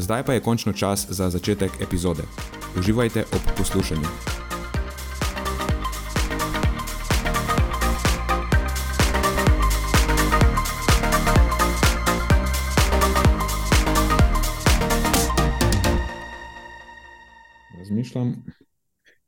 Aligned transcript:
Zdaj 0.00 0.22
pa 0.24 0.32
je 0.32 0.40
končno 0.40 0.72
čas 0.72 1.06
za 1.10 1.30
začetek 1.30 1.70
epizode. 1.80 2.22
Uživajte 2.78 3.20
ob 3.20 3.40
poslušanju. 3.58 4.08
Razmišljam, 17.78 18.34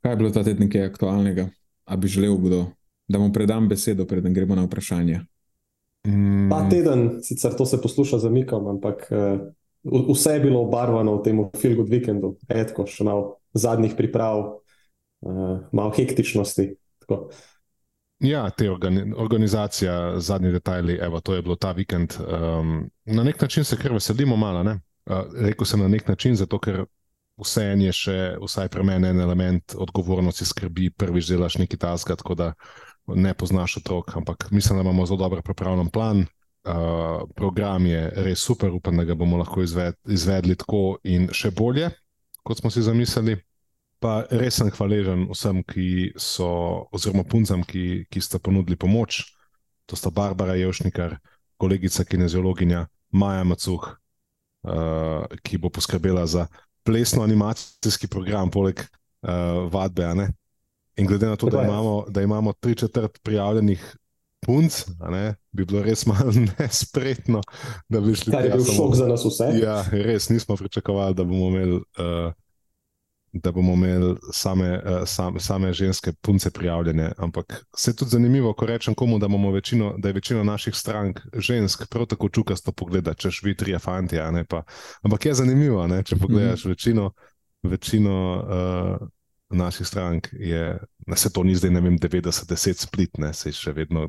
kaj 0.00 0.12
je 0.12 0.16
bilo 0.16 0.30
ta 0.30 0.44
teden 0.44 0.66
nekaj 0.66 0.86
aktualnega, 0.86 1.48
a 1.84 1.96
bi 1.96 2.08
želel 2.08 2.36
kdo, 2.36 2.66
da 3.08 3.18
mu 3.18 3.32
predam 3.32 3.68
besedo, 3.68 4.06
preden 4.06 4.34
gremo 4.34 4.54
na 4.54 4.64
vprašanje. 4.64 5.20
Ta 6.50 6.68
teden, 6.68 7.10
sicer 7.22 7.56
to 7.56 7.66
se 7.66 7.82
posluša 7.82 8.18
za 8.18 8.30
mikom, 8.30 8.66
ampak 8.66 9.08
eh, 9.10 9.38
vse 9.84 10.34
je 10.34 10.40
bilo 10.40 10.62
obarvano 10.62 11.16
v 11.16 11.22
tem 11.22 11.40
Filgood 11.56 11.90
Weekendu, 11.90 12.36
redko 12.48 12.86
še 12.86 13.04
malo 13.04 13.38
zadnjih 13.54 13.96
priprav, 13.98 14.62
uh, 15.26 15.56
malo 15.72 15.90
hektičnosti. 15.96 16.68
Tako. 17.02 17.28
Ja, 18.22 18.46
te 18.50 18.70
organi 18.70 19.12
organizacija, 19.18 20.20
zadnji 20.22 20.52
detajli, 20.52 20.98
evo, 21.02 21.20
to 21.20 21.34
je 21.34 21.42
bilo 21.42 21.56
ta 21.56 21.72
vikend. 21.74 22.14
Um, 22.22 22.90
na 23.04 23.24
nek 23.26 23.40
način 23.42 23.64
se 23.64 23.76
kar 23.76 23.92
veselimo, 23.92 24.36
malo. 24.36 24.62
Uh, 24.62 25.26
Rekl 25.34 25.66
sem 25.66 25.80
na 25.80 25.88
nek 25.88 26.06
način, 26.08 26.36
zato 26.38 26.60
ker 26.62 26.84
vse 27.42 27.64
en 27.72 27.82
je 27.82 27.92
še, 27.92 28.18
vsaj 28.38 28.70
pri 28.70 28.84
meni, 28.86 29.08
en 29.10 29.20
element 29.20 29.74
odgovornosti, 29.74 30.46
skrbi, 30.46 30.92
prvič 30.94 31.32
delaš 31.32 31.58
neki 31.58 31.76
task, 31.80 32.14
tako 32.14 32.38
da 32.38 32.52
ne 33.10 33.34
poznaš 33.34 33.80
otrok. 33.82 34.16
Ampak 34.16 34.50
mislim, 34.50 34.78
da 34.78 34.86
imamo 34.86 35.06
zelo 35.06 35.18
dobro 35.24 35.42
pripravljen 35.42 35.90
plan, 35.90 36.22
uh, 36.64 37.28
program 37.34 37.86
je 37.86 38.10
res 38.24 38.40
super, 38.40 38.70
upam, 38.70 38.96
da 38.96 39.04
ga 39.04 39.14
bomo 39.14 39.38
lahko 39.40 39.62
izved, 39.62 39.96
izvedli 40.06 40.56
tako 40.56 40.98
in 41.04 41.28
še 41.34 41.50
bolje, 41.50 41.90
kot 42.42 42.60
smo 42.60 42.70
si 42.70 42.84
zamislili. 42.84 43.38
Pa 44.02 44.24
res 44.34 44.58
sem 44.58 44.70
hvaležen 44.74 45.28
vsem, 45.30 45.60
ki 45.62 46.12
so, 46.18 46.48
oziroma 46.90 47.22
puncem, 47.22 47.62
ki, 47.62 48.04
ki 48.10 48.22
sta 48.22 48.40
ponudili 48.42 48.74
pomoč. 48.74 49.22
To 49.86 49.98
sta 49.98 50.10
Barbara 50.10 50.56
Jevšnikar, 50.58 51.20
kolegica 51.62 52.02
kineziologinja 52.06 52.88
Maja 53.14 53.44
Macuh, 53.46 53.86
uh, 54.66 55.38
ki 55.46 55.60
bo 55.62 55.70
poskrbela 55.70 56.26
za 56.26 56.48
plesno-animacijski 56.82 58.10
program, 58.10 58.50
poleg 58.50 58.82
uh, 58.82 59.70
vadbe. 59.70 60.08
In 60.98 61.06
glede 61.06 61.30
na 61.30 61.38
to, 61.38 61.46
da 61.46 61.62
imamo, 61.62 62.04
da 62.10 62.22
imamo 62.26 62.52
tri 62.58 62.74
četrt 62.74 63.22
prijavljenih 63.22 63.86
punc, 64.42 64.82
bi 65.52 65.64
bilo 65.64 65.82
res 65.82 66.06
malo 66.06 66.32
nespretno, 66.58 67.40
da 67.88 68.00
bi 68.00 68.14
šli. 68.14 68.32
Kar 68.32 68.44
je 68.44 68.54
bil 68.56 68.64
šok 68.66 68.94
za 68.98 69.08
nas 69.08 69.24
vse. 69.26 69.50
Ja, 69.62 69.82
res 69.92 70.28
nismo 70.28 70.56
pričakovali, 70.56 71.14
da 71.14 71.24
bomo 71.24 71.50
imeli. 71.54 71.82
Uh, 71.98 72.32
Da 73.32 73.48
bomo 73.52 73.72
imeli 73.72 74.10
same, 74.32 74.74
uh, 74.76 75.06
same, 75.08 75.40
same 75.40 75.70
ženske 75.72 76.12
punce 76.20 76.50
prijavljene. 76.50 77.12
Ampak 77.16 77.64
se 77.76 77.90
je 77.90 77.96
tudi 77.96 78.10
zanimivo, 78.10 78.52
ko 78.52 78.66
rečem 78.66 78.94
komu, 78.94 79.16
da, 79.18 79.26
večino, 79.54 79.94
da 79.98 80.08
je 80.08 80.12
večina 80.12 80.42
naših 80.44 80.74
strank 80.76 81.20
žensk, 81.34 81.86
prav 81.88 82.06
tako 82.06 82.28
čukasto 82.28 82.72
pogleda, 82.72 83.14
če 83.14 83.30
živi 83.30 83.56
tri 83.56 83.78
fanti. 83.78 84.18
Ampak 84.20 85.26
je 85.26 85.34
zanimivo, 85.34 85.86
ne? 85.86 86.02
če 86.04 86.16
pogledaš 86.20 86.64
večino, 86.64 87.10
večino 87.62 88.18
uh, 88.36 89.08
naših 89.54 89.86
strank 89.86 90.28
je, 90.32 90.78
da 91.06 91.16
se 91.16 91.32
to 91.32 91.42
ni 91.44 91.54
zdaj, 91.54 91.70
ne 91.70 91.80
vem, 91.80 91.98
90-10 91.98 92.86
split, 92.86 93.18
ne 93.18 93.32
se 93.34 93.52
še 93.52 93.72
vedno. 93.72 94.08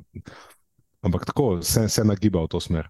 Ampak 1.04 1.26
tako 1.26 1.62
se, 1.62 1.88
se 1.90 2.04
nagiba 2.04 2.44
v 2.44 2.52
to 2.52 2.62
smer. 2.64 2.88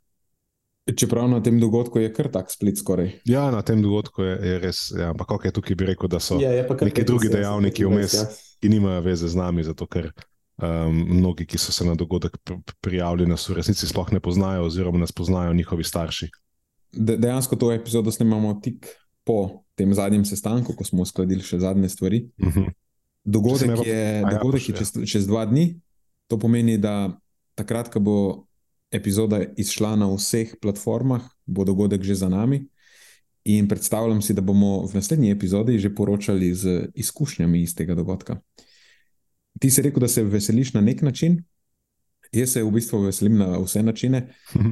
Čeprav 0.83 1.29
na 1.31 1.39
tem 1.39 1.59
dogodku 1.59 2.01
je 2.03 2.09
kar 2.13 2.27
tak 2.27 2.51
split 2.51 2.77
skoraj. 2.77 3.13
Ja, 3.25 3.47
na 3.51 3.61
tem 3.63 3.79
dogodku 3.81 4.25
je, 4.25 4.33
je 4.35 4.59
res. 4.59 4.89
Ja, 4.91 5.13
ampak 5.13 5.31
kako 5.31 5.47
je 5.47 5.55
tukaj 5.55 5.77
bi 5.79 5.87
rekel, 5.87 6.11
da 6.11 6.19
so 6.19 6.41
ja, 6.43 6.51
neki 6.67 7.05
drugi 7.07 7.31
dejavniki 7.31 7.87
vmes, 7.87 8.15
ja. 8.19 8.25
ki 8.59 8.71
nimajo 8.73 9.01
veze 9.05 9.31
z 9.31 9.39
nami, 9.39 9.63
zato 9.63 9.87
ker 9.87 10.11
um, 10.59 10.99
mnogi, 11.07 11.47
ki 11.47 11.57
so 11.57 11.71
se 11.71 11.87
na 11.87 11.95
dogodek 11.95 12.35
prijavili, 12.83 13.29
nas 13.29 13.47
v 13.49 13.55
resnici 13.61 13.87
sploh 13.87 14.11
ne 14.11 14.19
poznajo, 14.19 14.67
oziroma 14.67 14.99
nas 14.99 15.15
poznajo 15.15 15.55
njihovi 15.55 15.87
starši. 15.87 16.29
De, 16.91 17.17
dejansko 17.17 17.55
to 17.55 17.71
epizodo 17.71 18.11
snemamo 18.11 18.53
tik 18.63 18.91
po 19.23 19.63
tem 19.75 19.93
zadnjem 19.93 20.25
sestanku, 20.25 20.75
ko 20.75 20.85
smo 20.85 21.01
uskladili 21.01 21.43
še 21.43 21.59
zadnje 21.59 21.89
stvari. 21.89 22.29
Uh 22.37 22.47
mhm. 22.47 22.59
-huh. 22.59 22.71
Dogodek 23.23 23.85
je, 23.85 24.19
ja, 24.19 24.29
dogodek 24.29 24.69
je 24.69 24.75
čez, 24.75 24.91
čez 25.07 25.27
dva 25.27 25.45
dni, 25.45 25.79
to 26.27 26.39
pomeni, 26.39 26.77
da 26.77 27.19
takrat, 27.55 27.89
ko 27.89 27.99
bo 27.99 28.17
epizoda 28.91 29.39
izšla 29.57 29.95
na 29.95 30.09
vseh 30.11 30.55
platformah, 30.61 31.23
bo 31.45 31.63
dogodek 31.63 32.03
že 32.03 32.15
za 32.15 32.29
nami. 32.29 32.67
In 33.43 33.67
predstavljam 33.67 34.21
si, 34.21 34.33
da 34.33 34.41
bomo 34.41 34.85
v 34.87 34.93
naslednji 34.93 35.31
epizodi 35.31 35.79
že 35.79 35.95
poročali 35.95 36.53
z 36.55 36.87
izkušnjami 36.95 37.61
iz 37.61 37.75
tega 37.75 37.95
dogodka. 37.95 38.39
Ti 39.59 39.69
si 39.69 39.81
rekel, 39.81 39.99
da 39.99 40.07
se 40.07 40.23
veseliš 40.23 40.73
na 40.73 40.81
nek 40.81 41.01
način, 41.01 41.43
jaz 42.31 42.49
se 42.49 42.63
v 42.63 42.71
bistvu 42.71 43.01
veselim 43.01 43.37
na 43.37 43.57
vse 43.57 43.83
načine. 43.83 44.33
Mhm. 44.55 44.71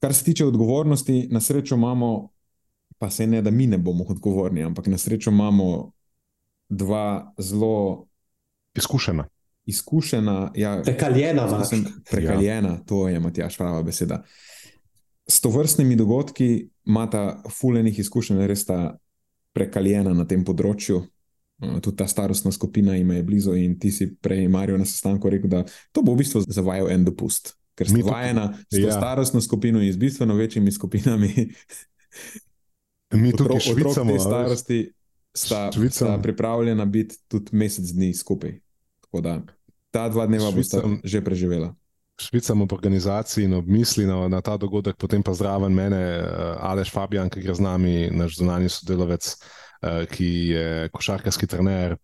Kar 0.00 0.14
se 0.14 0.24
tiče 0.24 0.46
odgovornosti, 0.46 1.28
na 1.30 1.40
srečo 1.40 1.74
imamo 1.74 2.30
pa 3.00 3.10
se 3.10 3.26
ne, 3.26 3.42
da 3.42 3.50
mi 3.50 3.66
ne 3.66 3.78
bomo 3.78 4.04
odgovorni, 4.08 4.62
ampak 4.62 4.86
na 4.86 4.98
srečo 4.98 5.30
imamo 5.30 5.92
dva 6.68 7.32
zelo 7.38 8.06
izkušena. 8.76 9.24
Izkušena, 9.66 10.52
ja, 10.54 10.82
prekaljena, 10.84 11.62
prekaljena, 12.10 12.68
ja. 12.68 12.82
to 12.86 13.08
je 13.08 13.20
Matjaš, 13.20 13.56
prava 13.56 13.82
beseda. 13.82 14.22
S 15.26 15.40
to 15.40 15.48
vrstnimi 15.48 15.96
dogodki 15.96 16.68
imata 16.86 17.42
fulejnih 17.60 17.98
izkušenj, 17.98 18.44
res 18.46 18.66
sta 18.66 18.98
prekaljena 19.56 20.12
na 20.12 20.28
tem 20.28 20.44
področju. 20.44 21.00
Uh, 21.60 21.78
tudi 21.80 21.96
ta 22.02 22.08
starostna 22.08 22.52
skupina 22.52 22.98
ima 23.00 23.16
je 23.16 23.24
blizu, 23.24 23.56
in 23.56 23.78
ti 23.80 23.90
si 23.90 24.10
prej, 24.12 24.44
Marijo, 24.48 24.76
na 24.76 24.84
sestanku 24.84 25.32
rekel, 25.32 25.48
da 25.48 25.64
to 25.92 26.04
bo 26.04 26.12
v 26.12 26.20
bistvu 26.20 26.44
zavajal 26.48 26.92
en 26.92 27.08
dopust, 27.08 27.54
ker 27.80 27.88
si 27.88 28.04
vajena 28.04 28.50
s 28.68 28.76
to 28.76 28.84
ja. 28.84 28.92
starostno 28.92 29.40
skupino 29.40 29.80
in 29.80 29.92
z 29.92 30.04
bistveno 30.04 30.36
večjimi 30.36 30.72
skupinami. 30.72 31.32
Mi 33.12 33.32
tukaj 33.32 33.56
otrok, 33.56 33.62
švicamo, 33.62 34.14
otrok 34.14 34.26
starosti 34.26 34.92
sta, 35.34 35.70
sta 35.90 36.18
pripravljena 36.22 36.84
biti 36.84 37.16
tudi 37.28 37.56
mesec 37.56 37.90
dni 37.90 38.14
skupaj. 38.14 38.60
Tako 39.00 39.20
da 39.20 39.40
ta 39.90 40.08
dva 40.08 40.26
dneva 40.26 40.50
bo 40.50 40.62
sta 40.62 40.82
že 41.04 41.20
preživela. 41.24 41.74
Švicamo 42.20 42.66
v 42.68 42.74
organizaciji 42.76 43.48
in 43.48 43.54
obmisli 43.56 44.04
na, 44.06 44.28
na 44.28 44.40
ta 44.44 44.56
dogodek, 44.60 44.96
potem 45.00 45.22
pa 45.24 45.32
zraven 45.32 45.72
mene, 45.72 46.20
uh, 46.20 46.60
Aleš 46.60 46.92
Fabijan, 46.92 47.30
ki 47.32 47.40
je 47.40 47.54
z 47.56 47.64
nami, 47.64 47.94
naš 48.12 48.36
zunani 48.36 48.68
sodelavec, 48.68 49.24
uh, 49.24 50.04
ki 50.04 50.28
je 50.52 50.66
košarkarski 50.92 51.48
trener. 51.48 51.96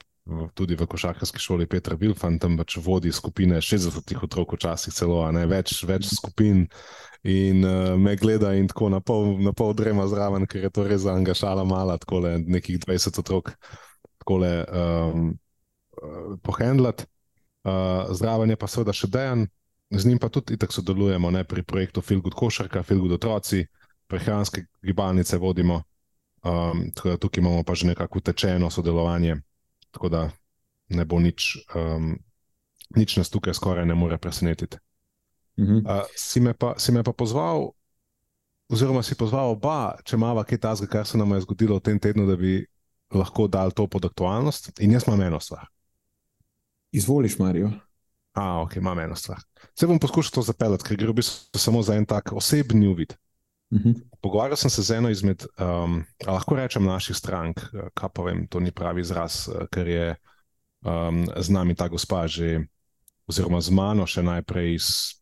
Tudi 0.55 0.75
v 0.75 0.87
košarkarski 0.91 1.39
šoli 1.39 1.69
Petra 1.71 1.95
Vilfan, 1.95 2.41
tam 2.43 2.57
pač 2.59 2.81
vodi 2.83 3.13
skupine 3.15 3.61
60 3.63 4.25
otrok, 4.27 4.57
včasih 4.57 4.95
celo 4.95 5.21
ne, 5.31 5.45
več, 5.47 5.85
več 5.87 6.09
skupin, 6.17 6.65
in 7.23 7.63
uh, 7.63 7.95
me 7.95 8.17
gleda 8.19 8.51
in 8.59 8.67
tako 8.67 8.89
na 8.91 8.99
pol, 8.99 9.37
na 9.39 9.53
pol 9.55 9.71
drema 9.75 10.09
zraven, 10.11 10.49
ker 10.51 10.67
je 10.67 10.71
to 10.75 10.83
res 10.87 11.05
za 11.07 11.15
angažala 11.15 11.63
mala, 11.63 11.95
tako 12.03 12.25
le 12.27 12.37
nekih 12.43 12.81
20 12.83 13.23
otrok, 13.23 13.53
tako 14.25 14.41
le 14.43 14.53
um, 14.67 15.31
uh, 16.03 16.35
pohendlat. 16.43 17.07
Uh, 17.67 18.11
zraven 18.11 18.51
je 18.51 18.59
pa 18.59 18.67
seveda 18.71 18.95
še 18.95 19.07
dejan, 19.11 19.47
z 19.95 20.11
njim 20.11 20.19
pa 20.19 20.27
tudi 20.31 20.59
tako 20.59 20.81
sodelujemo 20.81 21.31
ne, 21.31 21.47
pri 21.47 21.63
projektu 21.63 22.03
Filgud 22.03 22.35
Košarka, 22.35 22.83
Filgud 22.83 23.15
Otroci, 23.15 23.63
prehranske 24.11 24.67
gibalnice 24.83 25.39
vodimo. 25.39 25.85
Um, 26.47 26.91
tukaj 26.95 27.43
imamo 27.43 27.63
pa 27.67 27.75
že 27.75 27.91
nekako 27.91 28.19
utečeno 28.19 28.71
sodelovanje, 28.71 29.41
tako 29.97 30.13
da 30.13 30.23
ne 30.93 31.05
bo 31.09 31.19
nič, 31.21 31.57
um, 31.75 32.13
nič 32.95 33.17
nas 33.17 33.33
tukaj 33.33 33.57
skoraj 33.57 33.89
ne 33.89 33.97
more 33.99 34.19
presenetiti. 34.21 34.79
Uh, 35.57 36.05
si, 36.13 36.41
me 36.45 36.53
pa, 36.53 36.75
si 36.77 36.93
me 36.93 37.01
pa 37.01 37.17
pozval, 37.17 37.71
oziroma 38.69 39.01
si 39.03 39.17
pozval 39.17 39.57
oba, 39.57 39.97
če 40.05 40.19
imamo 40.19 40.45
kaj 40.45 40.61
tasga, 40.61 40.89
kar 40.91 41.09
se 41.09 41.17
nam 41.19 41.33
je 41.33 41.47
zgodilo 41.47 41.81
v 41.81 41.87
tem 41.89 42.01
tednu, 42.03 42.27
da 42.29 42.37
bi 42.37 42.61
lahko 43.15 43.49
dal 43.49 43.73
to 43.73 43.87
pod 43.89 44.05
aktualnost. 44.05 44.75
In 44.85 44.93
jaz 44.93 45.09
imam 45.09 45.23
eno 45.25 45.41
stvar. 45.41 45.65
Izvoliš, 46.93 47.39
Marijo. 47.41 47.73
A, 48.37 48.61
ok, 48.63 48.77
imam 48.77 48.99
eno 49.01 49.17
stvar. 49.17 49.41
Se 49.75 49.89
bom 49.89 49.99
poskušal 49.99 50.37
to 50.37 50.45
zapeljati, 50.45 50.85
ker 50.85 51.01
gre 51.01 51.15
v 51.15 51.23
bistvu 51.23 51.61
samo 51.61 51.81
za 51.83 51.97
en 51.97 52.05
tak 52.05 52.35
osebni 52.37 52.89
uvid. 52.93 53.17
Uh 53.71 53.79
mhm. 53.79 53.89
-huh. 53.89 54.03
Pogovarjal 54.21 54.57
sem 54.57 54.71
se 54.71 54.83
z 54.83 54.91
eno 54.91 55.11
izmed, 55.11 55.47
um, 55.59 56.05
lahko 56.27 56.57
rečem, 56.57 56.85
naših 56.85 57.17
strank, 57.17 57.61
kaj 57.95 58.09
pa 58.15 58.23
vem, 58.23 58.47
to 58.47 58.61
ni 58.61 58.71
pravi 58.71 59.01
izraz, 59.01 59.49
ker 59.71 59.89
je 59.89 60.17
um, 60.85 61.27
z 61.37 61.49
nami 61.51 61.75
ta 61.75 61.89
gospa 61.89 62.27
že, 62.27 62.67
oziroma 63.27 63.61
z 63.61 63.71
mano 63.71 64.07
še 64.07 64.23
najprej 64.23 64.79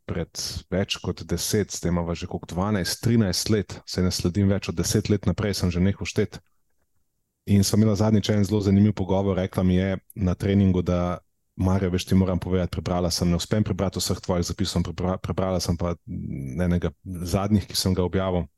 pred 0.07 0.29
več 0.71 0.97
kot 1.01 1.25
deset, 1.25 1.73
s 1.73 1.81
tem 1.81 1.97
pa 1.97 2.15
že 2.15 2.27
kot 2.27 2.53
12-13 2.53 3.51
let, 3.51 3.81
se 3.87 4.03
ne 4.03 4.11
sledim 4.11 4.49
več 4.49 4.69
od 4.69 4.77
deset 4.77 5.09
let 5.09 5.27
naprej, 5.27 5.55
sem 5.55 5.71
že 5.71 5.81
nekaj 5.81 6.07
štet. 6.07 6.41
In 7.47 7.65
sem 7.65 7.81
imela 7.81 7.97
zadnjič 7.97 8.29
en 8.29 8.45
zelo 8.45 8.61
zanimiv 8.61 8.93
pogovor, 8.93 9.37
rekla 9.37 9.63
mi 9.63 9.77
je 9.77 9.99
na 10.15 10.35
treningu, 10.35 10.83
da 10.83 11.19
Marijo, 11.57 11.91
veš, 11.91 12.05
ti 12.05 12.17
moram 12.19 12.39
povedati, 12.39 12.71
prebrala 12.71 13.11
sem, 13.15 13.31
ne 13.31 13.39
uspem 13.39 13.65
prebrati 13.65 14.01
vseh 14.03 14.19
tvojih 14.21 14.47
zapisov, 14.47 14.89
prebrala 15.23 15.61
sem 15.63 15.77
pa 15.79 15.95
enega 16.67 16.91
zadnjih, 17.05 17.67
ki 17.69 17.79
sem 17.79 17.95
ga 17.95 18.03
objavil. 18.03 18.49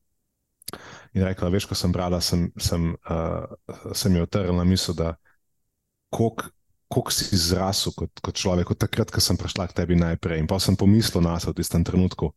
In 1.13 1.25
rekla, 1.27 1.51
veš, 1.53 1.69
ko 1.69 1.77
sem 1.77 1.93
brala, 1.93 2.21
sem, 2.25 2.49
sem, 2.57 2.89
uh, 3.09 3.93
sem 3.95 4.17
jo 4.17 4.25
otrla 4.25 4.65
misel, 4.65 4.97
da 4.97 5.13
koliko 6.11 7.13
si 7.13 7.37
zrasel 7.37 7.93
kot, 7.97 8.21
kot 8.25 8.41
človek, 8.41 8.73
od 8.73 8.81
takrat, 8.81 9.13
ko 9.13 9.21
sem 9.21 9.37
prišla 9.37 9.69
k 9.69 9.77
tebi 9.77 9.99
najprej. 10.01 10.41
In 10.41 10.49
pa 10.49 10.59
sem 10.63 10.77
pomislil 10.77 11.21
na 11.25 11.37
sebe 11.37 11.53
v 11.53 11.61
tistem 11.61 11.85
trenutku, 11.85 12.33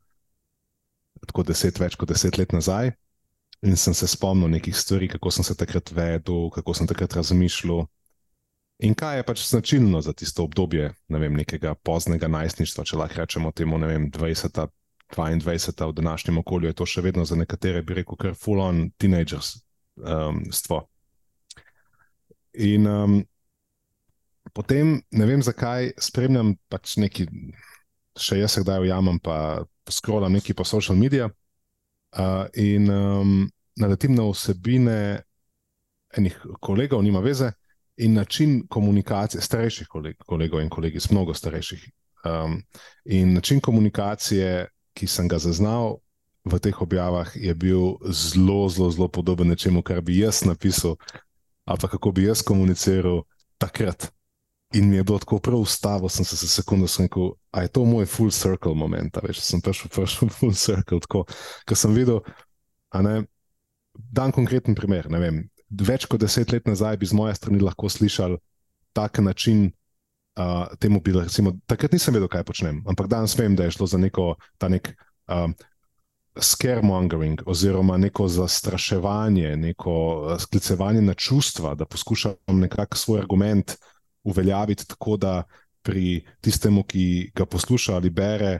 tako 1.24 1.48
deset, 1.48 1.80
več 1.80 1.96
kot 1.96 2.12
deset 2.12 2.36
let 2.36 2.52
nazaj. 2.52 2.92
In 3.64 3.76
sem 3.76 3.96
se 3.96 4.08
spomnil 4.08 4.52
nekih 4.52 4.76
stvari, 4.76 5.10
kako 5.12 5.32
sem 5.32 5.44
se 5.44 5.56
takrat 5.56 5.92
vedel, 5.92 6.48
kako 6.52 6.76
sem 6.76 6.88
takrat 6.88 7.16
razmišljal. 7.16 7.88
In 8.80 8.94
kaj 8.96 9.18
je 9.20 9.24
pač 9.28 9.42
značilno 9.44 10.00
za 10.02 10.14
tisto 10.16 10.44
obdobje 10.48 10.94
vem, 11.10 11.34
nekega 11.36 11.74
poznega 11.76 12.30
najstništva, 12.32 12.86
če 12.88 13.00
lahko 13.00 13.20
rečemo 13.20 13.52
temu, 13.52 13.78
ne 13.78 13.90
vem, 13.90 14.06
20, 14.12 14.70
22 15.16 15.90
v 15.90 15.94
današnjem 15.98 16.38
okolju, 16.38 16.70
je 16.70 16.78
to 16.80 16.86
še 16.88 17.04
vedno 17.04 17.26
za 17.26 17.36
nekatere, 17.36 17.82
bi 17.84 17.98
rekel, 18.00 18.16
kar 18.16 18.38
full-on 18.40 18.88
teenagerstvo. 18.98 20.80
Um, 20.80 20.88
in 22.54 22.88
um, 22.88 23.20
potem 24.56 25.02
ne 25.12 25.28
vem, 25.28 25.44
zakaj 25.44 25.92
spremljam 26.00 26.56
pač 26.72 26.96
neki, 27.04 27.28
še 28.16 28.40
jaz 28.40 28.56
se 28.56 28.64
kdaj 28.64 28.88
ujamem, 28.88 29.20
pa 29.20 29.66
skrolam 29.92 30.40
neki 30.40 30.56
po 30.56 30.64
social 30.64 30.96
medijih 30.96 31.28
uh, 31.28 32.48
in 32.56 32.88
um, 32.88 33.50
naletim 33.76 34.16
na 34.16 34.24
vsebine 34.30 35.00
enih 36.16 36.46
kolegov, 36.64 37.04
nima 37.04 37.20
veze 37.20 37.52
in 38.00 38.14
način 38.14 38.68
komunikacije 38.68 39.42
starejših 39.42 39.88
kolegov 40.26 40.62
in 40.62 40.70
kolegic, 40.70 41.10
mnogo 41.12 41.34
starejših. 41.34 41.90
Um, 42.26 42.62
in 43.06 43.34
način 43.34 43.60
komunikacije, 43.60 44.68
ki 44.94 45.08
sem 45.08 45.28
ga 45.28 45.40
zaznal 45.40 45.98
v 46.46 46.60
teh 46.60 46.82
objavah, 46.82 47.32
je 47.36 47.54
bil 47.56 48.00
zelo, 48.08 48.70
zelo, 48.70 48.92
zelo 48.92 49.08
podoben 49.08 49.48
nečemu, 49.48 49.82
kar 49.84 50.02
bi 50.02 50.20
jaz 50.20 50.46
napisal, 50.48 50.96
ali 51.66 51.80
pa 51.82 51.88
kako 51.88 52.12
bi 52.12 52.24
jaz 52.24 52.42
komuniciral 52.42 53.24
takrat. 53.58 54.12
In 54.74 54.90
mi 54.90 54.96
je 54.96 55.04
bilo 55.04 55.20
tako 55.20 55.40
prav 55.40 55.60
ustavo, 55.60 56.10
sem 56.10 56.26
se 56.26 56.36
za 56.36 56.48
sekundu 56.48 56.88
rekel, 57.00 57.32
da 57.54 57.62
je 57.62 57.68
to 57.68 57.86
moj 57.86 58.06
full 58.06 58.32
circle 58.32 58.76
moment, 58.76 59.18
veš, 59.24 59.40
sem 59.42 59.62
prišel, 59.62 59.90
prišel 59.90 60.30
full 60.30 60.54
circle. 60.54 61.00
Ker 61.66 61.78
sem 61.78 61.94
videl, 61.94 62.22
da 62.94 63.10
je 63.10 63.26
dan 63.94 64.32
konkreten 64.32 64.76
primer. 64.76 65.08
Vem, 65.10 65.50
več 65.70 66.06
kot 66.10 66.22
deset 66.22 66.52
let 66.52 66.68
nazaj 66.68 66.98
bi 66.98 67.06
z 67.10 67.18
moje 67.18 67.36
strani 67.36 67.62
lahko 67.64 67.90
slišali 67.90 68.38
tak 68.94 69.20
način. 69.20 69.72
Uh, 70.40 70.70
temu 70.80 71.02
bi 71.04 71.12
recimo, 71.12 71.52
takrat 71.68 71.92
nisem 71.92 72.16
vedel, 72.16 72.30
kaj 72.32 72.46
počnem, 72.48 72.78
ampak 72.88 73.10
danes 73.12 73.34
vem, 73.36 73.58
da 73.60 73.66
je 73.66 73.74
šlo 73.76 73.90
za 73.92 73.98
neko 74.00 74.38
ta 74.58 74.70
nek 74.72 74.94
uh, 75.28 75.50
scaremongering 76.40 77.42
oziroma 77.46 77.98
neko 77.98 78.28
zastraševanje, 78.32 79.58
neko 79.58 79.96
sklicevanje 80.40 81.02
na 81.02 81.14
čustva, 81.14 81.74
da 81.76 81.86
poskušam 81.86 82.38
nekako 82.48 82.98
svoj 82.98 83.20
argument 83.20 83.76
uveljaviti 84.24 84.88
tako, 84.88 85.18
da 85.18 85.44
pri 85.82 86.26
tistemu, 86.42 86.84
ki 86.84 87.32
ga 87.36 87.46
posluša 87.46 87.96
ali 87.96 88.10
bere, 88.10 88.60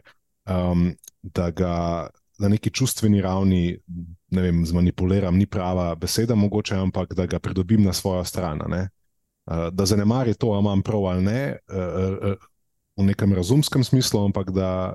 um, 0.50 0.92
da 1.22 1.50
ga 1.52 2.10
na 2.40 2.48
neki 2.48 2.72
čustveni 2.72 3.22
ravni 3.22 3.78
ne 4.32 4.42
vem, 4.42 4.66
zmanipuliram, 4.66 5.38
ni 5.38 5.46
prava 5.46 5.96
beseda, 5.96 6.36
mogoče, 6.36 6.76
ampak 6.76 7.14
da 7.14 7.26
ga 7.26 7.40
pridobim 7.40 7.84
na 7.84 7.94
svojo 7.94 8.24
stran. 8.26 8.62
Uh, 8.62 9.68
da 9.72 9.86
zanemari 9.86 10.34
to, 10.34 10.48
ali 10.48 10.60
imam 10.60 10.82
prav 10.82 11.06
ali 11.06 11.24
ne, 11.24 11.58
uh, 11.72 12.32
uh, 12.32 12.50
v 12.98 13.04
nekem 13.04 13.34
razumskem 13.34 13.84
smislu, 13.84 14.26
ampak 14.26 14.52
da 14.52 14.94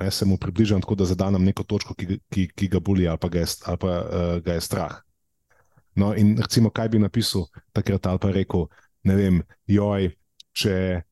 ne, 0.00 0.10
se 0.10 0.24
mu 0.24 0.36
približam 0.36 0.80
tako, 0.80 0.94
da 0.94 1.04
zadanem 1.04 1.44
neko 1.44 1.62
točko, 1.62 1.94
ki, 1.94 2.20
ki, 2.30 2.48
ki 2.54 2.68
ga 2.68 2.80
boli 2.80 3.08
ali 3.08 3.18
pa, 3.18 3.28
ga 3.28 3.38
je, 3.38 3.46
ali 3.64 3.78
pa 3.80 3.88
uh, 3.88 4.38
ga 4.44 4.58
je 4.58 4.60
strah. 4.60 5.00
No, 5.94 6.14
in 6.14 6.36
recimo, 6.38 6.70
kaj 6.70 6.88
bi 6.88 6.98
napisal 6.98 7.46
takrat 7.72 8.06
ali 8.06 8.18
pa 8.18 8.30
rekel, 8.34 8.66
ne 9.02 9.16
vem, 9.16 9.42
joj, 9.66 10.10
če 10.52 11.02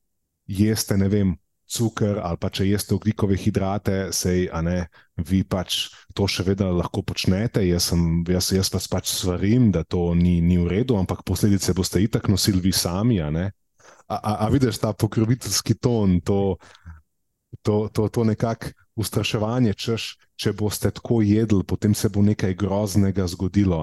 jeste, 0.47 0.97
ne 0.97 1.07
vem, 1.09 1.35
cukor 1.73 2.19
ali 2.21 2.37
pa 2.37 2.49
če 2.53 2.67
jeste 2.69 2.93
oglikove 2.95 3.37
hidrate, 3.39 4.13
sej, 4.13 4.47
a 4.53 4.61
ne, 4.65 4.77
vi 5.17 5.41
pač 5.43 5.89
to 6.13 6.27
še 6.29 6.45
vedno 6.45 6.69
lahko 6.77 7.01
počnete. 7.05 7.63
Jaz, 7.65 7.89
sem, 7.91 8.21
jaz, 8.29 8.51
jaz 8.53 8.69
vas 8.73 8.87
pač 8.91 9.09
svarim, 9.13 9.71
da 9.73 9.83
to 9.83 10.11
ni, 10.17 10.37
ni 10.41 10.59
v 10.61 10.69
redu, 10.69 10.97
ampak 10.99 11.25
posledice 11.25 11.75
boste 11.77 12.01
itak 12.03 12.29
nosili 12.29 12.61
vi 12.61 12.73
sami. 12.75 13.19
A, 13.21 13.29
a, 13.29 14.15
a, 14.15 14.31
a 14.45 14.49
vidiš 14.53 14.81
ta 14.83 14.93
pokroviteljski 14.93 15.77
ton, 15.81 16.19
to, 16.21 16.57
to, 17.61 17.89
to, 17.93 18.07
to 18.09 18.23
nekako 18.29 18.73
ustraševanje, 18.95 19.73
češ, 19.73 20.07
če 20.37 20.53
boste 20.57 20.91
tako 20.93 21.21
jedli, 21.25 21.63
potem 21.65 21.95
se 21.97 22.09
bo 22.13 22.21
nekaj 22.21 22.53
groznega 22.57 23.25
zgodilo. 23.29 23.81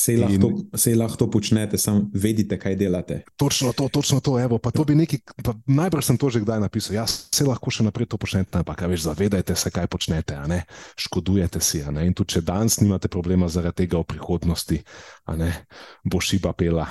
Sej 0.00 0.16
lahko, 0.16 0.48
in... 0.56 0.96
lahko 0.96 1.16
to 1.20 1.26
počnete, 1.28 1.76
samo 1.78 2.08
vedite, 2.16 2.56
kaj 2.56 2.76
delate. 2.80 3.20
Točno 3.36 3.72
to, 3.76 3.88
točno 3.92 4.20
to. 4.24 4.38
Evo, 4.40 4.56
to 4.56 4.84
nekaj, 4.88 5.20
najbrž 5.68 6.04
sem 6.08 6.16
to 6.16 6.30
že 6.32 6.40
kdaj 6.40 6.60
napisal. 6.60 6.96
Ja, 6.96 7.04
se 7.06 7.44
lahko 7.44 7.68
še 7.68 7.84
naprej 7.84 8.08
to 8.08 8.16
počnete, 8.16 8.62
ampak 8.62 8.80
veš, 8.88 9.04
zavedajte 9.10 9.52
se, 9.52 9.68
kaj 9.68 9.90
počnete, 9.92 10.38
škodujete 10.96 11.60
si. 11.60 11.84
In 11.84 12.16
tudi 12.16 12.38
če 12.38 12.44
danes 12.46 12.80
nimate 12.80 13.12
problema 13.12 13.50
zaradi 13.52 13.84
tega 13.84 14.00
v 14.00 14.08
prihodnosti, 14.16 14.80
bo 16.04 16.22
šiba 16.24 16.56
pela, 16.56 16.88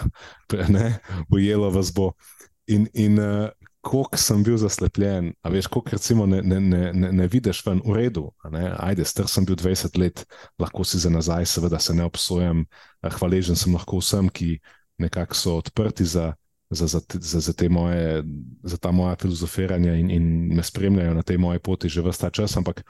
ujelo 1.33 1.73
vas 1.73 1.89
bo. 1.95 2.13
In, 2.69 2.85
in 2.93 3.17
uh, 3.17 3.49
koliko 3.89 4.17
sem 4.21 4.43
bil 4.45 4.57
zaslepljen, 4.61 5.31
a 5.41 5.49
veš, 5.49 5.67
koliko 5.73 5.95
recimo 5.97 6.25
ne, 6.29 6.43
ne, 6.45 6.59
ne, 6.61 6.81
ne, 6.93 7.11
ne 7.11 7.25
vidiš 7.27 7.63
ven 7.65 7.81
v 7.85 7.95
redu. 7.97 8.27
Ajde, 8.77 9.05
star 9.05 9.25
sem 9.31 9.47
bil 9.49 9.57
20 9.57 9.97
let, 9.97 10.21
lahko 10.61 10.85
si 10.85 11.01
za 11.01 11.09
nazaj, 11.09 11.47
seveda 11.49 11.79
se 11.81 11.95
ne 11.97 12.05
obsojam, 12.05 12.67
hvaležen 13.01 13.57
sem 13.57 13.73
lahko 13.73 13.97
vsem, 13.97 14.29
ki 14.29 14.59
nekako 15.01 15.39
so 15.39 15.55
odprti 15.57 16.05
za, 16.05 16.33
za, 16.69 16.85
za, 16.85 17.01
za, 17.01 17.41
za, 17.41 17.53
moje, 17.69 18.23
za 18.63 18.77
ta 18.77 18.91
moja 18.91 19.15
filozofiranja 19.21 19.95
in, 19.97 20.11
in 20.13 20.29
me 20.53 20.63
spremljajo 20.63 21.17
na 21.17 21.25
tej 21.25 21.41
moji 21.41 21.59
poti 21.59 21.89
že 21.89 22.05
vsta 22.05 22.29
čas. 22.29 22.57
Ampak 22.57 22.83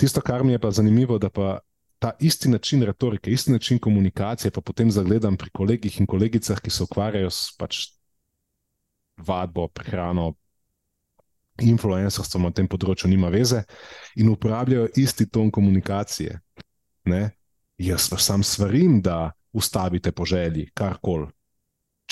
tisto, 0.00 0.24
kar 0.24 0.44
mi 0.44 0.56
je 0.56 0.62
pa 0.62 0.70
zanimivo, 0.70 1.18
da 1.18 1.30
pa. 1.30 1.58
Ta 2.02 2.10
isti 2.18 2.48
način 2.50 2.82
retorike, 2.82 3.30
isti 3.30 3.52
način 3.52 3.78
komunikacije, 3.78 4.50
pa 4.50 4.60
potem 4.60 4.90
zagledam 4.90 5.36
pri 5.38 5.50
kolegih 5.54 6.00
in 6.00 6.06
kolegicah, 6.06 6.58
ki 6.58 6.70
se 6.70 6.82
ukvarjajo 6.82 7.30
s 7.30 7.54
pač 7.54 7.76
vadbo, 9.26 9.68
prehrano, 9.68 10.32
influencerstvo 11.60 12.40
na 12.40 12.50
tem 12.54 12.68
področju 12.70 13.10
nima 13.10 13.28
veze 13.32 13.62
in 14.16 14.30
uporabljajo 14.32 14.88
isti 15.00 15.28
ton 15.30 15.50
komunikacije. 15.52 16.38
Ne? 17.12 17.22
Jaz 17.82 18.08
vas 18.12 18.26
sam 18.28 18.42
svarim, 18.46 19.00
da 19.02 19.32
ustavite 19.52 20.12
po 20.12 20.24
želji, 20.24 20.70
karkoli. 20.74 21.28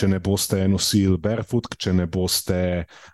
Če 0.01 0.09
ne 0.09 0.21
boste 0.23 0.63
nosili 0.71 1.19
barefoot, 1.21 1.67
če 1.77 1.93
ne 1.93 2.07
boste 2.09 2.61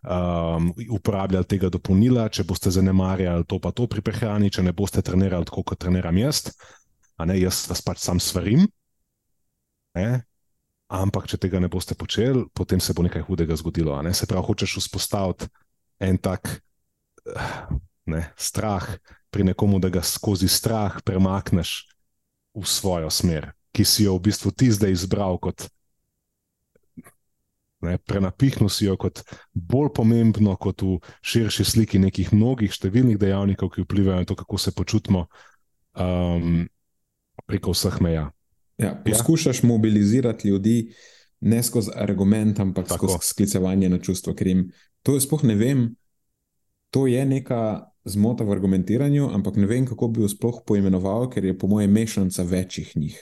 um, 0.05 0.69
uporabljali 0.93 1.49
tega 1.49 1.71
dopolnila, 1.73 2.29
če 2.31 2.45
boste 2.47 2.71
zanemarjali 2.71 3.47
to 3.49 3.59
pa 3.63 3.73
to 3.75 3.89
pri 3.91 4.05
prehrani, 4.05 4.53
če 4.53 4.63
ne 4.63 4.75
boste 4.77 5.03
trenirali 5.03 5.49
tako, 5.49 5.65
kot 5.67 5.81
treniram 5.83 6.19
jaz, 6.21 6.45
a 7.17 7.27
ne 7.27 7.39
jaz 7.41 7.65
vas 7.71 7.83
pač 7.83 8.05
sam 8.05 8.21
svarim. 8.23 8.67
Ne? 9.97 10.21
Ampak, 10.87 11.27
če 11.27 11.39
tega 11.43 11.59
ne 11.59 11.67
boste 11.67 11.97
počeli, 11.99 12.45
potem 12.55 12.79
se 12.79 12.95
bo 12.95 13.03
nekaj 13.03 13.25
hudega 13.27 13.57
zgodilo. 13.59 13.97
Ne? 14.07 14.15
Se 14.15 14.27
pravi, 14.31 14.47
hočeš 14.47 14.77
vzpostaviti 14.79 15.49
en 15.99 16.19
tak 16.23 16.61
ne, 18.07 18.31
strah 18.39 18.87
pri 19.31 19.45
nekomu, 19.51 19.81
da 19.83 19.91
ga 19.91 20.03
skozi 20.03 20.49
strah 20.49 21.01
premakneš 21.03 21.89
v 22.55 22.65
svojo 22.65 23.11
smer, 23.11 23.51
ki 23.75 23.85
si 23.85 24.07
jo 24.07 24.15
v 24.17 24.31
bistvu 24.31 24.55
ti 24.55 24.71
zdaj 24.71 24.95
izbral 24.95 25.41
kot. 25.43 25.67
Prenapihnil 27.83 28.71
si 28.73 28.87
jo 28.87 28.97
kot 28.97 29.21
bolj 29.53 29.93
pomembno, 29.95 30.55
kot 30.57 30.87
v 30.87 30.97
širši 31.21 31.67
sliki 31.67 32.01
nekih 32.01 32.33
mnogih 32.33 32.73
številnih 32.73 33.19
dejavnikov, 33.21 33.75
ki 33.75 33.85
vplivajo 33.85 34.23
na 34.23 34.27
to, 34.27 34.39
kako 34.39 34.59
se 34.59 34.73
počutimo 34.73 35.27
um, 35.99 36.65
preko 37.45 37.77
vseh 37.77 38.01
meja. 38.01 38.31
Ja, 38.79 38.87
ja. 38.87 39.03
poskušaš 39.05 39.63
ja. 39.63 39.67
mobilizirati 39.67 40.49
ljudi 40.49 40.93
ne 41.41 41.63
skozi 41.63 41.91
argument, 41.95 42.61
ampak 42.61 42.89
Tako. 42.89 43.09
skozi 43.09 43.29
sklicevanje 43.29 43.89
na 43.89 43.99
čustva. 43.99 44.35
Ker 44.35 44.47
jim 44.47 44.71
to 45.03 45.21
sploh 45.21 45.45
ne 45.45 45.55
vem, 45.55 45.89
to 46.91 47.07
je 47.07 47.25
neka 47.27 47.91
zmota 48.05 48.45
v 48.45 48.53
argumentiranju, 48.53 49.29
ampak 49.35 49.57
ne 49.57 49.67
vem, 49.67 49.87
kako 49.87 50.09
bi 50.09 50.23
jo 50.23 50.29
sploh 50.29 50.63
poimenoval, 50.67 51.29
ker 51.31 51.45
je 51.45 51.59
po 51.59 51.67
mojem 51.67 51.93
mešanica 51.93 52.43
večjih 52.43 52.97
njih. 52.97 53.19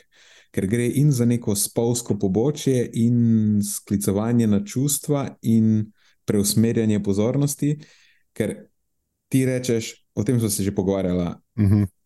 Ker 0.55 0.67
gre 0.71 0.87
in 0.87 1.11
za 1.13 1.25
neko 1.25 1.57
spolsko 1.57 2.19
pobočje, 2.19 2.91
in 2.93 3.59
sklicevanje 3.63 4.47
na 4.47 4.61
čustva, 4.65 5.27
in 5.43 5.91
preusmerjanje 6.25 7.03
pozornosti. 7.03 7.79
Ker 8.33 8.55
ti 9.29 9.47
rečeš, 9.47 9.95
o 10.15 10.23
tem 10.23 10.39
smo 10.41 10.51
se 10.51 10.63
že 10.63 10.75
pogovarjali. 10.75 11.35
Uh 11.57 11.63
mhm. 11.63 11.83
-huh 11.83 12.04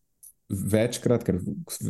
večkrat, 0.49 1.25
ker 1.25 1.41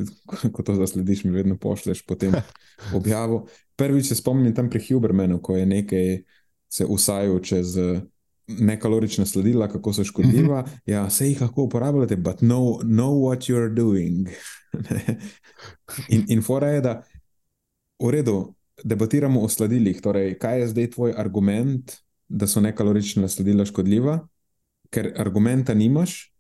ko 0.55 0.63
to 0.63 0.75
zaslediš, 0.75 1.25
mi 1.25 1.37
vedno 1.37 1.59
pošleš 1.59 2.05
potem 2.07 2.35
objavo. 2.99 3.47
Prvič 3.77 4.09
se 4.09 4.19
spomnim 4.19 4.55
tam 4.55 4.71
pri 4.71 4.83
Hubermanu, 4.89 5.43
ko 5.43 5.57
je 5.57 5.67
nekaj 5.67 6.23
se 6.69 6.85
usajal 6.85 7.39
čez 7.41 7.77
nekalorična 8.49 9.27
sledila, 9.27 9.69
kako 9.69 9.93
so 9.93 10.05
škodljiva. 10.05 10.61
Mhm. 10.63 10.71
Ja, 10.87 11.11
se 11.11 11.29
jih 11.29 11.41
lahko 11.41 11.63
uporabljate, 11.63 12.17
but 12.17 12.39
know, 12.39 12.81
know 12.83 13.13
what 13.25 13.49
you're 13.49 13.75
doing. 13.75 14.29
in 16.15 16.25
in 16.29 16.43
fora 16.43 16.69
je, 16.69 16.81
da 16.81 17.03
v 18.03 18.11
redu 18.11 18.55
debatiramo 18.85 19.41
o 19.41 19.49
sledilih. 19.49 20.01
Torej, 20.01 20.39
kaj 20.39 20.61
je 20.61 20.69
zdaj 20.69 20.91
tvoj 20.91 21.15
argument, 21.17 21.97
da 22.29 22.47
so 22.47 22.61
nekalorična 22.61 23.29
sledila 23.29 23.65
škodljiva? 23.65 24.21
Ker 24.91 25.13
argumenta 25.17 25.75
nimaš, 25.75 26.33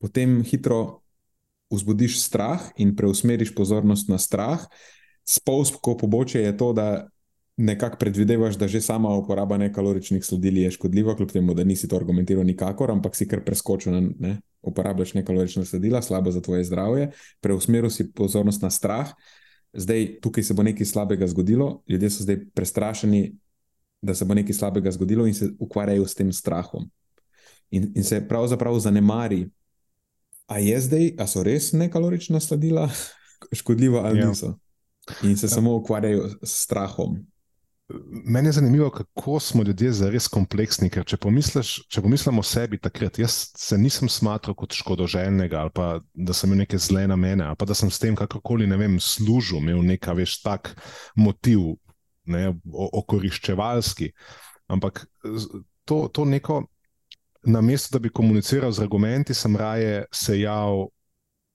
potem 0.00 0.42
hitro 0.42 1.03
vzbudiš 1.74 2.20
strah 2.22 2.70
in 2.76 2.94
preusmeriš 2.96 3.54
pozornost 3.54 4.08
na 4.08 4.18
strah. 4.18 4.66
Spolsko 5.24 5.96
pobočje 5.96 6.42
je 6.42 6.56
to, 6.56 6.72
da 6.72 7.08
nekako 7.56 7.96
predvidevaš, 7.98 8.56
da 8.58 8.68
že 8.68 8.80
sama 8.80 9.14
uporaba 9.16 9.56
nekaloričnih 9.58 10.24
sledil 10.24 10.58
je 10.58 10.70
škodljiva, 10.70 11.16
kljub 11.16 11.30
temu, 11.30 11.54
da 11.54 11.64
nisi 11.64 11.88
to 11.88 11.96
argumentiral 11.96 12.44
nikakor, 12.44 12.90
ampak 12.90 13.16
si 13.16 13.28
kar 13.28 13.44
preskočil 13.44 13.92
na 13.92 14.00
ne, 14.18 14.40
uporabljaš 14.62 15.14
nekalorična 15.14 15.64
sledila, 15.64 16.02
slabo 16.02 16.30
za 16.30 16.40
tvoje 16.40 16.64
zdravje, 16.64 17.10
preusmeril 17.40 17.90
si 17.90 18.12
pozornost 18.12 18.62
na 18.62 18.70
strah. 18.70 19.12
Zdaj, 19.72 20.18
tukaj 20.22 20.42
se 20.42 20.54
bo 20.54 20.62
nekaj 20.62 20.86
slabega 20.86 21.26
zgodilo, 21.26 21.82
ljudje 21.88 22.10
so 22.10 22.22
zdaj 22.22 22.44
prestrašeni, 22.54 23.34
da 24.02 24.14
se 24.14 24.24
bo 24.24 24.34
nekaj 24.34 24.54
slabega 24.54 24.90
zgodilo 24.90 25.26
in 25.26 25.34
se 25.34 25.50
ukvarjajo 25.58 26.06
s 26.06 26.14
tem 26.14 26.32
strahom. 26.32 26.90
In, 27.70 27.92
in 27.94 28.04
se 28.04 28.28
pravzaprav 28.28 28.78
zanemari 28.78 29.48
A 30.46 30.58
je 30.58 30.80
zdaj, 30.80 31.12
a 31.18 31.26
so 31.26 31.42
res 31.42 31.72
nekalorična 31.72 32.40
sladila 32.40 32.88
škodljiva 33.58 34.04
ali 34.04 34.20
ja. 34.20 34.28
niso? 34.28 34.54
In 35.22 35.36
se 35.36 35.46
ja. 35.46 35.50
samo 35.50 35.76
ukvarjajo 35.76 36.28
s 36.42 36.64
strahom. 36.64 37.16
Meni 38.24 38.48
je 38.48 38.52
zanimivo, 38.52 38.90
kako 38.90 39.40
smo 39.40 39.62
ljudje 39.62 39.92
zares 39.92 40.28
kompleksni. 40.28 40.88
Ker 40.90 41.04
če, 41.04 41.18
če 41.88 42.02
pomislimo 42.02 42.40
o 42.40 42.46
sebi 42.46 42.78
takrat, 42.80 43.18
jaz 43.20 43.36
se 43.60 43.76
nisem 43.78 44.08
smatral 44.08 44.56
kot 44.56 44.72
škodoželjnega 44.72 45.60
ali 45.60 45.72
pa 45.74 45.88
da 46.14 46.32
sem 46.32 46.48
imel 46.48 46.64
neke 46.64 46.80
zle 46.80 47.04
namene 47.06 47.44
ali 47.44 47.58
pa 47.60 47.68
da 47.68 47.76
sem 47.76 47.90
s 47.92 48.00
tem 48.00 48.16
kakorkoli 48.16 48.66
vem, 48.72 48.96
služil, 49.00 49.60
imel 49.60 49.84
nek 49.84 50.08
veš 50.16 50.38
tak 50.42 50.72
motiv, 51.16 51.74
ne, 52.24 52.54
okoriščevalski. 52.72 54.12
Ampak 54.72 55.04
to, 55.84 56.08
to 56.08 56.24
neko 56.24 56.62
na 57.46 57.60
mesto, 57.60 57.98
da 57.98 58.02
bi 58.02 58.12
komuniciral 58.12 58.72
z 58.72 58.82
argumenti, 58.82 59.34
sem 59.34 59.56
raje 59.56 60.04
sejal 60.12 60.86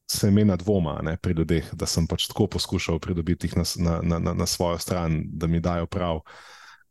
semena 0.10 0.55
dvoma 0.55 1.00
ne, 1.03 1.17
pri 1.17 1.34
ljudeh, 1.38 1.74
da 1.74 1.86
sem 1.86 2.08
pač 2.08 2.27
tako 2.27 2.48
poskušal 2.48 3.00
pridobiti 3.00 3.48
jih 3.48 3.58
na, 3.58 3.65
na, 4.01 4.19
na, 4.19 4.34
na 4.34 4.46
svojo 4.46 4.79
stran, 4.79 5.22
da 5.25 5.48
mi 5.48 5.60
dajo 5.60 5.86
prav. 5.86 6.22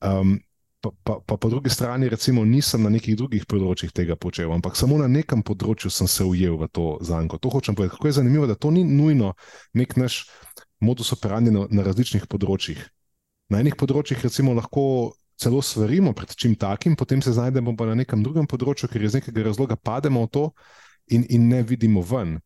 Um, 0.00 0.38
pa, 0.80 0.90
pa, 1.02 1.18
pa 1.26 1.36
po 1.36 1.50
drugi 1.50 1.70
strani, 1.70 2.08
recimo, 2.08 2.44
nisem 2.44 2.82
na 2.82 2.92
nekih 2.94 3.16
drugih 3.18 3.46
področjih 3.50 3.92
tega 3.92 4.16
počel, 4.16 4.52
ampak 4.54 4.78
samo 4.78 4.98
na 4.98 5.08
nekem 5.10 5.42
področju 5.42 5.90
sem 5.90 6.06
se 6.06 6.24
ujel 6.24 6.58
v 6.60 6.70
to 6.70 6.86
zanko. 7.02 7.40
To 7.42 7.50
hočem 7.50 7.74
povedati. 7.74 7.96
Kako 7.96 8.06
je 8.06 8.18
zanimivo, 8.20 8.46
da 8.46 8.54
to 8.54 8.70
ni 8.70 8.84
nujno 8.86 9.34
nek 9.74 9.96
naš 9.98 10.22
modus 10.80 11.10
operandi 11.12 11.50
na, 11.50 11.66
na 11.70 11.82
različnih 11.82 12.28
področjih. 12.30 12.78
Na 13.50 13.64
enih 13.64 13.74
področjih, 13.80 14.22
recimo, 14.22 14.54
lahko 14.54 15.16
celo 15.38 15.62
svarimo 15.62 16.12
pred 16.12 16.34
čim 16.34 16.54
takim, 16.54 16.96
potem 16.96 17.22
se 17.22 17.32
znajdemo 17.32 17.76
pa 17.76 17.86
na 17.86 17.94
nekem 17.94 18.22
drugem 18.22 18.46
področju, 18.46 18.90
ker 18.90 19.02
iz 19.02 19.14
nekega 19.14 19.46
razloga 19.46 19.76
pademo 19.76 20.24
v 20.26 20.30
to 20.34 20.44
in, 21.14 21.24
in 21.30 21.48
ne 21.48 21.62
vidimo 21.62 22.02
ven. 22.02 22.38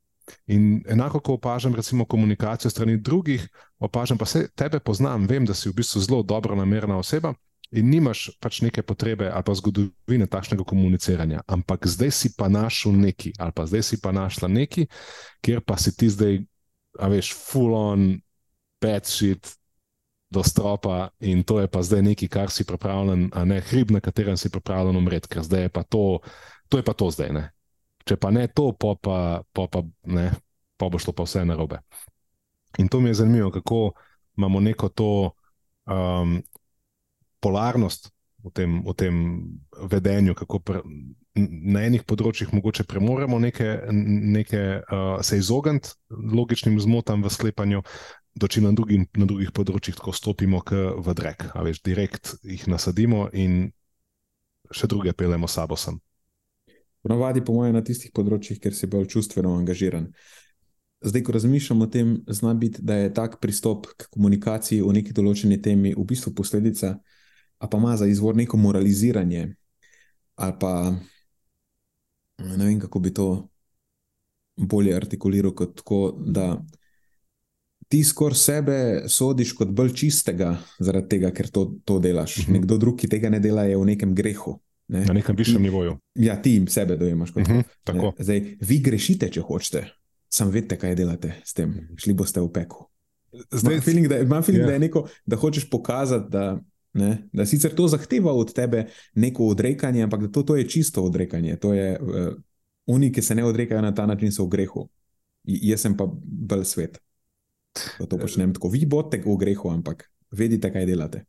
In 0.47 0.83
enako, 0.89 1.21
ko 1.21 1.37
opažam, 1.39 1.75
recimo, 1.75 2.05
komunikacijo 2.07 2.71
strani 2.71 2.97
drugih, 2.97 3.49
opažam 3.83 4.19
pa 4.19 4.27
se 4.29 4.47
tebe 4.55 4.79
poznam, 4.81 5.27
vem, 5.27 5.47
da 5.49 5.55
si 5.55 5.69
v 5.69 5.77
bistvu 5.81 6.05
zelo 6.05 6.23
dobro 6.23 6.57
namerna 6.57 6.99
oseba 7.01 7.35
in 7.73 7.89
nimaš 7.89 8.27
pač 8.41 8.61
neke 8.61 8.83
potrebe 8.85 9.31
ali 9.33 9.45
pa 9.45 9.55
zgodovine 9.57 10.29
takšnega 10.29 10.65
komuniciranja. 10.69 11.41
Ampak 11.49 11.89
zdaj 11.89 12.13
si 12.13 12.29
pa 12.37 12.49
našel 12.53 12.93
neki, 12.93 13.33
ali 13.41 13.53
pa 13.57 13.65
zdaj 13.67 13.83
si 13.89 13.97
pa 14.01 14.13
našla 14.13 14.49
neki, 14.49 14.87
kjer 15.41 15.65
pa 15.65 15.81
si 15.81 15.97
ti 15.97 16.11
zdaj, 16.13 16.43
a 17.01 17.09
veš, 17.09 17.33
full 17.33 17.73
on, 17.73 18.21
bad 18.83 19.09
shit, 19.09 19.57
do 20.33 20.43
stropa 20.43 21.13
in 21.21 21.45
to 21.45 21.61
je 21.61 21.69
pa 21.69 21.83
zdaj 21.85 22.03
nekaj, 22.03 22.29
kar 22.33 22.51
si 22.51 22.65
pripravljen, 22.65 23.29
a 23.37 23.45
ne 23.45 23.61
hrib, 23.61 23.93
na 23.93 24.01
katerem 24.01 24.37
si 24.41 24.51
pripravljen 24.51 24.97
umreti, 24.97 25.29
ker 25.29 25.45
zdaj 25.45 25.69
je 25.69 25.73
pa 25.73 25.83
to, 25.85 26.21
to 26.69 26.81
je 26.81 26.87
pa 26.87 26.97
to 26.97 27.11
zdaj. 27.13 27.33
Ne? 27.37 27.45
Če 28.09 28.17
pa 28.17 28.33
ne 28.35 28.47
to, 28.49 28.73
pa, 28.73 28.97
pa, 28.97 29.19
pa, 29.53 29.69
pa, 29.69 29.85
ne, 30.09 30.31
pa 30.81 30.89
bo 30.89 30.99
šlo 30.99 31.13
pa 31.13 31.29
vse 31.29 31.45
na 31.45 31.59
robe. 31.59 31.83
In 32.81 32.89
to 32.89 33.01
mi 33.01 33.13
je 33.13 33.21
zanimivo, 33.21 33.51
kako 33.53 33.93
imamo 34.37 34.61
neko 34.61 34.89
to 34.89 35.11
um, 35.87 36.41
polarnost 37.41 38.09
v 38.43 38.51
tem, 38.51 38.81
v 38.83 38.95
tem 38.97 39.17
vedenju, 39.91 40.35
kako 40.35 40.59
pre, 40.59 40.81
na 41.37 41.85
enih 41.87 42.03
področjih 42.09 42.51
mogoče 42.53 42.85
premoremo 42.89 43.39
neke, 43.41 43.69
neke 43.93 44.63
uh, 44.81 45.21
se 45.25 45.39
izogniti 45.39 45.95
logičnim 46.11 46.81
zmotam 46.81 47.23
v 47.23 47.31
sklepanju, 47.33 47.85
doči 48.35 48.61
na, 48.61 48.73
drugi, 48.73 49.03
na 49.17 49.27
drugih 49.29 49.53
področjih 49.53 49.97
tako 49.99 50.15
stopimo 50.17 50.63
v 50.65 51.15
drek, 51.15 51.53
a 51.55 51.65
veš, 51.65 51.83
direkt 51.85 52.35
jih 52.43 52.65
nasadimo 52.69 53.29
in 53.33 53.73
še 54.73 54.89
druge 54.89 55.13
pelemo 55.13 55.49
sabo 55.49 55.77
sem. 55.77 56.01
Ponavadi, 57.03 57.43
po 57.45 57.57
mojem, 57.57 57.75
na 57.75 57.83
tistih 57.85 58.13
področjih, 58.15 58.61
kjer 58.63 58.75
si 58.79 58.87
bolj 58.87 59.11
čustveno 59.11 59.57
angažiran. 59.59 60.07
Zdaj, 61.03 61.23
ko 61.27 61.35
razmišljam 61.35 61.83
o 61.83 61.89
tem, 61.91 62.13
zna 62.31 62.55
biti, 62.55 62.83
da 62.87 63.01
je 63.01 63.15
tak 63.15 63.41
pristop 63.43 63.89
k 63.99 64.07
komunikaciji 64.15 64.85
o 64.87 64.93
neki 64.95 65.15
določeni 65.17 65.59
temi 65.63 65.97
v 65.97 66.05
bistvu 66.07 66.31
posledica, 66.39 66.95
a 67.59 67.69
pa 67.69 67.81
ima 67.83 67.97
za 67.99 68.07
izvor 68.07 68.39
neko 68.39 68.57
moraliziranje, 68.57 69.49
ali 70.39 70.55
pa 70.63 70.73
ne 72.39 72.65
vem, 72.65 72.79
kako 72.81 73.03
bi 73.03 73.11
to 73.15 73.27
bolje 74.57 74.95
artikuliral, 74.95 75.55
kot 75.59 75.75
tako, 75.83 76.01
da 76.23 76.55
ti 77.93 78.05
skoraj 78.05 78.37
sebe 78.41 78.77
sodiš 79.07 79.51
kot 79.53 79.69
bolj 79.69 79.91
čistega, 80.01 80.55
zaradi 80.81 81.11
tega, 81.11 81.31
ker 81.37 81.51
to, 81.53 81.67
to 81.85 81.99
delaš. 82.01 82.39
Uh 82.39 82.43
mhm. 82.43 82.49
-huh. 82.49 82.61
Nekdo 82.61 82.79
drug, 82.79 82.97
ki 82.97 83.09
tega 83.09 83.29
ne 83.31 83.41
dela, 83.41 83.65
je 83.69 83.77
v 83.77 83.85
nekem 83.85 84.15
grehu. 84.15 84.61
Ne? 84.89 85.05
Na 85.05 85.13
nekem 85.13 85.37
višjem 85.37 85.63
nivoju. 85.63 85.99
Ja, 86.15 86.43
ti 86.43 86.65
sebe 86.69 86.97
dojemaš 86.97 87.31
kot 87.31 87.43
uh 87.43 87.49
mhm, 87.49 87.61
-huh, 87.87 88.13
Zdaj, 88.19 88.57
vi 88.61 88.79
grešite, 88.79 89.29
če 89.31 89.41
hočete, 89.41 89.85
sam 90.29 90.51
vedete, 90.51 90.77
kaj 90.77 90.95
delate 90.95 91.35
s 91.45 91.55
tem, 91.55 91.89
šli 91.97 92.15
boste 92.15 92.41
v 92.41 92.49
peko. 92.53 92.89
Zdaj, 93.51 93.75
imam 93.75 93.83
feeling, 93.83 94.09
da, 94.09 94.19
imam 94.19 94.43
feeling, 94.43 94.65
yeah. 94.65 94.67
da, 94.67 94.73
ja. 94.73 94.79
neko, 94.79 95.09
da 95.27 95.37
hočeš 95.37 95.71
pokazati, 95.71 96.31
da, 96.31 96.61
ne, 96.93 97.29
da 97.33 97.47
sicer 97.47 97.75
to 97.75 97.89
zahteva 97.89 98.33
od 98.33 98.53
tebe 98.53 98.87
neko 99.15 99.45
odrekanje, 99.45 100.03
ampak 100.03 100.21
da 100.21 100.29
to, 100.29 100.43
to 100.43 100.57
je 100.57 100.69
čisto 100.69 101.03
odrekanje. 101.03 101.57
To 101.57 101.75
je, 101.75 102.01
uh, 102.01 102.35
oni, 102.87 103.13
ki 103.13 103.23
se 103.23 103.35
ne 103.35 103.45
odrekajo 103.45 103.83
na 103.83 103.95
ta 103.95 104.07
način, 104.07 104.33
so 104.33 104.45
v 104.45 104.49
grehu. 104.49 104.89
J 105.45 105.59
jaz 105.71 105.81
sem 105.81 105.97
pa 105.97 106.07
bolj 106.23 106.65
svet 106.65 106.99
da 107.99 108.07
to 108.07 108.19
počnem 108.19 108.55
tako. 108.55 108.71
Vi 108.73 108.87
boste 108.87 109.23
v 109.25 109.37
grehu, 109.41 109.71
ampak 109.73 110.07
vedite, 110.31 110.71
kaj 110.73 110.87
delate. 110.89 111.25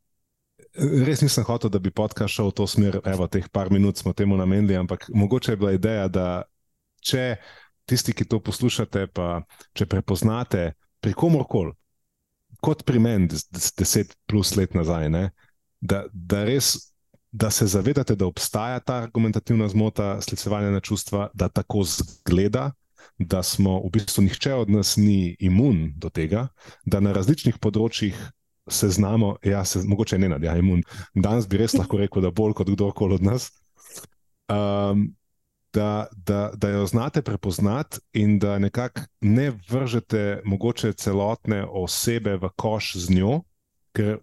Res 0.74 1.22
nisem 1.22 1.46
hotel, 1.46 1.70
da 1.70 1.80
bi 1.80 1.94
podcast 1.94 2.34
šel 2.34 2.50
v 2.50 2.56
to 2.58 2.66
smer, 2.70 2.98
evo, 3.06 3.28
teh 3.30 3.46
par 3.54 3.70
minut 3.74 4.00
smo 4.00 4.14
temu 4.14 4.38
namenili, 4.40 4.78
ampak 4.78 5.06
mogoče 5.14 5.54
je 5.54 5.60
bila 5.60 5.74
ideja, 5.76 6.08
da 6.08 6.28
če 7.04 7.38
tisti, 7.90 8.16
ki 8.16 8.26
to 8.26 8.40
poslušate, 8.42 9.08
pa 9.14 9.44
če 9.78 9.86
prepoznate 9.92 10.72
pri 11.04 11.14
komorkoli, 11.14 11.76
kot 12.64 12.86
pri 12.88 13.02
meni, 13.04 13.30
deset 13.52 14.16
plus 14.30 14.56
let 14.58 14.74
nazaj, 14.74 15.12
ne, 15.14 15.28
da, 15.82 16.06
da 16.14 16.46
res. 16.48 16.90
Da 17.34 17.48
se 17.50 17.66
zavedate, 17.66 18.14
da 18.14 18.28
obstaja 18.30 18.78
ta 18.86 19.00
argumentativna 19.02 19.66
zmota, 19.66 20.20
sklicevanje 20.22 20.68
na 20.70 20.78
čustva, 20.86 21.32
da 21.34 21.48
tako 21.50 21.82
zgleda, 21.82 22.68
da 23.17 23.43
smo 23.43 23.79
v 23.86 23.89
bistvu 23.93 24.24
nihče 24.24 24.53
od 24.53 24.69
nas 24.69 24.95
ni 24.98 25.36
imun 25.39 25.93
do 25.95 26.10
tega, 26.10 26.48
da 26.86 27.00
na 27.00 27.13
različnih 27.13 27.60
področjih 27.62 28.17
se 28.69 28.89
znamo, 28.89 29.36
ja, 29.43 29.65
se, 29.65 29.81
mogoče 29.86 30.17
ne 30.17 30.29
nadja 30.29 30.55
imun. 30.57 30.83
Danes 31.15 31.48
bi 31.48 31.60
res 31.60 31.75
lahko 31.75 32.00
rekel, 32.00 32.24
da 32.24 32.31
bolj 32.31 32.55
kot 32.60 32.72
kdorkoli 32.72 33.19
od 33.19 33.27
nas. 33.31 33.51
Um, 34.51 35.12
Da, 35.74 36.05
da, 36.13 36.51
da 36.53 36.69
jo 36.69 36.83
znate 36.86 37.24
prepoznati, 37.25 37.98
in 38.13 38.36
da 38.39 38.60
nekako 38.62 39.07
ne 39.25 39.48
vržete 39.69 40.43
mogoče 40.45 40.91
celotne 40.93 41.63
osebe 41.65 42.36
v 42.38 42.51
koš 42.53 42.91
z 43.07 43.15
njo, 43.15 43.39
ker 43.98 44.19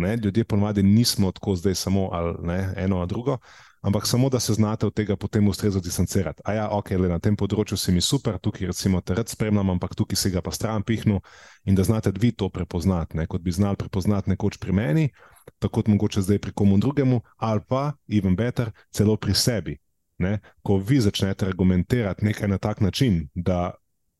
ne, 0.00 0.16
ljudje 0.16 0.44
ponovadi 0.44 0.82
nismo 0.82 1.32
tako 1.32 1.56
zdaj 1.56 1.74
samo 1.74 2.08
ali 2.12 2.34
ne, 2.42 2.74
eno 2.76 2.96
ali 2.96 3.08
drugo, 3.08 3.36
ampak 3.80 4.06
samo 4.06 4.28
da 4.28 4.40
se 4.40 4.54
znate 4.54 4.86
od 4.86 4.94
tega 4.94 5.16
potem 5.16 5.48
ustrezno 5.48 5.80
distancirati. 5.80 6.42
A 6.44 6.52
ja, 6.52 6.68
ok, 6.70 6.90
le 6.90 7.08
na 7.08 7.18
tem 7.18 7.36
področju 7.36 7.76
si 7.76 7.92
mi 7.92 8.00
super, 8.00 8.38
tukaj 8.38 8.70
recimo 8.70 9.00
te 9.00 9.14
rad 9.14 9.28
spremljam, 9.28 9.70
ampak 9.70 9.94
tukaj 9.96 10.18
si 10.20 10.30
ga 10.30 10.42
pa 10.44 10.52
stran 10.52 10.82
pihnu 10.82 11.20
in 11.64 11.74
da 11.74 11.84
znate 11.84 12.12
vi 12.12 12.32
to 12.32 12.48
prepoznati, 12.48 13.16
ne, 13.16 13.26
kot 13.26 13.42
bi 13.42 13.52
znali 13.52 13.76
prepoznati 13.80 14.30
nekoč 14.30 14.60
pri 14.60 14.72
meni, 14.72 15.08
tako 15.58 15.80
kot 15.80 15.88
mogoče 15.88 16.22
zdaj 16.22 16.38
pri 16.38 16.52
komu 16.52 16.78
drugemu, 16.78 17.22
ali 17.36 17.64
pa, 17.68 17.92
even 18.08 18.36
better, 18.36 18.72
celo 18.92 19.16
pri 19.16 19.34
sebi. 19.34 19.78
Ne, 20.20 20.38
ko 20.60 20.76
vi 20.76 20.98
začnete 21.00 21.46
argumentirati 21.48 22.24
nekaj 22.24 22.48
na 22.48 22.58
tak 22.58 22.80
način, 22.84 23.30
da 23.34 23.70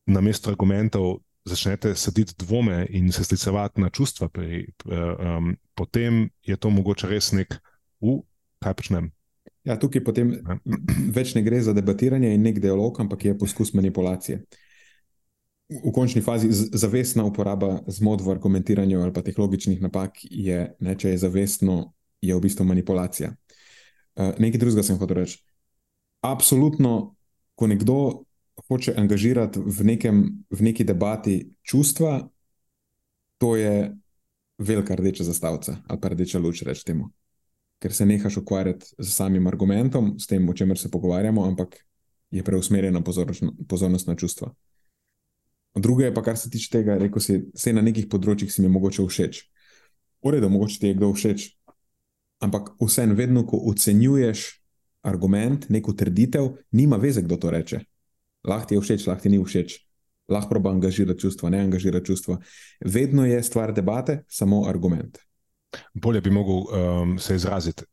na 0.09 0.21
mesto 0.21 0.49
argumentov 0.49 1.19
začnete 1.45 1.93
sedeti 1.95 2.33
dvome 2.41 2.87
in 2.89 3.11
se 3.11 3.23
sklicevati 3.23 3.81
na 3.81 3.89
čustva, 3.89 4.29
pri, 4.29 4.65
um, 4.85 5.53
potem 5.77 6.29
je 6.41 6.57
to 6.57 6.69
mogoče 6.69 7.07
res 7.07 7.31
nek, 7.37 7.53
uh, 8.01 8.21
kaj 8.65 8.73
počnem. 8.73 9.11
Ja, 9.63 9.77
tukaj 9.79 10.03
potem 10.03 10.33
ja. 10.33 10.57
več 11.17 11.35
ne 11.37 11.43
gre 11.45 11.61
za 11.61 11.73
debatiranje 11.77 12.33
in 12.33 12.43
nek 12.45 12.59
dialog, 12.63 12.97
ampak 13.03 13.25
je 13.25 13.37
poskus 13.37 13.73
manipulacije. 13.77 14.41
V 15.71 15.91
končni 15.95 16.19
fazi 16.21 16.49
zavestna 16.51 17.23
uporaba 17.23 17.77
zmod 17.87 18.25
v 18.25 18.33
argumentiranju 18.33 18.99
ali 18.99 19.13
pa 19.15 19.23
teh 19.23 19.37
logičnih 19.39 19.79
napak 19.79 20.19
je, 20.25 20.65
ne, 20.83 20.95
če 20.99 21.13
je 21.13 21.21
zavestno, 21.21 21.77
je 22.21 22.35
v 22.35 22.43
bistvu 22.43 22.65
manipulacija. 22.67 23.31
Uh, 23.31 24.33
nekaj 24.35 24.59
drugega 24.59 24.83
sem 24.83 24.99
hotel 24.99 25.21
reči. 25.21 25.39
Absolutno, 26.27 27.15
ko 27.55 27.69
nekdo 27.71 27.95
hoče 28.67 28.97
angažirati 28.99 29.63
v, 29.63 29.87
nekem, 29.93 30.19
v 30.51 30.67
neki 30.67 30.83
debati 30.83 31.37
čustva, 31.63 32.19
to 33.39 33.55
je 33.55 33.95
velika 34.61 34.95
rdeča 34.99 35.23
zastavica 35.23 35.79
ali 35.87 36.01
pa 36.01 36.11
rdeča 36.11 36.39
luč, 36.39 36.61
rečemo 36.67 37.09
ker 37.81 37.93
se 37.93 38.05
nehaš 38.05 38.37
ukvarjati 38.37 38.85
z 38.97 39.13
samim 39.13 39.47
argumentom, 39.47 40.13
s 40.19 40.27
tem, 40.27 40.49
o 40.49 40.53
čemer 40.53 40.77
se 40.77 40.91
pogovarjamo, 40.91 41.45
ampak 41.45 41.79
je 42.31 42.43
preusmerjena 42.43 43.01
pozornost 43.67 44.07
na 44.07 44.15
čustva. 44.15 44.51
Druga 45.75 46.05
je 46.05 46.13
pa, 46.13 46.23
kar 46.23 46.37
se 46.37 46.49
tiče 46.49 46.69
tega, 46.69 46.97
rekel 46.97 47.23
si, 47.23 47.39
vse 47.55 47.73
na 47.73 47.81
nekih 47.81 48.09
področjih 48.11 48.51
si 48.51 48.61
mi 48.61 48.69
mogoče 48.71 49.05
všeč. 49.07 49.41
Uredo, 50.21 50.49
mogoče 50.51 50.79
ti 50.79 50.91
je 50.91 50.97
kdo 50.99 51.09
všeč, 51.15 51.47
ampak 52.43 52.73
vseeno, 52.81 53.15
vedno, 53.17 53.45
ko 53.47 53.57
ocenjuješ 53.71 54.43
argument, 55.07 55.65
neko 55.73 55.95
trditev, 55.97 56.51
nima 56.77 56.99
veze, 57.01 57.23
kdo 57.25 57.39
to 57.41 57.49
reče. 57.49 57.81
Lahko 58.45 58.69
ti 58.69 58.77
je 58.77 58.83
všeč, 58.83 59.07
lahko 59.09 59.25
ti 59.25 59.33
ni 59.33 59.41
všeč. 59.41 59.79
Lahko 60.31 60.53
proba 60.53 60.71
angažirati 60.75 61.19
čustva, 61.19 61.49
ne 61.49 61.63
angažirati 61.65 62.05
čustva. 62.05 62.37
Vedno 62.85 63.25
je 63.25 63.41
stvar 63.43 63.73
debate, 63.73 64.21
samo 64.29 64.63
argument. 64.69 65.17
Bolje 65.93 66.21
bi 66.21 66.31
mogel 66.31 66.63
um, 66.67 67.17
se 67.19 67.35
izraziti. 67.35 67.83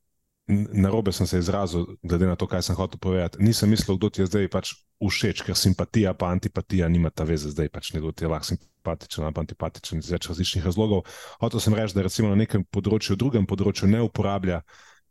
Na 0.49 0.89
robe 0.89 1.13
sem 1.13 1.27
se 1.27 1.39
izrazil, 1.39 1.85
glede 2.03 2.27
na 2.27 2.37
to, 2.37 2.47
kaj 2.49 2.63
sem 2.63 2.77
hotel 2.77 2.99
povedati. 2.99 3.37
Nisem 3.45 3.69
mislil, 3.69 3.99
kdo 3.99 4.09
ti 4.09 4.23
je 4.23 4.31
zdaj 4.31 4.49
pač 4.49 4.73
všeč, 4.97 5.43
ker 5.45 5.57
simpatija 5.57 6.15
in 6.17 6.27
antipatija 6.27 6.89
nima 6.89 7.11
ta 7.11 7.25
veze, 7.29 7.51
zdaj 7.53 7.69
pač 7.69 7.93
nekdo 7.93 8.13
ti 8.13 8.25
je 8.25 8.31
lahko 8.33 8.49
simpatičen 8.49 9.25
ali 9.25 9.35
antipatičen 9.45 9.99
iz 9.99 10.11
več 10.11 10.29
različnih 10.29 10.65
razlogov. 10.65 11.05
Hotel 11.41 11.61
sem 11.61 11.75
reči, 11.75 11.95
da 11.95 12.03
recimo 12.03 12.33
na 12.33 12.41
nekem 12.41 12.65
področju, 12.65 13.17
drugem 13.17 13.47
področju 13.47 13.89
ne 13.89 14.03
uporablja 14.03 14.63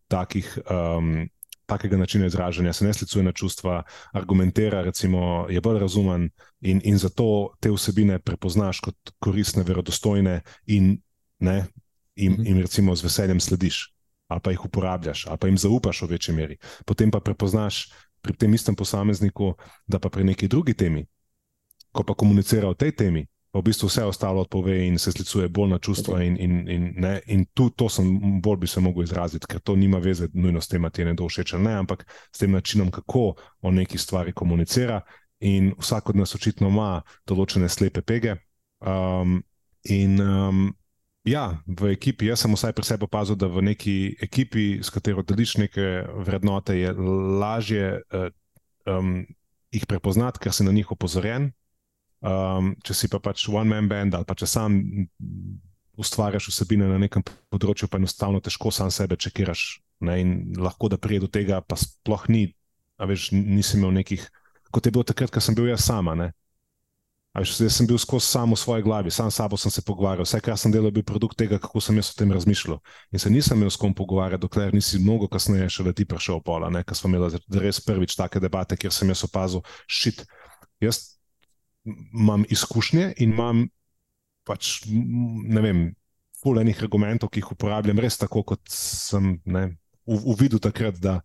takih. 0.09 0.57
Um, 0.69 1.29
Takega 1.67 1.97
načina 1.99 2.29
izražanja 2.29 2.71
se 2.73 2.85
ne 2.85 2.93
sklicuje 2.95 3.25
na 3.27 3.33
čustva, 3.35 3.81
argumentira, 4.15 4.79
recimo, 4.85 5.49
je 5.51 5.59
bolj 5.59 5.81
razumen, 5.81 6.29
in, 6.63 6.79
in 6.79 6.95
zato 6.95 7.25
te 7.59 7.67
vsebine 7.67 8.21
prepoznaš 8.23 8.79
kot 8.85 9.11
koristne, 9.19 9.65
verodostojne, 9.67 10.37
in 10.71 10.93
ne, 11.43 11.57
in, 12.17 12.33
mhm. 12.33 12.47
in 12.47 12.61
recimo 12.61 12.95
z 12.95 13.03
veseljem 13.03 13.39
slediš, 13.39 13.93
ali 14.27 14.41
pa 14.43 14.51
jih 14.51 14.65
uporabljaš, 14.65 15.25
ali 15.27 15.37
pa 15.37 15.47
jim 15.47 15.57
zaupaš 15.57 16.01
v 16.01 16.11
večji 16.11 16.35
meri. 16.35 16.57
Potem 16.85 17.11
pa 17.11 17.19
prepoznaš 17.19 17.87
pri 18.21 18.33
tem 18.33 18.53
istem 18.53 18.75
posamezniku, 18.75 19.53
da 19.87 19.99
pa 19.99 20.09
pri 20.09 20.23
neki 20.23 20.47
drugi 20.47 20.73
temi, 20.73 21.05
ko 21.91 22.03
pa 22.03 22.13
komunicira 22.13 22.67
o 22.69 22.73
tej 22.73 22.91
temi, 22.91 23.27
pa 23.51 23.59
v 23.59 23.63
bistvu 23.69 23.87
vse 23.87 24.03
ostalo 24.05 24.41
odpove 24.41 24.75
in 24.85 24.97
se 24.99 25.11
sklicuje 25.11 25.47
bolj 25.47 25.69
na 25.69 25.79
čustva. 25.79 26.23
In, 26.23 26.35
in, 26.37 26.69
in, 26.69 27.05
in 27.25 27.45
tu 27.53 27.69
to 27.69 27.89
sem 27.89 28.41
bolj 28.41 28.57
bi 28.57 28.67
se 28.67 28.83
mogel 28.83 29.03
izraziti, 29.03 29.47
ker 29.47 29.59
to 29.59 29.75
nima 29.75 29.97
veze 30.03 30.27
nujno 30.33 30.61
s 30.61 30.67
tem, 30.67 30.83
da 30.83 30.89
ti 30.89 31.01
je 31.01 31.05
nekdo 31.05 31.27
všeč 31.27 31.53
ali 31.53 31.63
ne, 31.63 31.73
ampak 31.73 32.03
s 32.31 32.37
tem 32.37 32.51
načinom, 32.51 32.91
kako 32.91 33.35
o 33.61 33.71
neki 33.71 33.97
stvari 33.97 34.33
komunicira. 34.33 35.01
In 35.39 35.73
vsak 35.77 36.09
od 36.09 36.15
nas 36.15 36.35
očitno 36.35 36.67
ima 36.67 37.01
določene 37.27 37.69
slepe 37.69 38.01
pege. 38.01 38.35
Um, 38.81 39.43
in 39.83 40.21
um, 40.21 40.75
Ja, 41.27 41.59
v 41.67 41.91
ekipi, 41.91 42.29
jaz 42.29 42.45
sem 42.45 42.53
vsaj 42.55 42.71
pri 42.71 42.87
sebi 42.87 43.03
opazil, 43.03 43.35
da 43.35 43.49
v 43.51 43.59
neki 43.67 44.15
ekipi, 44.23 44.79
s 44.79 44.87
katero 44.93 45.25
deliš 45.27 45.57
neke 45.59 46.07
vrednote, 46.23 46.77
je 46.79 46.93
lažje 47.41 47.99
uh, 47.99 48.29
um, 48.87 49.25
jih 49.75 49.83
prepoznati, 49.91 50.39
ker 50.39 50.55
si 50.55 50.63
na 50.63 50.71
njih 50.71 50.87
opozorjen. 50.95 51.51
Um, 52.23 52.71
če 52.79 52.95
si 52.95 53.09
pa 53.11 53.19
pač 53.21 53.43
one-man 53.45 53.85
band 53.91 54.15
ali 54.17 54.25
pa 54.25 54.33
če 54.33 54.47
sam 54.49 54.79
ustvarjaš 56.01 56.47
vsebine 56.49 56.87
na 56.89 56.97
nekem 57.01 57.21
področju, 57.51 57.91
pa 57.91 57.99
enostavno 57.99 58.39
težko 58.41 58.71
sam 58.71 58.89
sebe 58.93 59.19
čekiraš. 59.19 59.83
Ne, 60.07 60.15
in 60.21 60.31
lahko 60.57 60.89
da 60.93 60.97
pride 61.01 61.25
do 61.25 61.29
tega, 61.33 61.59
pa 61.61 61.75
sploh 61.77 62.23
ni, 62.31 62.47
veš, 62.97 63.31
nisi 63.35 63.77
imel 63.77 63.93
nekih, 63.99 64.23
kot 64.71 64.85
je 64.85 64.93
bilo 64.93 65.03
takrat, 65.05 65.33
ko 65.33 65.43
sem 65.43 65.57
bil 65.57 65.69
jaz 65.73 65.83
sama. 65.89 66.15
Ne. 66.17 66.31
Jaz 67.37 67.59
sem 67.69 67.85
bil 67.85 67.99
skozi 68.01 68.25
samo 68.25 68.55
v 68.55 68.59
svoji 68.59 68.83
glavi, 68.83 69.11
sam 69.13 69.29
s 69.31 69.37
sabo 69.37 69.57
sem 69.57 69.71
se 69.71 69.81
pogovarjal. 69.85 70.25
Vse, 70.25 70.39
kar 70.41 70.57
sem 70.57 70.71
delal, 70.73 70.89
je 70.89 70.97
bil 70.97 71.05
produkt 71.05 71.37
tega, 71.37 71.59
kako 71.61 71.81
sem 71.81 71.99
jaz 71.99 72.09
o 72.09 72.17
tem 72.17 72.31
razmišljal. 72.33 72.79
In 73.13 73.21
se 73.21 73.29
nisem 73.29 73.57
imel 73.57 73.69
s 73.69 73.77
kom 73.77 73.93
pogovarjati, 73.93 74.41
dokler 74.41 74.73
nisi 74.73 74.97
mnogo 74.97 75.29
kasneje 75.29 75.69
še 75.69 75.85
leti 75.85 76.05
prišel 76.09 76.41
pola, 76.41 76.71
ker 76.81 76.97
smo 76.97 77.11
imeli 77.13 77.37
res 77.61 77.79
prvič 77.85 78.17
take 78.17 78.41
debate, 78.41 78.77
kjer 78.77 78.93
sem 78.93 79.13
jaz 79.13 79.21
opazil, 79.29 79.61
šit. 79.85 80.25
Jaz 80.81 81.19
imam 81.85 82.45
izkušnje 82.49 83.13
in 83.21 83.37
imam 83.37 83.67
pač, 84.47 84.81
ne 84.87 85.61
vem, 85.61 85.83
fulejnih 86.41 86.81
argumentov, 86.83 87.29
ki 87.29 87.43
jih 87.43 87.51
uporabljam 87.53 87.99
res 88.01 88.17
tako, 88.17 88.43
kot 88.47 88.63
sem 88.71 89.35
ne, 89.45 89.69
uvidel 90.07 90.61
takrat, 90.63 90.97
da 90.97 91.19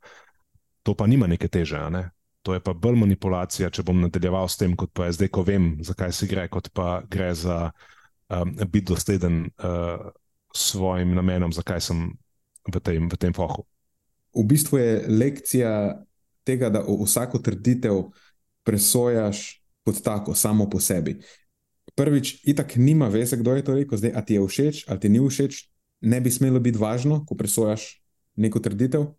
to 0.83 0.95
pa 0.99 1.07
nima 1.07 1.29
neke 1.31 1.49
teže. 1.49 1.81
Ne? 1.95 2.11
To 2.43 2.55
je 2.55 2.61
pa 2.61 2.75
bolj 2.75 2.99
manipulacija, 2.99 3.71
če 3.71 3.85
bom 3.87 4.01
nadaljeval 4.03 4.49
s 4.51 4.59
tem, 4.59 4.75
kot 4.77 4.91
pa 4.95 5.07
je 5.07 5.19
zdaj, 5.19 5.31
ko 5.35 5.45
vem, 5.47 5.77
zakaj 5.85 6.13
se 6.17 6.27
gre, 6.31 6.49
kot 6.51 6.73
pa 6.75 7.03
gre 7.11 7.31
za 7.39 7.59
um, 7.71 8.55
biti 8.67 8.89
dosleden 8.91 9.45
uh, 9.47 10.11
svojim 10.55 11.15
namenom, 11.15 11.55
zakaj 11.55 11.81
sem 11.81 12.09
v 12.67 12.83
tem, 12.83 13.07
v 13.09 13.19
tem 13.19 13.35
fohu. 13.37 13.65
V 14.35 14.45
bistvu 14.49 14.81
je 14.81 14.93
lekcija 15.09 15.73
tega, 16.45 16.71
da 16.73 16.83
vsako 16.83 17.39
trditev 17.39 18.11
presojaš 18.67 19.63
kot 19.87 20.03
tako, 20.03 20.35
samo 20.35 20.69
po 20.71 20.81
sebi. 20.81 21.19
Prvič, 21.99 22.41
itak 22.49 22.77
nima 22.77 23.11
veze, 23.13 23.37
kdo 23.37 23.55
je 23.59 23.65
to 23.67 23.75
rekel, 23.75 23.99
zdaj, 23.99 24.13
a 24.15 24.21
ti 24.23 24.39
je 24.39 24.47
všeč, 24.47 24.85
ali 24.89 25.01
ti 25.03 25.09
ni 25.11 25.21
všeč, 25.21 25.67
ne 26.07 26.21
bi 26.23 26.31
smelo 26.31 26.63
biti 26.63 26.79
važno, 26.79 27.23
ko 27.27 27.37
presojaš 27.39 28.03
neko 28.39 28.63
trditev. 28.63 29.11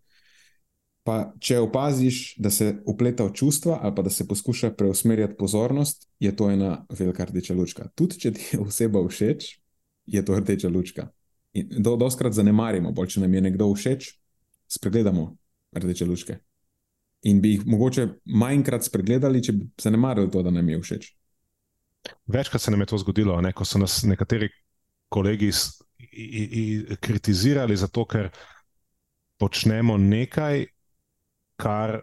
Pa, 1.04 1.34
če 1.36 1.58
opaziš, 1.60 2.38
da 2.40 2.48
se 2.50 2.70
upleta 2.88 3.26
v 3.26 3.34
čustva 3.36 3.76
ali 3.82 3.92
pa 3.94 4.02
da 4.02 4.10
se 4.10 4.24
poskuša 4.28 4.70
preusmerjati 4.72 5.36
pozornost, 5.36 6.08
je 6.18 6.32
to 6.36 6.48
ena 6.50 6.86
velika 6.88 7.26
rdeča 7.28 7.54
lučka. 7.54 7.90
Tudi 7.94 8.20
če 8.20 8.32
ti 8.32 8.46
je 8.52 8.60
oseba 8.64 9.02
všeč, 9.04 9.50
je 10.06 10.24
to 10.24 10.38
rdeča 10.40 10.68
lučka. 10.72 11.10
In 11.54 11.68
do, 11.84 11.96
doskrat 12.00 12.32
zanemarimo, 12.32 12.92
bolj 12.92 13.14
če 13.14 13.20
nam 13.20 13.34
je 13.34 13.42
nekdo 13.44 13.68
všeč, 13.74 14.08
spregledamo 14.74 15.28
rdeče 15.76 16.06
lučke. 16.06 16.38
In 17.28 17.40
bi 17.40 17.54
jih 17.54 17.66
mogoče 17.66 18.08
manjkrat 18.24 18.84
spregledali, 18.84 19.42
če 19.44 19.52
bi 19.52 19.68
zanemarili 19.80 20.30
to, 20.30 20.42
da 20.42 20.50
nam 20.50 20.68
je 20.68 20.80
všeč. 20.80 21.06
Večkrat 22.26 22.62
se 22.62 22.70
nam 22.70 22.80
je 22.80 22.86
to 22.86 22.98
zgodilo, 22.98 23.40
ne? 23.40 23.52
ko 23.52 23.64
so 23.64 23.78
nas 23.80 24.02
nekateri 24.04 24.48
kolegi 25.08 25.50
kritizirali 27.00 27.76
zato, 27.76 28.04
ker 28.04 28.28
počnemo 29.40 29.96
nekaj 29.98 30.66
kar, 31.56 32.00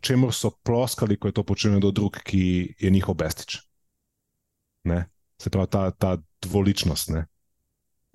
čemu 0.00 0.30
so 0.32 0.52
ploskali, 0.62 1.18
ko 1.18 1.28
je 1.28 1.36
to 1.36 1.44
počel 1.46 1.74
nekdo 1.76 1.90
drug, 1.90 2.20
ki 2.22 2.74
je 2.78 2.90
njihov 2.90 3.18
bestič. 3.18 3.58
Ne? 4.84 5.06
Se 5.40 5.50
pravi, 5.50 5.70
ta, 5.70 5.90
ta 5.90 6.16
dvoličnost. 6.44 7.12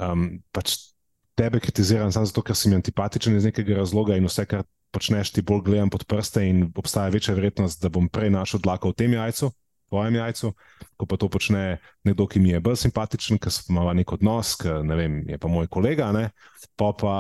Um, 0.02 0.44
pač 0.52 0.96
tebe 1.36 1.60
kritiziram 1.60 2.12
samo 2.12 2.26
zato, 2.26 2.42
ker 2.46 2.56
si 2.56 2.70
mi 2.70 2.80
antipatičen 2.80 3.36
iz 3.36 3.46
nekega 3.46 3.82
razloga 3.82 4.16
in 4.16 4.28
vse, 4.28 4.46
kar 4.50 4.64
počneš, 4.96 5.34
ti 5.36 5.44
bolj 5.44 5.66
gledam 5.68 5.92
pod 5.92 6.06
prste 6.08 6.46
in 6.48 6.70
obstaja 6.76 7.12
večja 7.12 7.36
verjetnost, 7.36 7.82
da 7.84 7.92
bom 7.92 8.08
prej 8.10 8.32
našel 8.32 8.64
dlako 8.64 8.94
v 8.94 9.00
tem 9.04 9.14
jajcu, 9.18 9.52
tvojem 9.90 10.16
jajcu, 10.16 10.52
ko 10.98 11.06
pa 11.06 11.18
to 11.18 11.30
počne 11.30 11.78
nekdo, 12.04 12.28
ki 12.28 12.40
mi 12.40 12.54
je 12.54 12.62
bolj 12.64 12.80
simpatičen, 12.86 13.40
ki 13.42 13.52
ima 13.70 13.94
nek 13.94 14.16
odnos, 14.18 14.56
ki 14.60 14.80
vem, 14.90 15.22
je 15.30 15.38
pa 15.42 15.52
moj 15.52 15.70
kolega. 15.72 16.12
Ne? 16.16 16.30
Pa 16.76 16.92
pa 16.98 17.18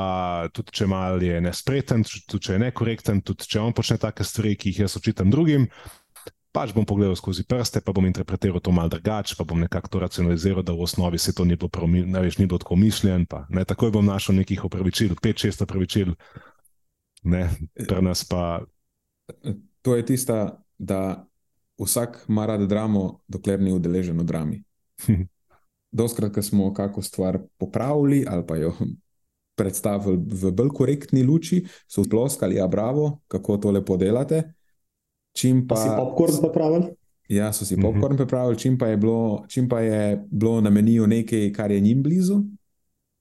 tudi, 0.54 0.74
če 0.76 0.88
mal 0.90 1.22
je 1.24 1.42
nespreten, 1.44 2.06
tudi 2.06 2.48
če 2.48 2.58
je 2.58 2.64
nekorekten, 2.68 3.22
tudi 3.26 3.48
če 3.48 3.62
on 3.62 3.76
počne 3.76 4.00
take 4.02 4.26
stvari, 4.26 4.56
ki 4.58 4.74
jih 4.74 4.86
jaz 4.86 4.98
očitam 5.00 5.32
drugim. 5.34 5.70
Pač 6.56 6.72
bom 6.72 6.86
pogledal 6.88 7.18
skozi 7.20 7.44
prste, 7.44 7.82
pa 7.84 7.92
bom 7.92 8.06
interpretiral 8.08 8.64
to 8.64 8.72
malce 8.72 8.96
drugače, 8.96 9.36
pa 9.36 9.44
bom 9.44 9.60
nekako 9.60 9.92
to 9.92 10.00
racionaliziral, 10.06 10.64
da 10.64 10.72
v 10.72 10.86
osnovi 10.88 11.20
se 11.20 11.36
to 11.36 11.44
ni 11.44 11.58
bilo, 11.60 11.68
ne 11.92 12.22
veš, 12.24 12.40
ni 12.40 12.48
bilo 12.48 12.62
tako 12.64 12.80
mišljen. 12.80 13.28
Pa, 13.28 13.44
ne, 13.52 13.66
takoj 13.68 13.92
bom 13.92 14.08
našel 14.08 14.40
nekih 14.40 14.64
opravičil, 14.64 15.18
pet, 15.20 15.44
šest 15.44 15.66
opravičil, 15.68 16.16
ne, 17.28 17.50
pri 17.76 18.00
nas 18.08 18.24
pa. 18.24 18.64
To 19.84 20.00
je 20.00 20.06
tista, 20.08 20.64
da 20.80 21.28
vsak 21.82 22.26
ima 22.30 22.46
rad 22.46 22.62
dramo, 22.70 23.20
dokler 23.28 23.62
ni 23.62 23.74
udeležen 23.74 24.20
v 24.20 24.24
drami. 24.24 24.64
Doskrat, 25.92 26.34
ko 26.34 26.42
smo 26.42 26.74
kakšno 26.74 27.02
stvar 27.02 27.40
popravili 27.58 28.26
ali 28.28 28.44
pa 28.48 28.56
jo 28.56 28.74
predstavili 29.56 30.20
v 30.20 30.52
bolj 30.52 30.70
korektni 30.76 31.24
luči, 31.24 31.64
so 31.88 32.04
ploskali, 32.04 32.60
ja, 32.60 32.68
bravo, 32.68 33.22
kako 33.28 33.58
to 33.58 33.72
lepo 33.72 33.98
delate. 33.98 34.44
Čim 35.36 35.64
pa, 35.68 35.76
pa 35.76 35.82
si 35.82 35.90
popkorn 35.96 36.36
popravili? 36.42 36.92
Ja, 37.32 37.54
so 37.54 37.66
si 37.66 37.76
popkorn 37.76 37.98
mm 37.98 38.04
-hmm. 38.04 38.18
pripravili, 38.18 38.60
čim 38.60 38.78
pa 38.78 38.88
je 38.88 38.98
bilo, 38.98 39.46
čim 39.48 39.70
pa 39.70 39.80
je 39.80 40.24
bilo 40.32 40.62
na 40.62 40.70
meniju 40.70 41.08
nekaj, 41.08 41.54
kar 41.54 41.72
je 41.72 41.80
njim 41.80 42.04
blizu, 42.04 42.44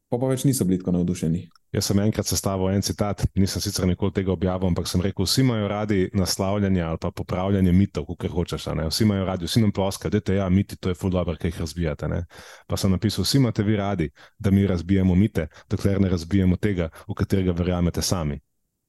pa 0.09 0.19
pa 0.19 0.27
več 0.27 0.45
niso 0.45 0.64
bili 0.64 0.79
tako 0.79 0.93
navdušeni. 0.93 1.49
Jaz 1.74 1.88
sem 1.88 1.98
enkrat 1.98 2.28
sestavil 2.30 2.70
en 2.70 2.84
citat, 2.87 3.24
nisem 3.34 3.62
sicer 3.62 3.87
nikoli 3.90 4.14
tega 4.14 4.30
objavil, 4.30 4.68
ampak 4.70 4.87
sem 4.87 5.02
rekel: 5.02 5.26
vsi 5.26 5.40
imajo 5.42 5.66
radi 5.68 6.04
naslavljanje 6.14 6.82
ali 6.82 6.98
pa 7.02 7.10
popravljanje 7.10 7.72
mitov, 7.72 8.06
kot 8.06 8.30
hočeš. 8.30 8.66
Vsi 8.88 9.02
imajo 9.02 9.24
radi, 9.26 9.48
vsi 9.50 9.62
nam 9.64 9.72
ploskajo, 9.74 10.10
da 10.14 10.32
je 10.32 10.38
ja, 10.38 10.48
miti, 10.48 10.76
to 10.76 10.92
je 10.92 10.94
ful 10.94 11.10
dobro, 11.10 11.34
kaj 11.40 11.48
jih 11.48 11.60
razbijate. 11.60 12.08
Ne? 12.08 12.24
Pa 12.66 12.76
sem 12.76 12.94
napisal: 12.94 13.26
vsi 13.26 13.40
imate 13.42 13.62
vi 13.62 13.76
radi, 13.76 14.10
da 14.38 14.50
mi 14.50 14.66
razbijemo 14.66 15.14
mite, 15.14 15.48
dokler 15.70 16.00
ne 16.00 16.08
razbijemo 16.08 16.56
tega, 16.56 16.88
v 17.08 17.14
katerega 17.14 17.52
verjamete 17.52 18.02
sami. 18.02 18.38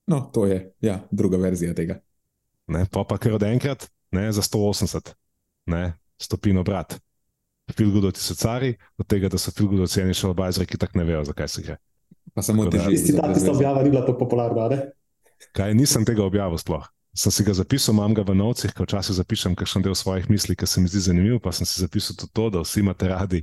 No, 0.07 0.29
to 0.33 0.45
je 0.45 0.59
ja, 0.81 0.99
druga 1.11 1.37
verzija 1.37 1.73
tega. 1.73 1.97
Ne? 2.67 2.85
Pa 2.91 3.03
pa 3.03 3.17
kar 3.17 3.33
od 3.33 3.43
enkrat, 3.43 3.89
ne, 4.11 4.31
za 4.31 4.41
180, 4.41 5.13
ne, 5.65 5.93
stopino 6.21 6.63
brat. 6.63 6.99
Filgudoti 7.73 8.21
so 8.21 8.35
cari, 8.37 8.75
od 8.97 9.07
tega, 9.09 9.29
da 9.29 9.41
so 9.41 9.51
filgudoti 9.51 9.97
ceni 9.97 10.13
še 10.13 10.29
obajzri, 10.29 10.69
ki 10.69 10.77
tako 10.77 11.01
ne 11.01 11.09
vejo, 11.09 11.25
zakaj 11.25 11.49
se 11.49 11.65
gre. 11.65 11.81
Pa 12.35 12.43
samo 12.43 12.67
teži. 12.67 12.91
Tisti 12.91 13.15
dan, 13.15 13.31
ki 13.33 13.39
ste 13.39 13.51
objavili, 13.53 13.87
ni 13.87 13.95
bila 13.95 14.03
to 14.05 14.17
popularna. 14.19 14.67
Ne? 14.73 14.79
Kaj, 15.55 15.71
nisem 15.77 16.03
tega 16.07 16.25
objavil 16.25 16.59
sploh. 16.59 16.83
Sem 17.15 17.31
si 17.31 17.45
ga 17.47 17.55
zapisal, 17.55 17.95
imam 17.95 18.11
ga 18.11 18.25
v 18.27 18.35
novcih, 18.35 18.73
ko 18.75 18.83
včasih 18.83 19.15
zapišem 19.15 19.55
kakšen 19.55 19.85
del 19.85 19.95
svojih 19.95 20.27
misli, 20.27 20.51
ki 20.59 20.67
se 20.67 20.83
mi 20.83 20.91
zdi 20.91 21.05
zanimiv, 21.07 21.39
pa 21.39 21.55
sem 21.55 21.63
si 21.63 21.79
zapisal 21.79 22.19
tudi 22.19 22.35
to, 22.35 22.49
da 22.51 22.63
vsi 22.65 22.83
imate 22.83 23.07
radi, 23.07 23.39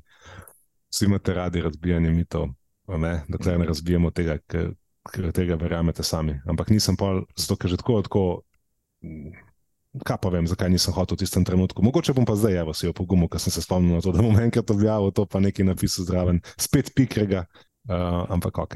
vsi 0.93 1.09
imate 1.09 1.33
radi 1.33 1.65
razbijanje 1.65 2.13
mitov, 2.13 2.51
ne? 2.93 3.15
dokler 3.33 3.57
ne 3.63 3.71
razbijemo 3.73 4.13
tega, 4.13 4.37
ker 4.45 5.33
tega 5.33 5.57
verjamete 5.57 6.05
sami. 6.05 6.37
Ampak 6.45 6.69
nisem 6.69 7.01
pa, 7.01 7.15
zato 7.33 7.57
ker 7.57 7.73
že 7.73 7.81
tako, 7.81 8.03
tako, 8.05 8.25
kaj 10.05 10.21
pa 10.21 10.29
vem, 10.37 10.45
zakaj 10.49 10.69
nisem 10.69 10.93
hotel 10.93 11.17
v 11.17 11.25
tistem 11.25 11.45
trenutku. 11.45 11.81
Mogoče 11.81 12.13
bom 12.13 12.29
pa 12.29 12.37
zdaj, 12.37 12.61
evo, 12.61 12.77
si 12.77 12.85
jo 12.85 12.93
pogumil, 12.97 13.33
ker 13.33 13.41
sem 13.41 13.57
se 13.57 13.65
spomnil 13.65 13.97
na 13.97 14.05
to, 14.05 14.13
da 14.13 14.21
bom 14.21 14.37
enkrat 14.37 14.69
objavil 14.69 15.17
to, 15.17 15.25
pa 15.25 15.41
nekaj 15.41 15.73
napisal 15.73 16.05
zraven, 16.09 16.45
spet 16.61 16.93
pikrega. 16.93 17.47
Uh, 17.89 18.27
ampak 18.31 18.59
ok. 18.59 18.75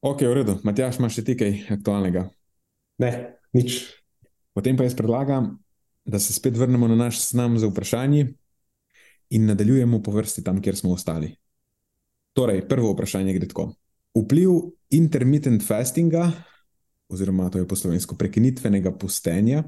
Ok, 0.00 0.22
v 0.22 0.34
redu. 0.40 0.54
Matjaš, 0.64 1.00
imaš 1.00 1.18
še 1.18 1.24
ti 1.26 1.34
kaj 1.36 1.52
aktualnega? 1.76 2.28
Ne, 3.02 3.36
nič. 3.56 3.82
Potem 4.56 4.76
pa 4.78 4.86
jaz 4.86 4.96
predlagam, 4.96 5.56
da 6.06 6.20
se 6.22 6.32
spet 6.32 6.56
vrnemo 6.56 6.88
na 6.88 6.96
naš 6.96 7.20
seznam 7.20 7.58
za 7.58 7.68
vprašanje 7.68 8.28
in 9.30 9.46
nadaljujemo 9.50 10.00
po 10.02 10.14
vrsti 10.14 10.44
tam, 10.46 10.62
kjer 10.62 10.76
smo 10.78 10.94
ostali. 10.94 11.34
Torej, 12.32 12.62
prvo 12.68 12.92
vprašanje 12.94 13.34
gre 13.36 13.48
tako. 13.48 13.72
Vpliv 14.16 14.70
intermittent 14.94 15.64
fastinga, 15.66 16.30
oziroma 17.08 17.50
to 17.50 17.58
je 17.58 17.68
poslovensko 17.68 18.16
prekinitvenega 18.16 18.94
postenja 18.96 19.64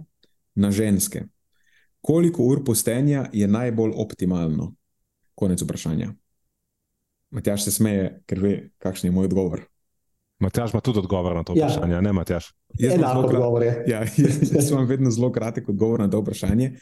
na 0.54 0.70
ženske. 0.70 1.26
Koliko 2.00 2.46
ur 2.46 2.62
postenja 2.64 3.26
je 3.32 3.48
najbolj 3.48 3.92
optimalno? 3.96 4.74
Konec 5.34 5.62
vprašanja. 5.62 6.12
Matjaš 7.30 7.64
se 7.64 7.72
smeje, 7.72 8.12
ker 8.26 8.40
ve, 8.40 8.52
kakšen 8.80 9.08
je 9.08 9.14
moj 9.14 9.28
odgovor. 9.28 9.64
Matjaš 10.40 10.72
ima 10.72 10.80
tudi 10.80 10.98
odgovor 11.02 11.34
na 11.36 11.42
to 11.44 11.52
ja. 11.56 11.66
vprašanje, 11.66 11.94
ja. 11.94 12.00
ne 12.00 12.12
Matjaš? 12.12 12.52
Enako 12.80 13.26
odgovor 13.26 13.62
je. 13.62 13.74
Ja, 13.88 14.00
jaz, 14.16 14.52
jaz 14.52 14.70
imam 14.70 14.86
vedno 14.86 15.10
zelo 15.10 15.32
kratek 15.32 15.68
odgovor 15.68 16.00
na 16.00 16.10
to 16.10 16.20
vprašanje. 16.20 16.72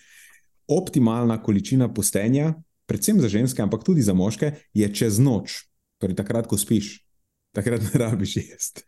Optimalna 0.68 1.42
količina 1.42 1.88
postenja, 1.94 2.54
predvsem 2.86 3.20
za 3.20 3.28
ženske, 3.28 3.62
ampak 3.62 3.84
tudi 3.84 4.02
za 4.02 4.14
moške, 4.14 4.52
je 4.74 4.94
čez 4.94 5.18
noč. 5.18 5.64
Torej, 5.98 6.16
takrat, 6.18 6.46
ko 6.46 6.58
spiš, 6.58 7.00
takrat 7.56 7.82
ne 7.82 8.00
rabiš 8.04 8.36
jesti. 8.36 8.84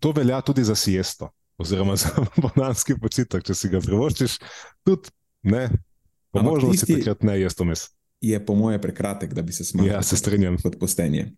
To 0.00 0.12
velja 0.14 0.40
tudi 0.40 0.64
za 0.64 0.74
siesto, 0.78 1.32
oziroma 1.58 1.96
za 1.96 2.12
bonanski 2.42 2.94
počitek, 3.00 3.42
če 3.44 3.56
si 3.58 3.68
ga 3.72 3.80
privoščiš. 3.82 4.38
Tudi 4.86 5.10
ne, 5.42 5.66
po 6.30 6.44
možnosti 6.46 6.86
tisti... 6.86 7.00
takrat 7.00 7.26
ne 7.26 7.40
jesti 7.40 7.66
vmes 7.66 7.88
je 8.20 8.46
po 8.46 8.54
moje 8.54 8.80
prekratek, 8.80 9.34
da 9.34 9.42
bi 9.42 9.52
se 9.52 9.64
smagal. 9.64 9.94
Ja, 9.94 10.02
se 10.02 10.16
strinjam. 10.16 10.56
Kot 10.62 10.78
postenje. 10.80 11.32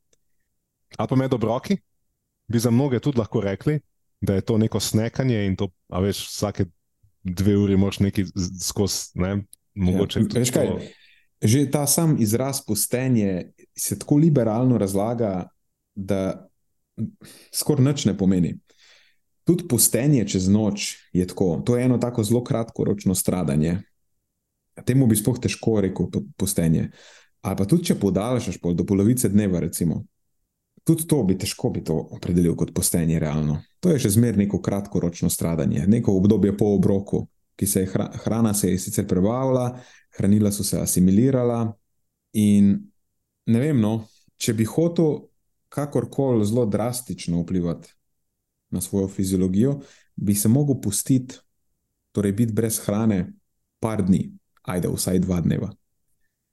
Ali 0.96 1.08
pa 1.08 1.16
med 1.16 1.34
obroki, 1.34 1.76
bi 2.48 2.58
za 2.58 2.70
mnoge 2.70 3.00
tudi 3.00 3.18
lahko 3.18 3.40
rekli, 3.40 3.80
da 4.20 4.34
je 4.34 4.40
to 4.40 4.58
neko 4.58 4.80
snekanje 4.80 5.46
in 5.46 5.56
to, 5.56 5.70
a 5.88 6.00
veš, 6.00 6.26
vsake 6.28 6.66
dve 7.22 7.56
uri 7.56 7.76
moš 7.76 7.98
neki 7.98 8.24
skozi, 8.62 9.10
ne, 9.14 9.44
mogoče. 9.74 10.20
Ja, 10.20 10.26
veš 10.34 10.50
kaj, 10.50 10.70
že 11.42 11.64
ta 11.70 11.86
sam 11.86 12.16
izraz 12.20 12.60
postenje 12.66 13.52
se 13.78 13.98
tako 13.98 14.16
liberalno 14.16 14.78
razlaga, 14.78 15.48
da 15.94 16.48
skoraj 17.54 17.84
nič 17.84 18.04
ne 18.04 18.18
pomeni. 18.18 18.58
Tudi 19.44 19.66
postenje 19.68 20.26
čez 20.28 20.46
noč 20.48 20.96
je 21.12 21.26
tako. 21.26 21.62
To 21.66 21.76
je 21.76 21.84
eno 21.84 21.98
tako 21.98 22.22
zelo 22.22 22.44
kratkoročno 22.44 23.14
stradanje 23.14 23.80
temu 24.86 25.06
bi 25.06 25.16
spoh 25.16 25.38
težko 25.40 25.80
rekel 25.84 26.08
postenje. 26.36 26.88
Ali 27.42 27.58
pa 27.58 27.66
tudi, 27.66 27.90
če 27.90 27.98
podaljšaš 27.98 28.60
pol 28.62 28.76
do 28.78 28.86
polovice 28.86 29.28
dneva, 29.28 29.60
recimo, 29.60 30.04
tudi 30.86 31.06
to 31.10 31.22
bi 31.26 31.36
težko 31.38 31.70
bi 31.74 31.82
to 31.84 31.96
opredelil 32.16 32.54
kot 32.58 32.72
postenje 32.74 33.18
realno. 33.22 33.58
To 33.82 33.90
je 33.90 34.00
še 34.02 34.14
zmeraj 34.16 34.44
neko 34.44 34.62
kratkoročno 34.62 35.30
stradanje, 35.30 35.86
neko 35.90 36.14
obdobje 36.18 36.54
po 36.58 36.72
obroku, 36.76 37.26
ki 37.58 37.66
se 37.66 37.84
je 37.84 38.06
hrana 38.24 38.54
se 38.54 38.70
je 38.70 38.78
sicer 38.78 39.06
prebavila, 39.06 39.72
hranila 40.16 40.52
so 40.52 40.64
se 40.64 40.80
asimilirala. 40.80 41.66
In 42.38 42.72
ne 43.46 43.60
vem, 43.60 43.80
no, 43.80 44.06
če 44.38 44.54
bi 44.56 44.64
hotel 44.66 45.26
kakorkoli 45.72 46.46
zelo 46.46 46.64
drastično 46.66 47.42
vplivati 47.42 47.90
na 48.72 48.80
svojo 48.80 49.08
fiziologijo, 49.08 49.80
bi 50.16 50.34
se 50.34 50.48
mogel 50.48 50.80
pustiti, 50.80 51.36
torej 52.12 52.32
biti 52.32 52.52
brez 52.52 52.78
hrane, 52.84 53.32
par 53.80 54.02
dni, 54.04 54.30
ajde, 54.62 54.88
vsaj 54.88 55.18
dva 55.18 55.40
dneva. 55.40 55.72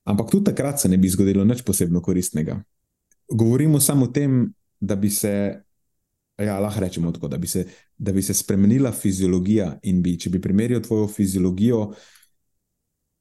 Ampak 0.09 0.31
tudi 0.31 0.49
takrat 0.49 0.81
se 0.81 0.89
ne 0.89 0.97
bi 0.97 1.09
zgodilo 1.09 1.45
nič 1.45 1.61
posebno 1.61 2.01
koristnega. 2.01 2.57
Govorimo 3.29 3.79
samo 3.79 4.05
o 4.05 4.13
tem, 4.13 4.53
da 4.79 4.95
bi 4.95 5.09
se, 5.09 5.61
ja, 6.37 6.59
lahko 6.59 6.81
rečemo 6.81 7.11
tako, 7.11 7.27
da 7.27 7.37
bi 7.37 7.47
se, 7.47 7.65
da 7.97 8.11
bi 8.11 8.21
se 8.21 8.33
spremenila 8.33 8.91
fiziologija 8.91 9.79
in 9.83 10.01
bi, 10.01 10.17
če 10.19 10.29
bi 10.29 10.41
primerjal 10.41 10.81
tvojo 10.81 11.07
fiziologijo 11.07 11.91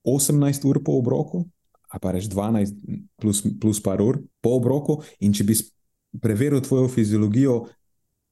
18 0.07 0.65
ur 0.69 0.81
po 0.85 0.97
obroku, 1.03 1.45
a 1.93 1.99
pa 1.99 2.13
reč 2.13 2.29
12 2.31 2.73
plus, 3.21 3.43
plus 3.61 3.83
par 3.83 4.01
ur 4.01 4.23
po 4.41 4.57
obroku, 4.57 5.03
in 5.21 5.35
če 5.35 5.45
bi 5.45 5.59
preveril 6.23 6.63
tvojo 6.65 6.89
fiziologijo 6.89 7.67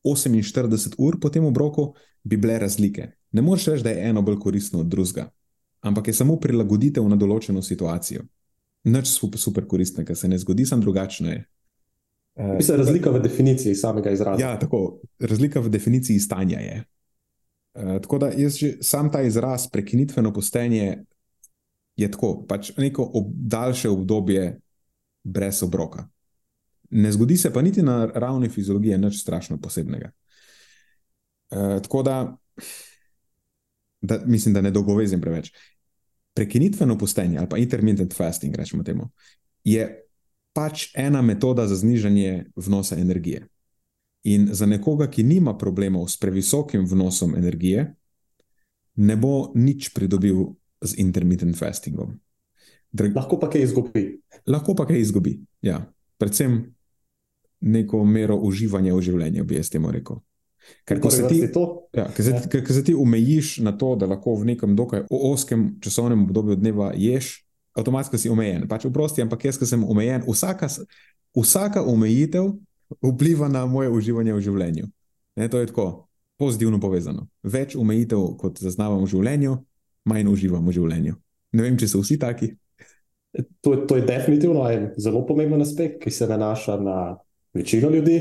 48 0.06 0.96
ur 1.02 1.20
po 1.20 1.28
tem 1.28 1.44
obroku, 1.44 1.90
bi 2.24 2.38
bile 2.40 2.58
razlike. 2.62 3.10
Ne 3.32 3.42
moreš 3.42 3.66
reči, 3.74 3.84
da 3.84 3.92
je 3.92 4.08
eno 4.08 4.22
bolj 4.22 4.38
koristno 4.40 4.80
od 4.80 4.88
drugega 4.88 5.28
ampak 5.86 6.08
je 6.08 6.14
samo 6.14 6.36
prilagoditev 6.40 7.06
na 7.08 7.18
določeno 7.18 7.62
situacijo. 7.62 8.24
Nič 8.86 9.10
super, 9.10 9.40
super 9.40 9.66
koristnega 9.66 10.14
se 10.14 10.28
ne 10.28 10.38
zgodi, 10.38 10.66
samo 10.66 10.82
drugačno 10.82 11.30
je. 11.30 11.44
Mislim, 12.36 12.78
razlika 12.78 13.10
v 13.10 13.22
definiciji 13.24 13.74
samega 13.74 14.12
izraza. 14.12 14.42
Ja, 14.42 14.58
tako, 14.60 15.00
razlika 15.18 15.62
v 15.64 15.72
definiciji 15.72 16.20
stanja 16.20 16.60
je. 16.60 16.82
Uh, 17.76 17.96
tako 18.04 18.18
da 18.18 18.28
jaz 18.36 18.58
že 18.60 18.74
sam 18.84 19.08
ta 19.12 19.22
izraz, 19.24 19.66
prekinitveno 19.72 20.32
postenje, 20.32 21.04
je 21.96 22.10
tako, 22.12 22.44
pač 22.48 22.74
neko 22.76 23.04
ob, 23.14 23.32
daljše 23.32 23.88
obdobje 23.90 24.58
brez 25.24 25.62
obroka. 25.64 26.06
Ne 26.90 27.10
zgodi 27.12 27.36
se 27.40 27.50
pa 27.52 27.62
niti 27.64 27.82
na 27.82 28.04
ravni 28.06 28.48
fiziologije 28.52 28.98
nič 28.98 29.22
strašno 29.22 29.58
posebnega. 29.60 30.12
Uh, 31.50 31.80
tako 31.82 32.02
da 32.02 32.18
da, 34.00 34.20
mislim, 34.26 34.54
da 34.54 34.60
ne 34.60 34.70
dolgovezim 34.70 35.20
preveč. 35.20 35.52
Prekinitveno 36.36 36.98
postenje 37.00 37.38
ali 37.40 37.48
pa 37.48 37.58
intermittent 37.58 38.12
fasting, 38.14 38.56
rečemo 38.56 38.84
temu, 38.84 39.08
je 39.64 39.86
pač 40.52 40.90
ena 40.96 41.22
metoda 41.22 41.66
za 41.66 41.76
znižanje 41.76 42.52
vnosa 42.56 42.96
energije. 43.00 43.46
In 44.26 44.48
za 44.52 44.66
nekoga, 44.66 45.06
ki 45.10 45.22
nima 45.22 45.56
problemov 45.56 46.08
s 46.10 46.18
previsokim 46.20 46.84
vnosom 46.88 47.36
energije, 47.38 47.94
ne 48.96 49.16
bo 49.16 49.52
nič 49.54 49.92
pridobil 49.94 50.56
z 50.80 50.98
intermittent 51.00 51.56
fastingom. 51.56 52.16
Drag... 52.92 53.16
Lahko 53.16 53.38
pa 53.40 53.50
kaj 53.52 53.62
izgubi. 53.62 54.04
Lahko 54.46 54.74
pa 54.74 54.86
kaj 54.88 55.00
izgubi. 55.00 55.38
Ja. 55.62 55.84
Predvsem 56.18 56.74
neko 57.60 58.04
mero 58.04 58.36
uživanja 58.40 58.94
v 58.96 59.04
življenju, 59.04 59.44
bi 59.44 59.60
jaz 59.60 59.70
temu 59.72 59.92
rekel. 59.92 60.20
Ker 60.86 61.00
ko 61.02 61.10
se, 61.10 61.26
ti, 61.26 61.40
ja, 61.42 61.50
ko, 61.50 62.22
se, 62.22 62.30
ja. 62.30 62.60
ko 62.62 62.74
se 62.74 62.82
ti 62.84 62.94
omejiš 62.94 63.58
na 63.66 63.72
to, 63.78 63.94
da 63.98 64.06
lahko 64.06 64.36
v 64.38 64.52
nekem 64.52 64.76
dokaj 64.78 65.08
oskem 65.10 65.72
časovnem 65.82 66.22
obdobju 66.28 66.56
dneva 66.60 66.92
ješ, 66.94 67.32
avtomatsko 67.76 68.18
si 68.18 68.30
omejen. 68.30 68.68
Pač 68.70 68.86
vprosti, 68.86 69.24
ampak 69.24 69.48
jaz, 69.48 69.58
ki 69.58 69.66
sem 69.66 69.82
omejen, 69.84 70.22
vsaka, 70.28 70.70
vsaka 71.36 71.82
omejitev 71.82 72.52
vpliva 73.02 73.48
na 73.50 73.66
moje 73.66 73.90
uživanje 73.90 74.36
v 74.36 74.44
življenju. 74.46 74.86
Ne, 75.36 75.48
to 75.50 75.60
je 75.60 75.70
tako 75.72 76.06
pozitivno 76.40 76.80
povezano. 76.80 77.26
Več 77.42 77.76
omejitev, 77.76 78.36
kot 78.40 78.60
zaznavam 78.62 79.04
v 79.04 79.10
življenju, 79.10 79.56
manj 80.08 80.30
uživam 80.30 80.64
v 80.66 80.76
življenju. 80.76 81.18
Ne 81.56 81.66
vem, 81.66 81.76
če 81.80 81.90
so 81.90 82.02
vsi 82.04 82.18
taki. 82.20 82.52
To, 83.64 83.74
to 83.88 83.98
je 83.98 84.06
definitivno 84.06 84.64
en 84.70 84.90
zelo 85.00 85.26
pomemben 85.28 85.60
aspekt, 85.60 86.00
ki 86.04 86.12
se 86.14 86.28
nanaša 86.28 86.78
na 86.80 86.96
večino 87.56 87.90
ljudi. 87.92 88.18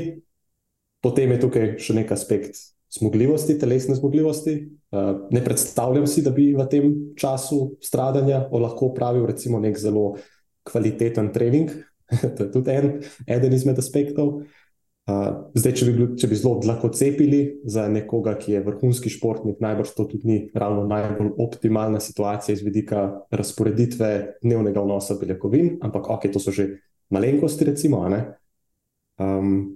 Potem 1.06 1.30
je 1.36 1.38
tukaj 1.38 1.68
še 1.78 1.94
nek 1.94 2.10
aspekt 2.10 2.58
zmogljivosti, 2.98 3.54
telesne 3.60 3.94
zmogljivosti. 3.94 4.56
Uh, 4.90 5.26
ne 5.30 5.42
predstavljam 5.44 6.06
si, 6.10 6.24
da 6.26 6.32
bi 6.34 6.48
v 6.56 6.66
tem 6.70 6.94
času 7.18 7.76
stradanja 7.84 8.46
lahko 8.50 8.90
upravil 8.90 9.26
recimo 9.26 9.60
nek 9.62 9.78
zelo 9.78 10.16
kvaliteten 10.66 11.30
trening. 11.34 11.70
to 12.36 12.46
je 12.46 12.50
tudi 12.50 12.74
en, 12.74 12.88
eden 13.26 13.54
izmed 13.54 13.78
aspektov. 13.78 14.40
Uh, 15.06 15.46
zdaj, 15.54 15.76
če 15.78 15.86
bi, 15.86 16.08
če 16.18 16.26
bi 16.26 16.40
zelo 16.40 16.56
lahko 16.66 16.90
cepili 16.90 17.40
za 17.62 17.86
nekoga, 17.86 18.34
ki 18.40 18.56
je 18.56 18.64
vrhunski 18.66 19.12
športnik, 19.12 19.60
najbrž 19.62 19.94
to 19.94 20.08
tudi 20.10 20.26
ni 20.26 20.38
ravno 20.58 20.88
najbolj 20.90 21.36
optimalna 21.38 22.02
situacija 22.02 22.56
iz 22.56 22.66
vidika 22.66 23.12
razporeditve 23.30 24.10
dnevnega 24.42 24.82
vnosa 24.82 25.14
beljakovin, 25.20 25.76
ampak 25.86 26.10
ok, 26.16 26.26
to 26.34 26.42
so 26.42 26.50
že 26.50 26.72
malenkosti, 27.14 27.70
recimo. 27.70 28.02
Um, 29.22 29.75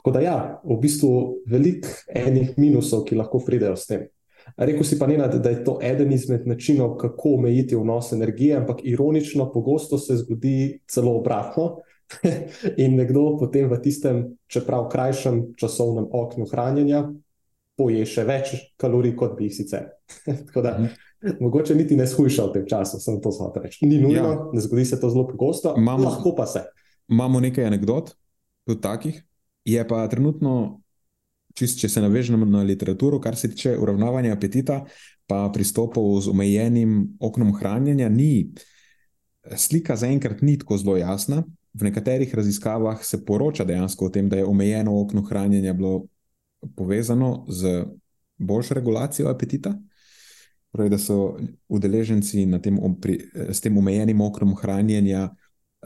tako 0.00 0.14
da, 0.16 0.20
ja, 0.24 0.36
v 0.64 0.78
bistvu 0.80 1.10
veliko 1.46 1.92
enih 2.08 2.54
minusov, 2.56 3.04
ki 3.04 3.18
lahko 3.20 3.42
pridejo 3.44 3.76
s 3.76 3.84
tem. 3.90 4.06
Rekl 4.56 4.84
si 4.88 4.96
pa 4.98 5.04
ne, 5.06 5.18
da 5.20 5.50
je 5.50 5.60
to 5.64 5.76
eden 5.84 6.12
izmed 6.12 6.46
načinov, 6.48 6.96
kako 6.96 7.34
omejiti 7.36 7.76
vnos 7.76 8.12
energije, 8.16 8.56
ampak 8.56 8.80
ironično, 8.88 9.50
pogosto 9.52 9.98
se 9.98 10.16
zgodi 10.16 10.80
celo 10.88 11.18
obratno. 11.20 11.82
In 12.82 12.96
nekdo 12.96 13.36
potem 13.38 13.68
v 13.68 13.76
tistem, 13.84 14.24
čeprav 14.48 14.88
krajšem 14.90 15.52
časovnem 15.60 16.08
oknu 16.10 16.48
hranjenja, 16.50 17.04
poje 17.76 18.08
še 18.08 18.24
več 18.24 18.56
kalorij, 18.80 19.14
kot 19.20 19.36
bi 19.36 19.50
jih 19.50 19.56
sicer. 19.60 19.92
Tako 20.48 20.64
da, 20.64 20.74
mogoče 21.44 21.76
niti 21.76 21.96
ne 21.96 22.08
shujša 22.08 22.48
v 22.48 22.56
tem 22.56 22.68
času, 22.72 23.04
sem 23.04 23.20
to 23.20 23.36
znal 23.36 23.52
reči. 23.52 23.84
Ni 23.84 24.00
nujno, 24.00 24.32
ja. 24.32 24.44
ne 24.56 24.64
zgodi 24.64 24.88
se 24.88 25.00
to 25.00 25.12
zelo 25.12 25.28
pogosto, 25.28 25.76
imamo, 25.76 26.08
lahko 26.08 26.32
pa 26.36 26.48
se. 26.48 26.64
Imamo 27.12 27.44
nekaj 27.44 27.68
anegdot, 27.68 28.16
tudi 28.64 28.80
takih. 28.80 29.20
Je 29.64 29.82
pa 29.88 30.02
trenutno, 30.08 30.80
čist, 31.54 31.80
če 31.80 31.88
se 31.88 32.02
navežemo 32.02 32.46
na 32.48 32.62
literaturo, 32.66 33.20
kar 33.20 33.36
se 33.36 33.50
tiče 33.52 33.76
uravnavanja 33.78 34.32
apetita, 34.34 34.82
pa 35.28 35.44
pristopov 35.54 36.08
z 36.24 36.32
omejenim 36.32 37.16
oknom 37.20 37.52
hranjenja, 37.58 38.08
ni. 38.08 38.50
Slika 39.56 39.96
zaenkrat 39.96 40.42
ni 40.42 40.58
tako 40.60 40.76
zelo 40.80 40.96
jasna, 41.00 41.44
v 41.74 41.86
nekaterih 41.86 42.34
raziskavah 42.34 43.04
se 43.04 43.24
poroča 43.24 43.64
dejansko 43.64 44.06
o 44.06 44.10
tem, 44.10 44.28
da 44.28 44.36
je 44.36 44.46
omejeno 44.46 44.96
okno 45.00 45.22
hranjenja 45.22 45.72
bilo 45.72 46.06
povezano 46.76 47.46
z 47.48 47.84
boljšo 48.38 48.74
regulacijo 48.74 49.28
apetita. 49.28 49.74
Pravi, 50.72 50.90
da 50.90 50.98
so 50.98 51.36
udeleženci 51.68 52.46
tem, 52.62 52.78
pri, 53.00 53.18
s 53.34 53.60
tem 53.60 53.78
omejenim 53.78 54.20
oknom 54.20 54.54
hranjenja 54.54 55.30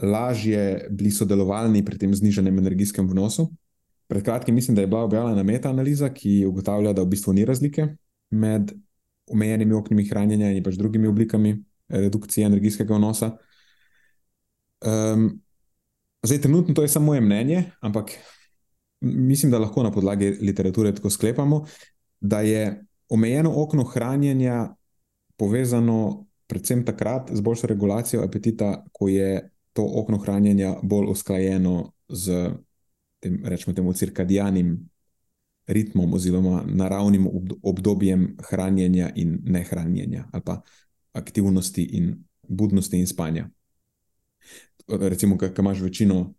lažje 0.01 0.87
bili 0.91 1.11
sodelovalni 1.11 1.85
pri 1.85 1.97
tem 1.97 2.13
znižanem 2.13 2.59
energijskem 2.59 3.07
vnosu. 3.09 3.49
Pred 4.07 4.23
kratkim 4.23 4.55
mislim, 4.55 4.75
da 4.75 4.81
je 4.81 4.87
bila 4.87 5.03
objavljena 5.03 5.43
metaanaliza, 5.43 6.09
ki 6.13 6.45
ugotavlja, 6.45 6.93
da 6.93 7.01
v 7.01 7.09
bistvu 7.13 7.33
ni 7.33 7.45
razlike 7.45 7.87
med 8.29 8.71
omejenimi 9.27 9.73
oknimi 9.73 10.05
hranjenja 10.05 10.51
in 10.51 10.63
pač 10.63 10.75
drugimi 10.77 11.07
oblikami 11.07 11.55
redukcije 11.89 12.45
energijskega 12.45 12.95
vnosa. 12.95 13.31
Um, 14.85 15.41
Zdaj, 16.25 16.41
trenutno 16.41 16.73
to 16.73 16.81
je 16.81 16.87
samo 16.87 17.05
moje 17.05 17.21
mnenje, 17.21 17.63
ampak 17.79 18.11
mislim, 19.01 19.51
da 19.51 19.59
lahko 19.59 19.83
na 19.83 19.91
podlagi 19.91 20.29
literature 20.41 20.95
tako 20.95 21.09
sklepamo, 21.09 21.65
da 22.19 22.41
je 22.41 22.85
omejeno 23.09 23.53
okno 23.55 23.83
hranjenja 23.83 24.75
povezano 25.37 26.25
predvsem 26.47 26.85
takrat 26.85 27.29
z 27.33 27.41
boljšo 27.41 27.67
regulacijo 27.67 28.23
apetita, 28.23 28.85
ko 28.91 29.07
je 29.07 29.49
to 29.73 29.85
okno 29.95 30.17
hranjenja 30.17 30.75
bolj 30.83 31.11
usklajeno 31.11 31.91
z 32.09 32.49
tem, 33.25 33.41
rečemo, 33.43 33.73
temu 33.73 33.93
cirkadijanim 33.93 34.77
ritmom 35.67 36.13
oziroma 36.13 36.61
naravnim 36.69 37.25
obdobjem 37.63 38.35
hranjenja 38.49 39.09
in 39.17 39.39
nehranjenja 39.43 40.27
ali 40.31 40.45
pa 40.45 40.59
aktivnosti 41.17 41.83
in 41.97 42.13
budnosti 42.45 42.99
in 42.99 43.07
spanja 43.09 43.49
recimo, 44.87 45.37
ki 45.37 45.45
imaš 45.59 45.81
večino 45.81 46.33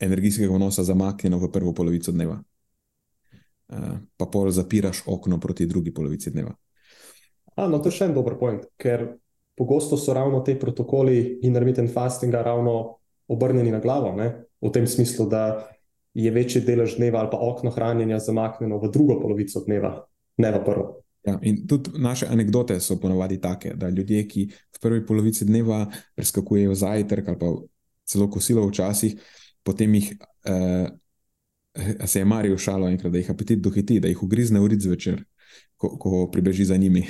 energijskega 0.00 0.54
vnosa 0.54 0.84
zamaknjeno 0.84 1.38
v 1.38 1.50
prvo 1.52 1.74
polovico 1.74 2.12
dneva, 2.12 2.38
uh, 3.68 3.78
pa 4.16 4.26
pol 4.26 4.50
zapiraš 4.50 5.02
okno 5.06 5.40
proti 5.40 5.66
drugi 5.66 5.94
polovici 5.94 6.30
dneva. 6.30 6.54
A, 7.56 7.68
no, 7.68 7.78
to 7.78 7.88
je 7.88 7.98
še 7.98 8.10
en 8.10 8.14
dober 8.14 8.36
point, 8.38 8.66
ker 8.76 9.16
pogosto 9.56 9.96
so 9.96 10.12
ravno 10.12 10.42
te 10.44 10.58
protokoli 10.60 11.38
intermittent 11.48 11.90
fastinga 11.92 12.42
ravno 12.44 12.98
obrnjeni 13.32 13.72
na 13.72 13.80
glavo, 13.80 14.12
ne? 14.16 14.44
v 14.60 14.70
tem 14.72 14.86
smislu, 14.86 15.26
da 15.28 15.68
je 16.16 16.30
večji 16.32 16.62
delež 16.64 16.96
dneva 16.96 17.20
ali 17.20 17.28
pa 17.32 17.38
okno 17.40 17.70
hranjenja 17.70 18.18
zamaknjeno 18.18 18.78
v 18.80 18.90
drugo 18.92 19.18
polovico 19.20 19.60
dneva, 19.66 19.92
ne 20.36 20.52
v 20.52 20.62
prvo. 20.64 20.86
Ja, 21.26 21.38
in 21.42 21.66
tudi 21.66 21.90
naše 21.98 22.26
anekdote 22.30 22.78
so 22.80 22.96
ponovadi 23.00 23.40
take, 23.40 23.74
da 23.74 23.88
ljudje, 23.88 24.22
ki 24.28 24.46
v 24.48 24.80
prvi 24.80 25.06
polovici 25.06 25.44
dneva 25.44 25.86
preskakujejo 26.14 26.74
zajtrk 26.74 27.28
ali 27.28 27.38
pa 27.38 27.50
celo 28.06 28.30
kosilo 28.30 28.66
včasih, 28.68 29.16
potem 29.66 29.94
jih 29.94 30.12
eh, 30.44 30.86
se 32.06 32.18
je 32.18 32.24
Marijo 32.24 32.58
šalo 32.58 32.88
enkrat, 32.88 33.12
da 33.12 33.18
jih 33.18 33.30
apetit 33.30 33.60
dohiti, 33.60 34.00
da 34.00 34.08
jih 34.08 34.22
ugrizne 34.22 34.60
uric 34.60 34.80
zvečer, 34.80 35.24
ko, 35.76 35.96
ko 35.98 36.30
pribeži 36.32 36.64
za 36.64 36.76
njimi. 36.76 37.06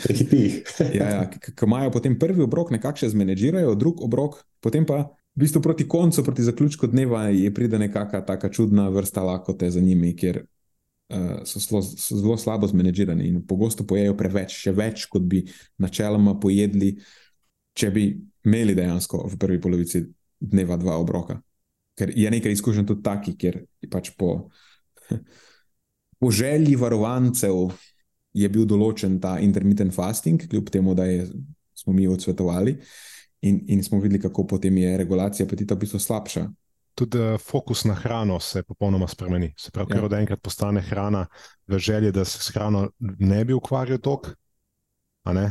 ja, 0.98 1.08
ja, 1.08 1.30
Ko 1.54 1.66
imajo 1.66 1.90
potem 1.90 2.18
prvi 2.18 2.42
obrok, 2.42 2.70
nekako 2.70 3.08
zmenedžirajo, 3.08 3.74
drug 3.74 4.02
obrok, 4.02 4.40
potem 4.60 4.86
pa 4.86 5.04
v 5.36 5.44
bistvu 5.44 5.60
proti 5.62 5.84
koncu, 5.88 6.24
proti 6.24 6.42
zaključku 6.42 6.86
dneva, 6.86 7.28
je 7.28 7.54
pride 7.54 7.78
nekakšna 7.78 8.22
taka 8.24 8.48
čudna 8.48 8.88
vrsta 8.88 9.22
lakote 9.22 9.70
za 9.70 9.80
njimi, 9.80 10.14
kjer 10.16 10.40
uh, 10.42 11.44
so, 11.44 11.60
slo, 11.60 11.82
so 11.82 12.16
zelo 12.16 12.36
slabo 12.36 12.66
zmanjžirani 12.66 13.28
in 13.28 13.42
pogosto 13.46 13.84
pojejo 13.84 14.16
preveč, 14.16 14.56
še 14.64 14.72
več, 14.72 15.04
kot 15.12 15.22
bi 15.28 15.44
načeloma 15.78 16.38
pojedli, 16.40 16.94
če 17.76 17.90
bi 17.92 18.06
imeli 18.46 18.74
dejansko 18.74 19.26
v 19.28 19.38
prvi 19.38 19.60
polovici 19.60 20.06
dneva 20.40 20.78
dva 20.80 20.96
obroka. 20.96 21.36
Ker 21.96 22.12
je 22.16 22.30
nekaj 22.32 22.56
izkušenj 22.56 22.86
tudi 22.88 23.04
taki, 23.04 23.34
ker 23.36 23.60
je 23.82 23.90
pač 23.92 24.14
po, 24.16 24.48
po 26.20 26.30
želji 26.32 26.76
varovancev 26.80 27.68
je 28.36 28.48
bil 28.52 28.64
določen 28.68 29.20
ta 29.20 29.36
intermittent 29.40 29.92
fasting, 29.96 30.48
kljub 30.48 30.72
temu, 30.72 30.96
da 30.96 31.04
je, 31.08 31.28
smo 31.76 31.92
mi 31.96 32.08
odsvetovali. 32.08 32.76
In, 33.40 33.60
in 33.68 33.82
smo 33.84 34.00
videli, 34.00 34.20
kako 34.22 34.46
potem 34.46 34.78
je 34.78 34.96
regulacija 34.96 35.46
apetita 35.46 35.74
v 35.74 35.84
bistvu 35.84 35.98
slabša, 36.00 36.46
tudi 36.96 37.20
uh, 37.20 37.36
fokus 37.40 37.84
na 37.84 37.94
hrano 37.94 38.40
se 38.40 38.62
popolnoma 38.62 39.08
spremeni. 39.08 39.52
Se 39.58 39.70
pravi, 39.70 39.92
ker 39.92 40.00
ja. 40.00 40.04
od 40.08 40.12
enkrat 40.16 40.40
postane 40.42 40.80
hrana 40.80 41.26
v 41.68 41.78
želji, 41.78 42.12
da 42.12 42.24
se 42.24 42.40
s 42.40 42.50
hrano 42.54 42.88
ne 42.98 43.44
bi 43.44 43.52
ukvarjal 43.52 43.98
tok. 43.98 44.32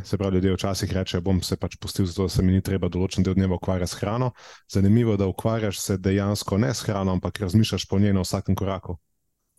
Se 0.04 0.18
pravi, 0.18 0.36
ljudje 0.36 0.54
včasih 0.54 0.94
rečejo, 0.94 1.22
bom 1.22 1.42
se 1.44 1.58
pač 1.60 1.76
pustil, 1.76 2.06
zato 2.06 2.30
se 2.30 2.44
mi 2.44 2.54
ni 2.56 2.62
treba 2.64 2.88
določen 2.88 3.26
del 3.28 3.36
dneva 3.36 3.58
ukvarjati 3.60 3.92
s 3.92 4.00
hrano. 4.00 4.32
Zanimivo 4.72 5.14
je, 5.14 5.20
da 5.20 5.28
ukvarjaš 5.28 5.82
se 5.84 5.98
dejansko 5.98 6.58
ne 6.58 6.72
s 6.74 6.88
hrano, 6.88 7.12
ampak 7.12 7.42
razmišljaš 7.44 7.86
po 7.92 8.00
njej 8.00 8.16
na 8.16 8.24
vsakem 8.24 8.56
koraku. 8.56 8.96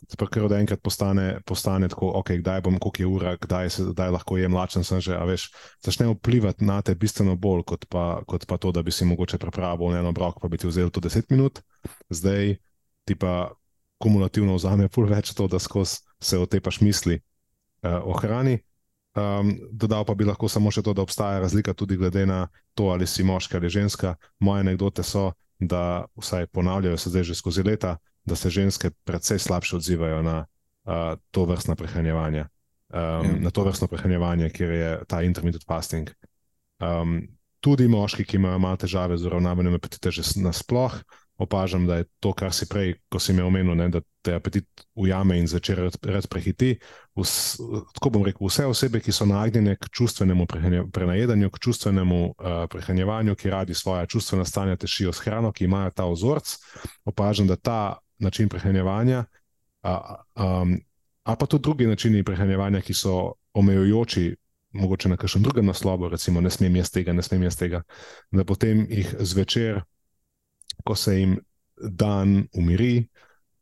Ker 0.06 0.44
od 0.44 0.52
enkrat 0.52 0.80
postane, 0.85 1.40
postane 1.48 1.88
tako, 1.88 2.12
okay, 2.20 2.38
kdaj 2.38 2.61
bom, 2.62 2.76
koliko 2.78 3.02
je 3.02 3.06
ura, 3.06 3.32
kdaj, 3.40 3.70
se, 3.70 3.85
kdaj 3.90 4.12
lahko 4.14 4.37
jem, 4.37 4.54
lačen 4.54 4.85
sem 4.85 5.00
že. 5.00 5.16
Veš, 5.26 5.48
začne 5.82 6.11
vplivati 6.12 6.64
na 6.64 6.78
te 6.85 6.94
bistveno 6.94 7.35
bolj, 7.37 7.64
kot 7.66 7.88
pa, 7.88 8.20
kot 8.28 8.46
pa 8.46 8.59
to, 8.61 8.72
da 8.76 8.85
bi 8.87 8.92
si 8.92 9.09
mogoče 9.09 9.40
pripravil 9.42 9.96
eno 9.96 10.12
brok, 10.12 10.38
pa 10.42 10.48
bi 10.52 10.61
ti 10.61 10.68
vzel 10.68 10.92
to 10.92 11.00
10 11.00 11.32
minut, 11.32 11.62
zdaj 12.12 12.56
ti 13.09 13.14
pa 13.16 13.50
kumulativno 13.98 14.54
vzame 14.54 14.88
pol 14.92 15.09
več 15.09 15.32
to, 15.35 15.48
da 15.48 15.59
skozi 15.59 16.04
se 16.20 16.38
otepaš 16.38 16.80
misli 16.85 17.16
uh, 17.16 18.00
o 18.04 18.16
hrani. 18.20 18.61
Um, 19.16 19.54
dodal 19.72 20.04
pa 20.04 20.12
bi 20.12 20.26
lahko 20.28 20.48
samo 20.48 20.68
še 20.70 20.85
to, 20.85 20.92
da 20.92 21.00
obstaja 21.02 21.40
razlika 21.40 21.72
tudi 21.72 21.96
glede 21.96 22.26
na 22.28 22.46
to, 22.76 22.90
ali 22.92 23.09
si 23.09 23.24
moški 23.24 23.56
ali 23.56 23.72
ženska. 23.72 24.16
Moje 24.44 24.61
anekdote 24.61 25.02
so, 25.02 25.30
da 25.59 26.04
vsaj 26.20 26.46
ponavljajo 26.52 26.98
se 27.00 27.11
zdaj 27.11 27.24
že 27.32 27.35
skozi 27.35 27.64
leta 27.64 27.96
da 28.27 28.37
se 28.37 28.51
ženske 28.51 28.91
precej 29.05 29.39
slabše 29.39 29.77
odzivajo 29.77 30.23
na 30.23 30.39
uh, 30.85 31.19
to 31.31 31.45
vrstno 31.45 31.77
prehranjevanje, 31.77 32.41
um, 32.41 32.99
ja. 32.99 33.23
na 33.41 33.51
to 33.51 33.65
vrstno 33.65 33.89
prehranjevanje, 33.89 34.51
kjer 34.51 34.71
je 34.71 34.91
ta 35.09 35.23
intermittent 35.23 35.65
fasting. 35.67 36.11
Um, 36.79 37.23
tudi 37.61 37.89
moški, 37.89 38.25
ki 38.25 38.37
imajo 38.37 38.59
malo 38.59 38.77
težave 38.77 39.17
z 39.19 39.27
uravnavanjem 39.27 39.75
apetita, 39.75 40.11
že 40.11 40.27
nasplošno 40.43 41.03
opažam, 41.39 41.87
da 41.87 41.97
je 41.97 42.05
to, 42.21 42.33
kar 42.33 42.53
si 42.53 42.67
prej, 42.69 42.95
ko 43.12 43.21
si 43.21 43.33
me 43.33 43.45
omenil, 43.45 43.75
ne, 43.77 43.89
da 43.93 44.01
te 44.25 44.35
apetit 44.35 44.67
ujame 44.97 45.37
in 45.39 45.47
začne 45.49 45.91
res 46.03 46.27
prehiti. 46.27 46.77
Vs, 47.17 47.59
tako 47.99 48.11
bom 48.17 48.25
rekel, 48.25 48.47
vse 48.49 48.65
osebe, 48.67 49.01
ki 49.05 49.12
so 49.12 49.27
nagnjene 49.29 49.77
k 49.77 49.91
čustvenemu 49.93 50.47
prenajedanju, 50.93 51.51
k 51.53 51.62
čustvenemu 51.69 52.21
uh, 52.31 52.65
prehranjevanju, 52.73 53.37
ki 53.37 53.53
radi 53.53 53.75
svoje 53.75 54.07
čustvena 54.07 54.45
stanja 54.45 54.77
tešijo 54.81 55.12
s 55.12 55.25
hrano, 55.25 55.53
ki 55.53 55.69
imajo 55.69 55.93
ta 55.93 56.09
ozorc, 56.09 56.57
opažam, 57.05 57.47
da 57.47 57.57
ta 57.57 57.81
način 58.18 58.48
prehranjevanja, 58.48 59.24
uh, 59.85 60.14
um, 60.37 60.79
a 61.22 61.37
pa 61.37 61.46
tudi 61.46 61.62
drugi 61.62 61.87
načini 61.87 62.24
prehranjevanja, 62.24 62.81
ki 62.81 62.94
so 62.94 63.33
omejujoči. 63.55 64.35
Mogoče 64.76 65.09
na 65.09 65.16
kakšnem 65.16 65.42
drugem 65.42 65.66
naslovu, 65.66 66.09
recimo, 66.12 66.40
ne 66.40 66.50
smem 66.50 66.74
jaz 66.76 66.90
tega, 66.92 67.12
ne 67.16 67.22
smem 67.22 67.46
jaz 67.46 67.57
tega, 67.57 67.81
da 68.31 68.44
potem 68.44 68.83
jih 68.90 69.14
zvečer 69.24 69.81
ko 70.85 70.94
se 70.94 71.20
jim 71.20 71.38
dan 71.76 72.46
umiri, 72.55 73.07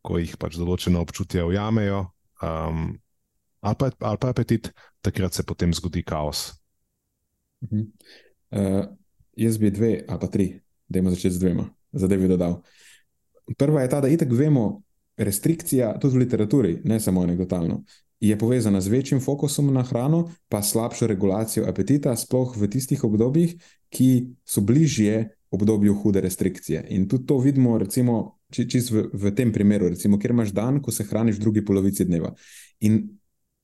ko 0.04 0.18
jih 0.20 0.36
pač 0.40 0.58
določene 0.60 1.00
občutja 1.00 1.46
ujamejo, 1.48 2.04
um, 2.44 2.90
ali, 3.64 3.78
pa, 3.80 3.90
ali 4.10 4.20
pa 4.20 4.32
apetit, 4.34 4.70
takrat 5.04 5.34
se 5.34 5.46
potem 5.46 5.72
zgodi 5.74 6.04
kaos. 6.04 6.50
Uh 7.64 7.70
-huh. 7.70 7.86
uh, 8.50 8.84
jaz 9.36 9.58
bi 9.58 9.70
dve 9.70 10.04
ali 10.08 10.20
pa 10.20 10.26
tri, 10.26 10.60
da 10.88 10.98
imamo 10.98 11.14
začeti 11.14 11.34
z 11.34 11.40
dvema, 11.40 11.64
zadevi 11.92 12.28
dodal. 12.28 12.62
Prva 13.56 13.82
je 13.82 13.90
ta, 13.92 14.00
da 14.00 14.08
itek 14.08 14.32
vemo, 14.32 14.82
restrikcija, 15.16 15.94
tudi 16.00 16.16
v 16.16 16.24
literaturi, 16.24 16.78
ne 16.84 16.98
samo 17.00 17.22
anegdotalno, 17.22 17.82
je 18.20 18.38
povezana 18.38 18.80
z 18.80 18.88
večjim 18.88 19.20
fokusom 19.20 19.72
na 19.74 19.82
hrano, 19.82 20.30
pa 20.48 20.62
slabšo 20.62 21.06
regulacijo 21.06 21.66
apetita, 21.68 22.16
sploh 22.16 22.56
v 22.56 22.68
tistih 22.72 23.04
obdobjih, 23.04 23.56
ki 23.92 24.08
so 24.48 24.64
bližje 24.64 25.28
obdobju 25.50 25.94
hude 25.94 26.20
restrikcije. 26.20 26.86
In 26.90 27.08
tudi 27.08 27.26
to 27.26 27.38
vidimo, 27.38 27.78
recimo, 27.78 28.38
čisto 28.50 28.94
v, 28.94 29.04
v 29.12 29.34
tem 29.34 29.52
primeru, 29.52 29.88
recimo, 29.88 30.18
kjer 30.18 30.32
imaš 30.34 30.54
dan, 30.56 30.80
ko 30.82 30.92
se 30.92 31.04
hraniš 31.04 31.36
v 31.36 31.40
drugi 31.40 31.64
polovici 31.64 32.04
dneva. 32.04 32.32
In 32.80 33.04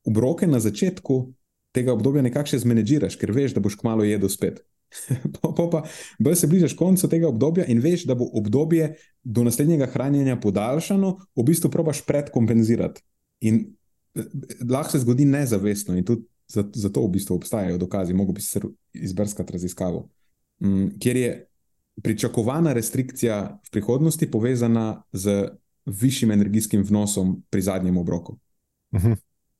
obroke 0.04 0.46
na 0.46 0.60
začetku 0.60 1.32
tega 1.72 1.94
obdobja 1.94 2.22
nekako 2.22 2.52
še 2.52 2.62
zmenedžiraš, 2.62 3.16
ker 3.18 3.32
veš, 3.32 3.54
da 3.56 3.64
boš 3.64 3.78
kmalo 3.80 4.04
jedel 4.04 4.30
spet. 4.30 4.62
pa, 5.40 5.52
pa, 5.56 5.66
pa 5.70 5.82
bolj 6.18 6.36
se 6.36 6.46
bližaš 6.46 6.74
koncu 6.76 7.08
tega 7.08 7.28
obdobja 7.28 7.66
in 7.66 7.80
veš, 7.80 8.04
da 8.04 8.14
bo 8.14 8.28
obdobje 8.32 8.94
do 9.22 9.44
naslednjega 9.44 9.86
hranjenja 9.86 10.36
podaljšano, 10.40 11.16
v 11.36 11.44
bistvu 11.46 11.70
probaš 11.70 12.02
predkompenzirati. 12.06 13.02
In 13.40 13.62
eh, 14.14 14.24
lahko 14.70 14.92
se 14.92 15.04
zgodi 15.04 15.24
nezavestno, 15.24 15.96
in 15.96 16.04
tudi 16.04 16.26
zato 16.50 17.04
v 17.06 17.12
bistvu 17.14 17.36
obstajajo 17.36 17.78
dokazi, 17.78 18.14
mogo 18.14 18.32
bi 18.32 18.40
se 18.40 18.60
izbrskati 18.92 19.52
raziskavo. 19.52 20.08
Mm, 20.60 20.98
ker 21.00 21.16
je 21.16 21.46
pričakovana 22.02 22.72
restrikcija 22.72 23.60
v 23.66 23.70
prihodnosti 23.70 24.30
povezana 24.30 25.02
z 25.12 25.48
višjim 25.86 26.30
energijskim 26.30 26.82
vnosom 26.82 27.42
pri 27.50 27.62
zadnjem 27.62 27.96
obroku. 27.96 28.38
Uh 28.92 29.00
mhm. 29.00 29.12
-huh. 29.12 29.16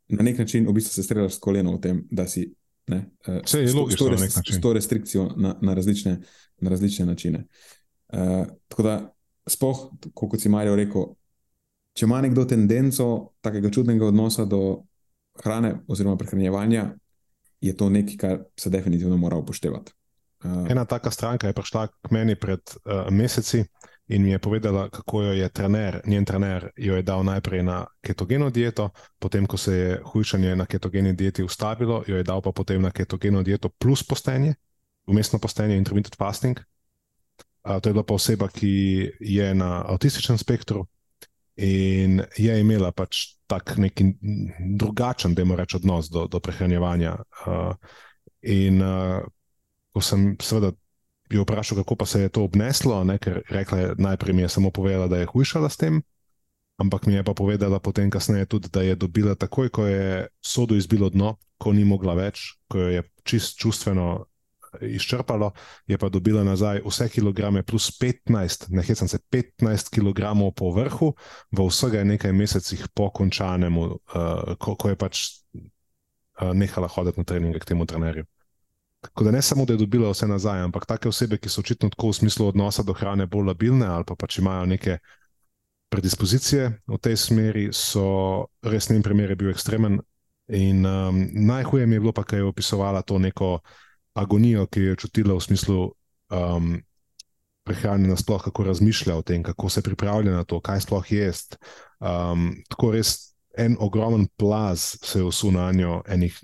Na 0.09 0.23
nek 0.23 0.39
način 0.39 0.67
v 0.69 0.73
bistvu 0.73 0.93
se 0.93 1.03
streljaš 1.03 1.35
s 1.35 1.39
koleno 1.39 1.77
v 1.77 1.81
tem, 1.81 2.09
da 2.11 2.27
si 2.27 2.55
ne, 2.91 3.01
Vse 3.45 3.63
je 3.63 3.73
logično, 3.75 4.19
s, 4.19 4.35
to, 4.35 4.53
s 4.53 4.61
to 4.61 4.73
restrikcijo 4.73 5.29
na, 5.37 5.55
na, 5.61 5.75
različne, 5.75 6.19
na 6.61 6.71
različne 6.71 7.07
načine. 7.07 7.45
Uh, 8.13 8.47
tako 8.69 8.83
da, 8.83 8.95
spoh, 9.49 9.89
kot 10.15 10.41
si 10.41 10.51
Marijo 10.53 10.77
rekel, 10.77 11.07
če 11.97 12.07
ima 12.07 12.21
nekdo 12.25 12.45
tendenco 12.45 13.07
takega 13.41 13.71
čudnega 13.71 14.09
odnosa 14.11 14.45
do 14.45 14.83
hrane 15.43 15.75
oziroma 15.89 16.19
prehranjevanja, 16.19 16.91
je 17.61 17.77
to 17.77 17.91
nekaj, 17.91 18.17
kar 18.17 18.39
se 18.59 18.71
definitivno 18.71 19.17
mora 19.17 19.39
upoštevati. 19.39 19.93
Uh, 20.45 20.65
Ena 20.71 20.85
taka 20.85 21.11
stranka 21.11 21.47
je 21.47 21.57
prišla 21.57 21.87
k 21.87 22.11
meni 22.11 22.35
pred 22.35 22.61
uh, 22.61 23.11
meseci 23.11 23.65
in 24.11 24.23
mi 24.23 24.31
je 24.31 24.39
povedala, 24.39 24.89
kako 24.91 25.23
jo 25.23 25.33
je 25.33 25.49
trener, 25.49 26.01
njen 26.07 26.25
trener, 26.25 26.71
jo 26.77 26.97
je 26.97 27.03
dal 27.03 27.23
najprej 27.25 27.63
na 27.63 27.85
ketogeno 28.03 28.51
dieto, 28.51 28.89
potem, 29.19 29.47
ko 29.47 29.57
se 29.57 29.75
je 29.75 30.01
hujšanje 30.05 30.57
na 30.57 30.67
ketogeni 30.67 31.13
dieti 31.15 31.43
ustavilo, 31.47 32.03
jo 32.07 32.17
je 32.17 32.27
dal 32.27 32.43
pa 32.43 32.53
potem 32.53 32.83
na 32.83 32.91
ketogeno 32.91 33.43
dieto 33.43 33.69
plus 33.69 34.03
postenje, 34.03 34.55
umestno 35.07 35.39
postenje, 35.39 35.77
intermittent 35.77 36.17
fasting. 36.19 36.59
Uh, 37.63 37.79
to 37.79 37.89
je 37.89 37.93
bila 37.93 38.05
pa 38.05 38.15
oseba, 38.15 38.49
ki 38.49 39.11
je 39.21 39.55
na 39.55 39.85
avtističnem 39.87 40.39
spektru 40.39 40.87
in 41.57 42.23
je 42.37 42.61
imela 42.61 42.91
pač 42.93 43.37
tak 43.47 43.77
neki 43.77 44.15
drugačen, 44.81 45.35
da 45.35 45.43
ima 45.43 45.55
reč 45.55 45.75
odnos 45.75 46.11
do, 46.11 46.27
do 46.27 46.41
prehranjevanja. 46.41 47.15
Uh, 47.47 47.75
in 48.43 48.83
uh, 48.83 49.23
ko 49.93 50.03
sem 50.03 50.35
seveda 50.43 50.73
jo 51.31 51.43
vprašal, 51.43 51.83
kako 51.83 51.97
pa 51.97 52.07
se 52.07 52.21
je 52.21 52.29
to 52.29 52.45
obneslo, 52.45 53.05
ne, 53.05 53.19
ker 53.19 53.43
rekla 53.51 53.79
je, 53.79 53.93
najprej 53.99 54.35
mi 54.35 54.43
je 54.43 54.49
samo 54.49 54.71
povedala, 54.71 55.07
da 55.07 55.23
je 55.23 55.31
hujšala 55.31 55.69
s 55.71 55.77
tem, 55.77 56.03
ampak 56.79 57.07
mi 57.07 57.15
je 57.15 57.25
pa 57.25 57.35
povedala 57.35 57.79
potem 57.79 58.11
kasneje 58.11 58.47
tudi, 58.47 58.69
da 58.73 58.83
je 58.83 58.97
dobila 58.97 59.35
takoj, 59.35 59.69
ko 59.69 59.87
je 59.87 60.27
sodo 60.43 60.75
izbilo 60.75 61.11
dno, 61.11 61.37
ko 61.59 61.73
ni 61.73 61.85
mogla 61.85 62.15
več, 62.15 62.57
ko 62.69 62.79
jo 62.79 62.89
je 62.89 63.03
čist 63.25 63.59
čustveno 63.61 64.27
izčrpalo, 64.81 65.51
je 65.87 65.99
pa 65.99 66.09
dobila 66.09 66.45
nazaj 66.45 66.81
vse 66.87 67.09
kilograme 67.09 67.63
plus 67.63 67.91
15, 68.01 68.71
ne 68.71 68.83
hecam 68.83 69.09
se 69.09 69.19
15 69.19 69.91
kg 69.91 70.35
po 70.57 70.71
vrhu, 70.71 71.15
v 71.51 71.67
vsega 71.67 72.05
nekaj 72.05 72.33
mesecih 72.33 72.87
po 72.95 73.11
končanem, 73.11 73.77
uh, 73.79 73.99
ko, 74.59 74.77
ko 74.77 74.89
je 74.89 74.97
pač 74.97 75.23
uh, 75.27 76.53
nehala 76.55 76.89
hoditi 76.89 77.21
na 77.21 77.25
treninge 77.25 77.59
k 77.59 77.75
temu 77.75 77.87
trenerju. 77.87 78.25
Tako 79.01 79.25
da 79.25 79.31
ne 79.31 79.43
samo, 79.43 79.65
da 79.65 79.73
je 79.73 79.81
dobila 79.81 80.11
vse 80.11 80.29
nazaj, 80.29 80.61
ampak 80.61 80.87
take 80.87 81.09
osebe, 81.09 81.39
ki 81.39 81.49
so 81.49 81.61
očitno 81.65 81.89
tako 81.89 82.11
v 82.11 82.19
smislu 82.21 82.49
odnosa 82.49 82.83
do 82.83 82.93
hrane 82.93 83.27
bolj 83.27 83.47
labilne 83.49 83.87
ali 83.87 84.05
pa 84.05 84.15
pač 84.15 84.39
imajo 84.39 84.67
neke 84.67 84.99
predispozicije 85.91 86.71
v 86.87 86.99
tej 87.03 87.17
smeri, 87.17 87.69
so 87.73 88.47
res 88.63 88.91
njen 88.91 89.03
primer 89.03 89.35
bil 89.35 89.51
ekstremen. 89.51 89.99
In 90.51 90.87
um, 90.87 91.19
najhuje 91.33 91.87
mi 91.87 91.97
je 91.97 92.01
bilo 92.01 92.13
pa, 92.13 92.25
ker 92.25 92.43
je 92.43 92.45
opisovala 92.45 93.03
to 93.03 93.19
neko 93.19 93.59
agonijo, 94.15 94.67
ki 94.67 94.81
jo 94.81 94.93
je 94.95 95.01
čutila 95.03 95.35
v 95.35 95.43
smislu 95.43 95.81
um, 96.31 96.77
prehrane, 97.65 98.09
nasploh 98.09 98.43
kako 98.43 98.65
razmišlja 98.65 99.17
o 99.17 99.23
tem, 99.23 99.43
kako 99.43 99.69
se 99.71 99.83
pripravlja 99.83 100.33
na 100.33 100.45
to, 100.45 100.61
kaj 100.61 100.81
sploh 100.87 101.13
jest. 101.13 101.59
Um, 101.99 102.53
tako 102.69 102.93
res. 102.95 103.31
En 103.59 103.75
ogromen 103.83 104.29
plaz 104.39 104.95
se 105.03 105.19
je 105.19 105.25
usunil 105.27 105.59
na 105.59 105.73
njo, 105.75 105.97
enih 106.07 106.37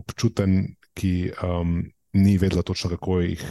občuten, 0.00 0.62
ki 0.98 1.30
um, 1.44 1.80
ni 2.12 2.38
vedela 2.38 2.62
točno, 2.62 2.90
kako 2.90 3.20
jih 3.20 3.44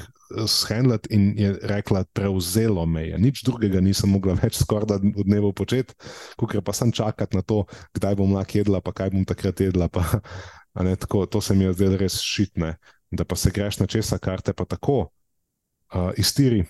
shendlati, 0.47 1.07
in 1.11 1.33
je 1.39 1.59
rekla, 1.61 2.03
prevzelo 2.13 2.85
me 2.85 3.07
je. 3.07 3.17
Nič 3.17 3.43
drugega 3.43 3.81
nisem 3.81 4.09
mogla 4.09 4.35
več 4.43 4.59
skoraj 4.61 4.99
v 5.01 5.25
dnevu 5.25 5.53
početi, 5.53 5.95
kot 6.37 6.57
pa 6.65 6.73
sem 6.73 6.91
čakati 6.91 7.37
na 7.37 7.41
to, 7.41 7.63
kdaj 7.95 8.17
bom 8.19 8.33
lahko 8.35 8.59
jedla, 8.59 8.81
pa 8.81 8.91
kaj 8.91 9.13
bom 9.15 9.25
takrat 9.25 9.61
jedla. 9.61 9.89
Pa, 9.89 10.03
ne, 10.85 10.95
tako, 10.95 11.25
to 11.25 11.41
se 11.41 11.55
mi 11.55 11.67
je 11.67 11.75
zdelo 11.77 12.01
res 12.01 12.19
šitne, 12.23 12.75
da 13.11 13.25
pa 13.25 13.35
se 13.35 13.51
greš 13.51 13.79
na 13.79 13.87
česa, 13.87 14.19
kar 14.19 14.41
te 14.41 14.53
pa 14.53 14.65
tako 14.65 15.07
uh, 15.93 16.11
iztiri. 16.17 16.65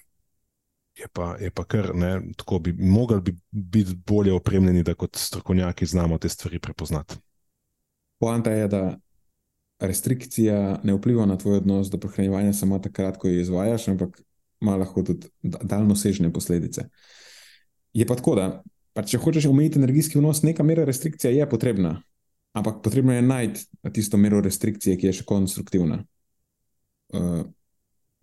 Je 0.98 1.06
pa, 1.14 1.36
je 1.38 1.52
pa 1.54 1.62
kar 1.62 1.92
ne, 1.94 2.34
tako 2.38 2.58
bi 2.60 2.74
mogli 2.74 3.22
bi 3.22 3.36
biti 3.52 3.94
bolje 4.06 4.34
opremljeni, 4.34 4.82
da 4.84 4.96
kot 4.98 5.16
strokovnjaki 5.16 5.86
znamo 5.86 6.18
te 6.18 6.30
stvari 6.30 6.60
prepoznati. 6.60 7.20
Poanta 8.18 8.52
je, 8.52 8.68
da 8.68 8.82
restrikcija 9.80 10.80
ne 10.84 10.94
vpliva 10.94 11.26
na 11.26 11.38
tvoj 11.38 11.58
odnos 11.58 11.90
do 11.90 12.00
prehranevanja 12.02 12.54
samo 12.54 12.80
takrat, 12.80 13.18
ko 13.18 13.30
jo 13.30 13.42
izvajaš, 13.42 13.88
ampak 13.88 14.22
ima 14.62 14.76
lahko 14.76 15.04
tudi 15.04 15.28
daljnosežne 15.44 16.34
posledice. 16.34 16.88
Je 17.94 18.06
pa 18.06 18.16
tako, 18.16 18.36
da 18.36 18.64
pa 18.94 19.04
če 19.06 19.20
hočeš 19.22 19.46
omejiti 19.46 19.78
energijski 19.78 20.18
vnos, 20.18 20.42
neka 20.42 20.64
mera 20.64 20.86
restrikcije 20.86 21.36
je 21.36 21.50
potrebna, 21.50 22.02
ampak 22.58 22.82
potrebno 22.84 23.14
je 23.14 23.22
najti 23.22 23.66
tisto 23.94 24.18
mero 24.18 24.42
restrikcije, 24.42 24.98
ki 24.98 25.08
je 25.08 25.20
še 25.20 25.26
konstruktivna, 25.30 26.00
uh, 27.14 27.44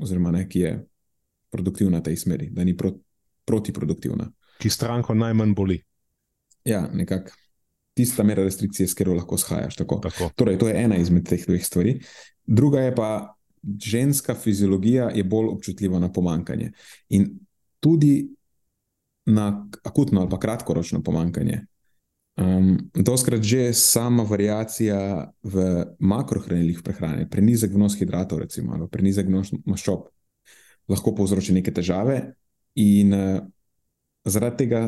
oziroma 0.02 0.34
ne, 0.34 0.48
ki 0.50 0.60
je 0.60 0.74
produktivna 1.54 2.02
v 2.02 2.08
tej 2.10 2.18
smeri, 2.18 2.50
da 2.50 2.66
ni 2.66 2.74
pro, 2.76 2.90
protiproduktivna. 3.46 4.26
Ki 4.58 4.70
stranko 4.70 5.14
najmanj 5.14 5.54
boli. 5.54 5.78
Ja, 6.66 6.88
nekako 6.90 7.30
tista 7.94 8.22
mera 8.22 8.42
restrikcije, 8.44 8.88
s 8.88 8.94
katero 8.94 9.14
lahko 9.14 9.38
shajaš. 9.38 9.76
Tako. 9.76 10.00
Tako. 10.02 10.30
Torej, 10.34 10.58
to 10.58 10.68
je 10.68 10.78
ena 10.84 10.96
izmed 10.96 11.28
teh 11.28 11.46
dveh 11.46 11.64
stvari. 11.64 12.00
Druga 12.46 12.80
je 12.80 12.94
pa, 12.94 13.10
ženska 13.80 14.34
fiziologija 14.34 15.10
je 15.14 15.24
bolj 15.24 15.46
občutljiva 15.48 15.98
na 15.98 16.12
pomankanje. 16.12 16.72
In 17.08 17.38
tudi 17.80 18.28
na 19.26 19.68
akutno 19.84 20.20
ali 20.20 20.30
pa 20.30 20.38
kratkoročno 20.38 21.02
pomankanje. 21.02 21.66
Um, 22.36 22.90
Doskrat 22.94 23.42
že 23.42 23.72
sama 23.72 24.22
variacija 24.22 25.30
v 25.42 25.84
makrohranilih 25.98 26.82
prehrane, 26.82 27.28
prenizek 27.30 27.70
vnos 27.72 27.94
hidratov, 27.98 28.42
recimo, 28.42 28.74
ali 28.74 28.88
prenizek 28.90 29.28
vnos 29.30 29.52
maščob, 29.64 30.08
lahko 30.90 31.14
povzroči 31.14 31.54
neke 31.54 31.70
težave, 31.70 32.34
in 32.74 33.14
uh, 33.14 33.38
zaradi 34.26 34.64
tega 34.64 34.82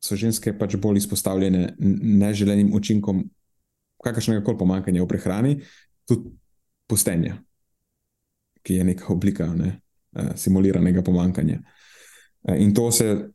so 0.00 0.16
ženske 0.16 0.52
pač 0.58 0.76
bolj 0.80 1.02
izpostavljene 1.02 1.74
neželenim 1.78 2.72
učinkom 2.74 3.24
kakršnega 4.04 4.44
koli 4.44 4.58
pomankanja 4.58 5.02
v 5.04 5.08
prehrani, 5.08 5.56
tudi 6.08 6.32
postenja, 6.88 7.36
ki 8.64 8.80
je 8.80 8.86
neka 8.88 9.12
oblika 9.12 9.46
ne, 9.54 9.76
eh, 10.16 10.32
simuliranega 10.36 11.02
pomankanja. 11.02 11.60
Eh, 12.48 12.62
in 12.64 12.74
to 12.74 12.90
se, 12.92 13.28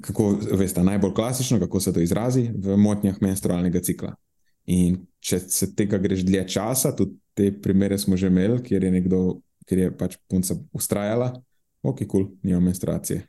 kako 0.00 0.30
veste, 0.58 0.82
najbolj 0.82 1.14
klasično, 1.14 1.60
kako 1.60 1.80
se 1.80 1.92
to 1.92 2.00
izrazi 2.00 2.50
v 2.54 2.76
motnjah 2.76 3.20
menstrualnega 3.20 3.80
cikla. 3.80 4.14
In 4.66 4.98
če 5.20 5.38
se 5.40 5.74
tega 5.76 5.98
greš 6.02 6.24
dlje 6.26 6.48
časa, 6.48 6.90
tudi 6.96 7.14
te 7.34 7.52
primere 7.62 7.98
smo 7.98 8.16
že 8.16 8.26
imeli, 8.26 8.62
kjer 8.64 8.84
je 8.84 8.90
nekdo, 8.90 9.20
kjer 9.68 9.78
je 9.78 9.90
pač 9.98 10.16
punca 10.26 10.56
ustrajala, 10.72 11.30
ok, 11.82 11.98
kul, 11.98 12.08
cool, 12.10 12.26
nima 12.42 12.60
menstruacije. 12.60 13.22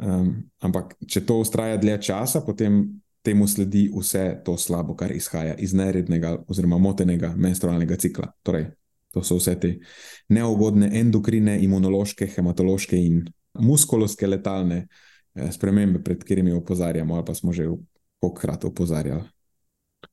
Um, 0.00 0.32
ampak, 0.64 0.94
če 1.08 1.24
to 1.28 1.40
ustraja 1.42 1.76
dlje 1.76 1.98
časa, 2.08 2.40
potem 2.40 2.82
temu 3.22 3.46
sledi 3.48 3.90
vse 3.92 4.40
to 4.44 4.56
slabo, 4.56 4.94
kar 4.96 5.12
izhaja 5.12 5.54
iz 5.60 5.74
nerednega 5.76 6.38
oziroma 6.48 6.78
motenega 6.80 7.34
menstrualnega 7.36 7.98
cikla. 8.00 8.30
Torej, 8.42 8.70
to 9.12 9.22
so 9.26 9.36
vse 9.36 9.58
te 9.60 9.74
neugodne 10.32 10.88
endokrine, 11.00 11.58
imunološke, 11.64 12.30
hematološke 12.36 12.96
in 12.96 13.24
muskuloskeletalne 13.60 14.80
eh, 14.86 15.52
spremembe, 15.52 16.02
pred 16.04 16.22
katerimi 16.22 16.54
opozarjamo, 16.56 17.18
ali 17.18 17.26
pa 17.26 17.34
smo 17.34 17.52
že 17.52 17.68
vkrat 18.24 18.64
opozarjali. 18.64 19.28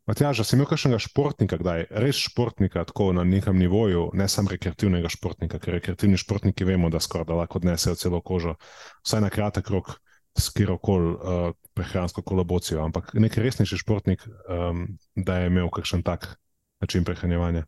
Matjaž, 0.08 0.39
si 0.47 0.55
imel 0.55 0.70
kakšnega 0.70 1.01
športnika, 1.03 1.58
kdaj 1.60 1.89
res 1.99 2.16
športnika, 2.16 2.86
tako 2.88 3.10
na 3.12 3.26
nekem 3.28 3.58
nivoju, 3.60 4.05
ne 4.16 4.30
samo 4.32 4.53
rekreativnega 4.53 5.12
športnika, 5.12 5.60
ker 5.60 5.76
rekreativni 5.76 6.16
športniki 6.16 6.64
vemo, 6.64 6.88
da 6.89 7.01
skoraj 7.03 7.28
da 7.28 7.36
lahko 7.41 7.60
odnesejo 7.60 7.97
celo 7.99 8.22
kožo, 8.24 8.55
vsaj 9.03 9.26
na 9.26 9.32
kratek 9.34 9.68
rok, 9.76 9.97
s 10.38 10.53
kjerkoli 10.53 11.12
uh, 11.12 11.49
prehransko 11.74 12.22
kolabocijo, 12.22 12.84
ampak 12.86 13.12
nek 13.18 13.36
resnejši 13.41 13.82
športnik, 13.82 14.24
um, 14.47 14.86
da 15.16 15.41
je 15.41 15.51
imel 15.51 15.70
kakšen 15.74 16.05
tak 16.05 16.38
način 16.80 17.03
prehranjevanja. 17.03 17.66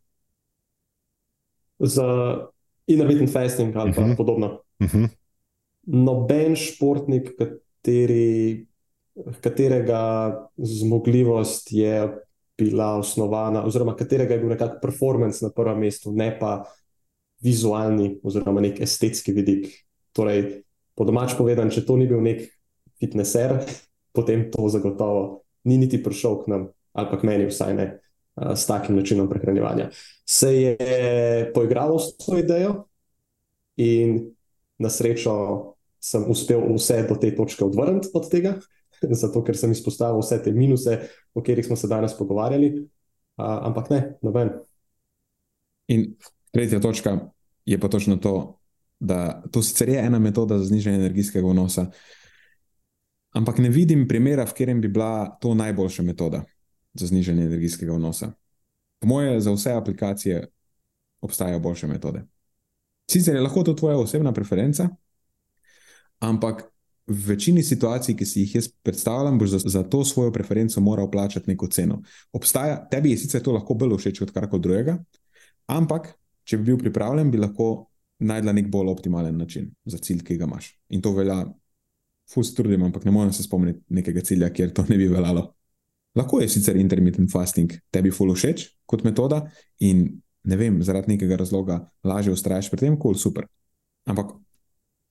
Za 1.78 2.06
intermittent 2.86 3.32
fasting 3.32 3.76
ali 3.76 3.90
uh 3.90 3.96
-huh. 3.96 4.16
podobno. 4.16 4.46
Uh 4.80 4.86
mhm. 4.86 5.04
-huh. 5.04 5.08
Noben 5.82 6.56
športnik, 6.56 7.30
kateri, 7.38 8.66
katerega 9.40 10.34
zmogljivost 10.56 11.72
je 11.72 12.08
bila 12.60 12.92
osnovana, 13.00 13.64
oziroma 13.64 13.96
katerega 13.96 14.36
je 14.36 14.42
bil 14.44 14.52
nekako 14.52 14.80
performance 14.82 15.44
na 15.44 15.50
prvem 15.50 15.80
mestu, 15.86 16.12
ne 16.12 16.30
pa 16.38 16.60
vizualni 17.40 18.18
oziroma 18.22 18.60
nek 18.60 18.80
estetski 18.84 19.32
vidik. 19.32 19.70
Torej, 20.12 20.62
po 20.94 21.06
domač 21.08 21.34
povedan, 21.38 21.72
če 21.72 21.86
to 21.88 21.96
ni 21.96 22.08
bil 22.10 22.20
nek 22.24 22.44
fitneser, 23.00 23.56
potem 24.12 24.50
to 24.52 24.68
zagotovo 24.68 25.42
ni 25.64 25.80
niti 25.80 26.00
prišel 26.02 26.42
k 26.44 26.52
nam, 26.52 26.68
ali 26.92 27.10
pa 27.10 27.20
k 27.20 27.26
meni, 27.28 27.48
vsaj 27.48 27.74
ne 27.76 27.86
s 28.36 28.66
takim 28.68 28.96
načinom 28.96 29.28
prehranevanja. 29.28 29.90
Se 30.28 30.52
je 30.54 31.50
poigralo 31.54 31.98
s 31.98 32.16
to 32.20 32.38
idejo 32.38 32.86
in 33.76 34.32
na 34.80 34.88
srečo 34.88 35.34
sem 36.00 36.24
uspel 36.28 36.62
vse 36.72 37.02
do 37.08 37.16
te 37.20 37.32
točke 37.36 37.64
odvrniti 37.64 38.08
od 38.16 38.28
tega, 38.32 38.54
zato 39.22 39.44
ker 39.44 39.56
sem 39.56 39.72
izpostavil 39.72 40.22
vse 40.22 40.40
te 40.44 40.52
minuse, 40.52 40.98
o 41.34 41.42
katerih 41.42 41.66
smo 41.66 41.76
se 41.76 41.88
danes 41.88 42.16
pogovarjali, 42.18 42.72
ampak 43.36 43.90
ne, 43.90 44.00
noben. 44.22 44.54
In 45.90 46.14
tretja 46.54 46.80
točka 46.80 47.16
je 47.66 47.78
pa 47.80 47.88
točno 47.88 48.16
to, 48.16 48.34
da 49.00 49.42
to 49.52 49.62
sicer 49.62 49.88
je 49.88 50.00
ena 50.00 50.18
metoda 50.18 50.58
za 50.58 50.64
znižanje 50.68 50.96
energijskega 50.96 51.48
vnosa, 51.48 51.86
Ampak 53.30 53.58
ne 53.62 53.70
vidim 53.70 54.08
primera, 54.08 54.44
v 54.44 54.54
katerem 54.54 54.80
bi 54.80 54.88
bila 54.88 55.38
to 55.40 55.54
najboljša 55.54 56.02
metoda 56.02 56.42
za 56.94 57.06
znižanje 57.06 57.44
energijskega 57.46 57.94
vnosa. 57.94 58.32
Po 58.98 59.06
moje, 59.06 59.40
za 59.40 59.52
vse 59.52 59.72
aplikacije 59.72 60.46
obstajajo 61.20 61.60
boljše 61.60 61.86
metode. 61.86 62.24
Sicer 63.10 63.34
je 63.34 63.42
lahko 63.42 63.62
to 63.62 63.74
tvoja 63.74 63.98
osebna 63.98 64.32
preferenca, 64.32 64.88
ampak 66.18 66.64
v 67.10 67.26
večini 67.26 67.62
situacij, 67.62 68.14
ki 68.14 68.26
si 68.26 68.44
jih 68.44 68.54
jaz 68.60 68.68
predstavljam, 68.86 69.38
boš 69.38 69.56
za, 69.56 69.58
za 69.64 69.82
to 69.82 70.04
svojo 70.06 70.30
preferenco 70.32 70.80
moral 70.80 71.10
plačati 71.10 71.50
neko 71.50 71.66
ceno. 71.66 72.02
Obstaja, 72.32 72.76
tebi 72.90 73.10
je 73.10 73.18
sicer 73.18 73.42
to 73.42 73.52
lahko 73.52 73.74
bolj 73.74 73.96
všeč 73.98 74.20
kot 74.22 74.30
karkoli 74.34 74.62
drugega, 74.62 74.94
ampak 75.66 76.12
če 76.46 76.58
bi 76.60 76.70
bil 76.70 76.78
pripravljen, 76.78 77.30
bi 77.30 77.40
lahko 77.42 77.70
najdla 78.22 78.54
nek 78.54 78.68
bolj 78.70 78.92
optimalen 78.92 79.38
način 79.38 79.70
za 79.84 79.98
cilj, 79.98 80.22
ki 80.26 80.36
ga 80.38 80.46
imaš. 80.46 80.70
In 80.94 81.02
to 81.02 81.12
velja 81.16 81.40
fus 82.30 82.52
trudim, 82.54 82.84
ampak 82.86 83.04
ne 83.04 83.14
morem 83.14 83.32
se 83.34 83.42
spomniti 83.42 83.82
nekega 83.88 84.22
cilja, 84.22 84.52
kjer 84.54 84.70
to 84.74 84.84
ne 84.88 84.98
bi 85.00 85.08
veljalo. 85.10 85.48
Lahko 86.14 86.40
je 86.40 86.48
sicer 86.50 86.78
intermittent 86.78 87.30
fasting 87.32 87.74
tebi 87.90 88.10
ful 88.14 88.30
všeč 88.34 88.68
kot 88.86 89.02
metoda 89.06 89.44
in 89.86 90.06
ne 90.44 90.56
vem, 90.56 90.78
zaradi 90.82 91.16
nekega 91.16 91.40
razloga 91.42 91.80
lažje 92.06 92.32
ustraješ 92.34 92.70
pri 92.70 92.86
tem, 92.86 92.94
kul 92.96 93.14
cool, 93.14 93.18
super. 93.18 93.46
Ampak 94.06 94.32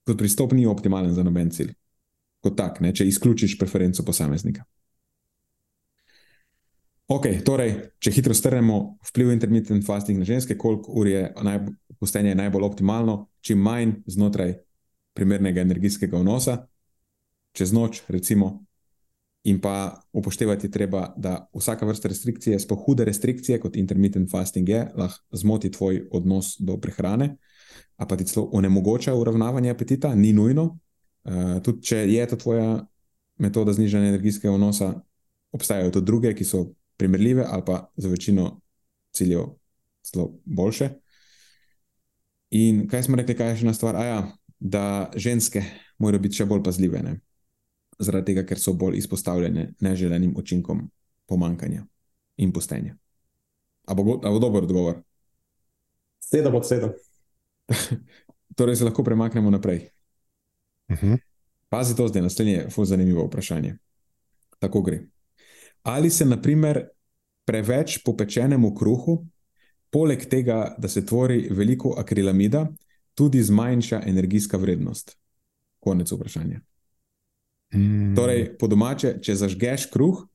kot 0.06 0.18
pristop 0.18 0.56
ni 0.56 0.66
optimalen 0.66 1.12
za 1.14 1.24
noben 1.24 1.52
cilj. 1.52 1.74
Kot 2.40 2.56
tak, 2.56 2.80
ne, 2.80 2.92
če 2.96 3.06
izključiš 3.08 3.58
preferenco 3.60 4.04
posameznika. 4.04 4.64
Ok, 7.10 7.26
torej, 7.42 7.72
če 7.98 8.12
hitro 8.14 8.34
strnemo 8.38 8.76
vpliv 9.08 9.32
intermittent 9.34 9.82
fasting 9.82 10.20
na 10.22 10.26
ženske, 10.28 10.54
koliko 10.54 10.92
ur 11.00 11.08
je 11.10 11.24
postenje 11.98 12.36
najbolj 12.38 12.66
optimalno, 12.68 13.24
čim 13.42 13.58
manj 13.58 13.96
znotraj 14.06 14.54
primernega 15.18 15.64
energijskega 15.66 16.20
vnosa, 16.20 16.60
čez 17.52 17.72
noč, 17.74 18.04
recimo. 18.08 18.60
In 19.50 19.58
pa 19.58 19.96
upoštevati 20.12 20.68
je 20.68 20.70
treba, 20.70 21.08
da 21.16 21.48
vsaka 21.56 21.86
vrsta 21.88 22.12
restrikcije, 22.12 22.58
sploh 22.60 22.78
hude 22.86 23.04
restrikcije, 23.08 23.58
kot 23.60 23.76
intermittent 23.76 24.30
fasting 24.30 24.68
je, 24.68 24.84
lahko 24.94 25.36
zmoti 25.36 25.70
tvoj 25.72 26.04
odnos 26.12 26.54
do 26.60 26.76
prehrane, 26.76 27.34
a 27.96 28.06
pa 28.06 28.16
ti 28.16 28.28
celo 28.28 28.50
onemogoča 28.52 29.14
uravnavanje 29.16 29.70
apetita, 29.70 30.14
ni 30.14 30.32
nujno. 30.32 30.76
Uh, 31.24 31.58
tudi 31.64 31.84
če 31.90 32.04
je 32.08 32.26
to 32.30 32.36
tvoja 32.40 32.86
metoda 33.40 33.72
znižanja 33.72 34.08
energijskega 34.12 34.54
vnosa, 34.54 34.92
obstajajo 35.52 35.92
tudi 35.96 36.06
druge, 36.06 36.34
ki 36.34 36.44
so 36.44 36.66
primerljive 37.00 37.44
ali 37.48 37.64
pa 37.66 37.86
za 37.96 38.08
večino 38.08 38.60
ciljev 39.12 39.54
celo 40.04 40.30
boljše. 40.44 40.90
In 42.50 42.86
kaj 42.88 43.02
smo 43.06 43.16
rekli, 43.16 43.36
kaj 43.36 43.52
je 43.52 43.56
še 43.60 43.66
ena 43.68 43.74
stvar? 43.74 43.96
Aja, 43.96 44.22
da 44.58 45.10
ženske 45.16 45.62
morajo 45.98 46.24
biti 46.24 46.40
še 46.40 46.48
bolj 46.50 46.64
pazljive. 46.66 47.02
Ne? 47.04 47.20
zaradi 48.00 48.32
tega, 48.32 48.46
ker 48.48 48.58
so 48.58 48.72
bolj 48.74 48.98
izpostavljene 48.98 49.74
neželenim 49.84 50.32
učinkom 50.36 50.86
pomankanja 51.28 51.84
in 52.40 52.52
postenja. 52.52 52.96
Ali 53.86 54.04
bo, 54.04 54.16
bo 54.18 54.38
dober 54.40 54.64
odgovor? 54.64 55.00
Sedem 56.24 56.54
od 56.54 56.66
sedem. 56.66 56.94
torej 58.58 58.80
se 58.80 58.88
lahko 58.88 59.04
premaknemo 59.04 59.50
naprej. 59.50 59.90
Uh 60.90 60.96
mhm. 60.96 61.12
-huh. 61.12 61.18
Pazi 61.68 61.96
to 61.96 62.08
zdaj, 62.08 62.22
naslednje 62.22 62.52
je 62.52 62.68
zelo 62.70 62.84
zanimivo 62.84 63.24
vprašanje. 63.24 63.76
Tako 64.58 64.82
gre. 64.82 65.00
Ali 65.82 66.10
se, 66.10 66.24
na 66.24 66.42
primer, 66.42 66.88
preveč 67.44 67.98
popečenemu 68.04 68.74
kruhu, 68.74 69.26
poleg 69.90 70.24
tega, 70.28 70.74
da 70.78 70.88
se 70.88 71.06
tvori 71.06 71.48
veliko 71.50 71.94
akrilamida, 71.98 72.66
tudi 73.14 73.42
zmanjša 73.42 74.02
energijska 74.06 74.56
vrednost? 74.56 75.16
Konec 75.80 76.12
vprašanja. 76.12 76.60
Mm. 77.74 78.14
Torej, 78.16 78.58
po 78.58 78.66
domače, 78.66 79.14
če 79.22 79.34
zažgeš 79.34 79.86
kruh, 79.92 80.26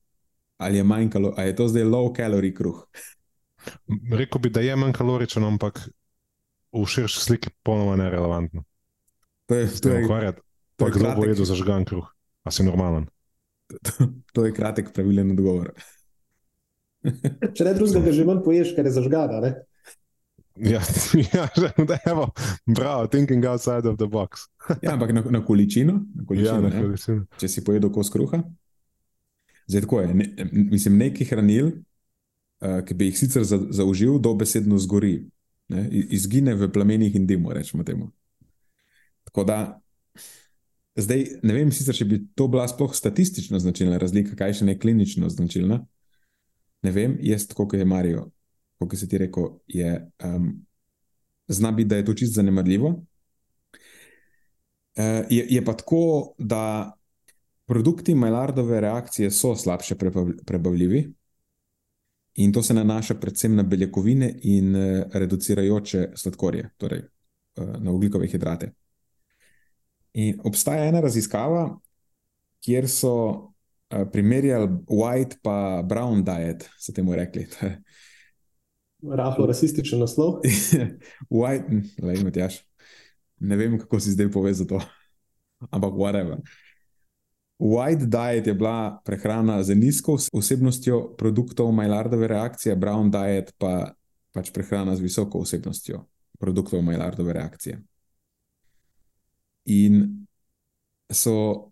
ali 0.56 0.80
je 0.80 0.84
manj 0.84 1.10
kaloričen, 1.10 1.40
ali 1.40 1.48
je 1.52 1.56
to 1.56 1.68
zdaj 1.68 1.84
low 1.84 2.08
calorie 2.16 2.54
kruh? 2.54 2.86
Rekl 4.12 4.38
bi, 4.38 4.50
da 4.50 4.60
je 4.60 4.76
manj 4.76 4.92
kaloričen, 4.96 5.44
ampak 5.44 5.84
v 6.72 6.86
širši 6.86 7.20
sliki 7.20 7.50
popolnoma 7.50 7.96
nerelevantno. 7.96 8.64
To 9.46 9.54
je 9.54 9.68
ukvarjati. 10.04 10.45
Pa 10.76 10.90
kdo 10.92 11.12
bo 11.16 11.24
jedel 11.24 11.48
zažgan 11.48 11.84
kruh? 11.88 12.08
A 12.44 12.52
si 12.52 12.64
normalen? 12.64 13.08
To, 13.68 13.92
to 14.34 14.46
je 14.46 14.52
kratek, 14.54 14.92
pravilen 14.94 15.32
odgovor. 15.34 15.72
Če 17.56 17.64
ne 17.66 17.72
drugega, 17.74 18.12
že 18.12 18.26
manj 18.26 18.44
poješ, 18.44 18.74
ker 18.76 18.86
je 18.86 18.94
zažgana. 18.98 19.54
Ja, 20.56 20.80
ja 21.36 21.48
da 21.76 21.98
je 22.00 22.14
prav, 22.74 23.08
thinking 23.12 23.44
outside 23.44 23.88
of 23.88 23.98
the 23.98 24.06
box. 24.06 24.48
ja, 24.82 24.94
ampak 24.94 25.12
na, 25.12 25.24
na 25.30 25.44
količino, 25.44 26.00
na 26.14 26.24
količino, 26.26 26.54
ja, 26.54 26.60
na 26.60 26.70
količino. 26.82 27.26
če 27.38 27.48
si 27.48 27.64
pojedel 27.64 27.92
kos 27.92 28.10
kruha. 28.10 28.40
Zdaj, 29.66 29.82
tako 29.84 30.00
je. 30.00 30.14
Ne, 30.14 30.26
mislim, 30.52 30.96
neki 30.96 31.26
hranil, 31.28 31.72
uh, 32.62 32.80
ki 32.86 32.94
bi 32.94 33.10
jih 33.10 33.18
sicer 33.18 33.44
za, 33.44 33.58
zaužil, 33.70 34.18
dobesedno 34.22 34.78
zgori, 34.80 35.18
ne, 35.68 35.88
izgine 35.90 36.54
v 36.54 36.70
plamenih 36.72 37.18
in 37.18 37.26
dimu. 37.26 37.52
Tako 39.26 39.44
da, 39.44 39.58
zdaj 40.96 41.24
ne 41.42 41.54
vem, 41.54 41.72
sicer, 41.72 41.94
če 41.96 42.04
bi 42.08 42.20
to 42.34 42.48
bila 42.52 42.66
sploh 42.68 42.94
statistično 42.94 43.58
značilna 43.62 43.98
razlika, 44.02 44.36
kaj 44.38 44.60
še 44.60 44.68
ne 44.68 44.78
klinično 44.78 45.28
značilna. 45.32 45.80
Ne 46.86 46.92
vem, 46.92 47.18
jaz, 47.24 47.46
kot 47.52 47.74
je 47.74 47.84
Marijo, 47.88 48.28
kot 48.78 48.96
se 48.98 49.08
ti 49.08 49.18
rekel, 49.18 49.50
je, 49.72 49.92
um, 50.24 50.50
zna 51.48 51.72
biti, 51.72 51.90
da 51.90 52.00
je 52.00 52.06
to 52.06 52.14
čisto 52.14 52.40
zanemarljivo. 52.40 52.94
Uh, 54.96 55.24
je, 55.30 55.46
je 55.50 55.64
pa 55.64 55.74
tako, 55.76 56.34
da 56.38 56.92
Produkti 57.66 58.14
Majlardove 58.14 58.80
reakcije 58.80 59.30
so 59.34 59.56
slabše 59.58 59.96
prebavljivi, 60.46 61.00
in 62.36 62.52
to 62.52 62.62
se 62.62 62.74
nanaša 62.74 63.14
predvsem 63.14 63.54
na 63.56 63.62
beljakovine 63.62 64.34
in 64.42 64.76
eh, 64.76 65.04
reducirajoče 65.12 66.08
sladkorje, 66.14 66.70
torej 66.76 66.98
eh, 66.98 67.62
na 67.78 67.92
ugljikove 67.92 68.26
hidrate. 68.26 68.72
In 70.16 70.40
obstaja 70.48 70.86
ena 70.88 71.02
raziskava, 71.04 71.66
kjer 72.64 72.88
so 72.88 73.12
eh, 73.92 74.06
primerjali 74.12 74.68
white 74.88 75.36
pa 75.44 75.82
brown 75.84 76.22
diet, 76.24 76.64
so 76.80 76.94
temu 76.96 77.14
rekli. 77.16 77.44
Rahlo 79.20 79.46
rasističen 79.46 80.00
naslov. 80.00 80.40
white, 81.38 81.82
le 82.02 82.14
imaš. 82.16 82.62
Ne 83.44 83.56
vem, 83.60 83.76
kako 83.78 84.00
si 84.00 84.14
zdaj 84.16 84.30
povezal 84.32 84.66
to, 84.70 84.80
ampak 85.74 85.92
whatever. 85.92 86.40
White 87.60 88.08
diet 88.08 88.46
je 88.46 88.54
bila 88.54 89.00
prehrana 89.04 89.62
z 89.62 89.76
nizko 89.76 90.16
vsebnostjo 90.32 91.16
produktov 91.16 91.72
Majlardove 91.72 92.28
reakcije, 92.28 92.76
brown 92.76 93.10
diet 93.12 93.52
pa 93.58 93.92
pač 94.32 94.48
prehrana 94.52 94.96
z 94.96 95.04
visoko 95.04 95.40
vsebnostjo 95.44 96.02
produktov 96.40 96.82
Majlardove 96.84 97.32
reakcije. 97.32 97.80
In 99.66 100.26
so 101.12 101.70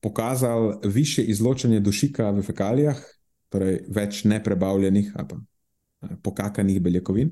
pokazali 0.00 0.76
više 0.84 1.24
izločanje 1.24 1.80
dušika 1.80 2.30
v 2.30 2.42
fekalijah, 2.42 3.00
torej 3.48 3.80
več 3.88 4.24
neprebavljenih 4.24 5.12
ali 5.16 5.28
pa 5.28 5.36
eh, 5.36 6.16
pokakanih 6.22 6.80
beljakovin, 6.82 7.30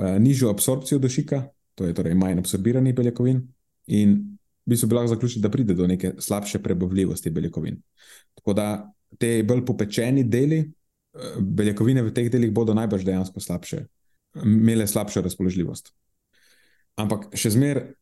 eh, 0.00 0.18
nižjo 0.18 0.50
absorpcijo 0.50 0.98
dušika, 0.98 1.44
to 1.74 1.86
je 1.86 1.94
torej 1.94 2.14
manj 2.14 2.42
absorbiranih 2.42 2.94
beljakovin, 2.94 3.42
in 3.86 4.18
bi 4.64 4.76
se 4.76 4.86
lahko 4.86 5.14
zaključili, 5.14 5.42
da 5.42 5.50
pride 5.50 5.74
do 5.74 5.86
neke 5.86 6.12
slabše 6.18 6.58
prebavljivosti 6.62 7.30
beljakovin. 7.30 7.80
Tako 8.34 8.52
da 8.52 8.92
te 9.18 9.42
bolj 9.46 9.64
popečeni 9.66 10.24
deli, 10.24 10.60
eh, 10.60 11.40
beljakovine 11.40 12.02
v 12.02 12.14
teh 12.14 12.30
delih 12.30 12.52
bodo 12.52 12.74
najbrž 12.74 13.04
dejansko 13.04 13.40
slabše, 13.40 13.86
imele 14.44 14.86
slabšo 14.86 15.22
razpoložljivost. 15.22 15.92
Ampak 16.96 17.30
še 17.36 17.50
zmeraj 17.50 17.92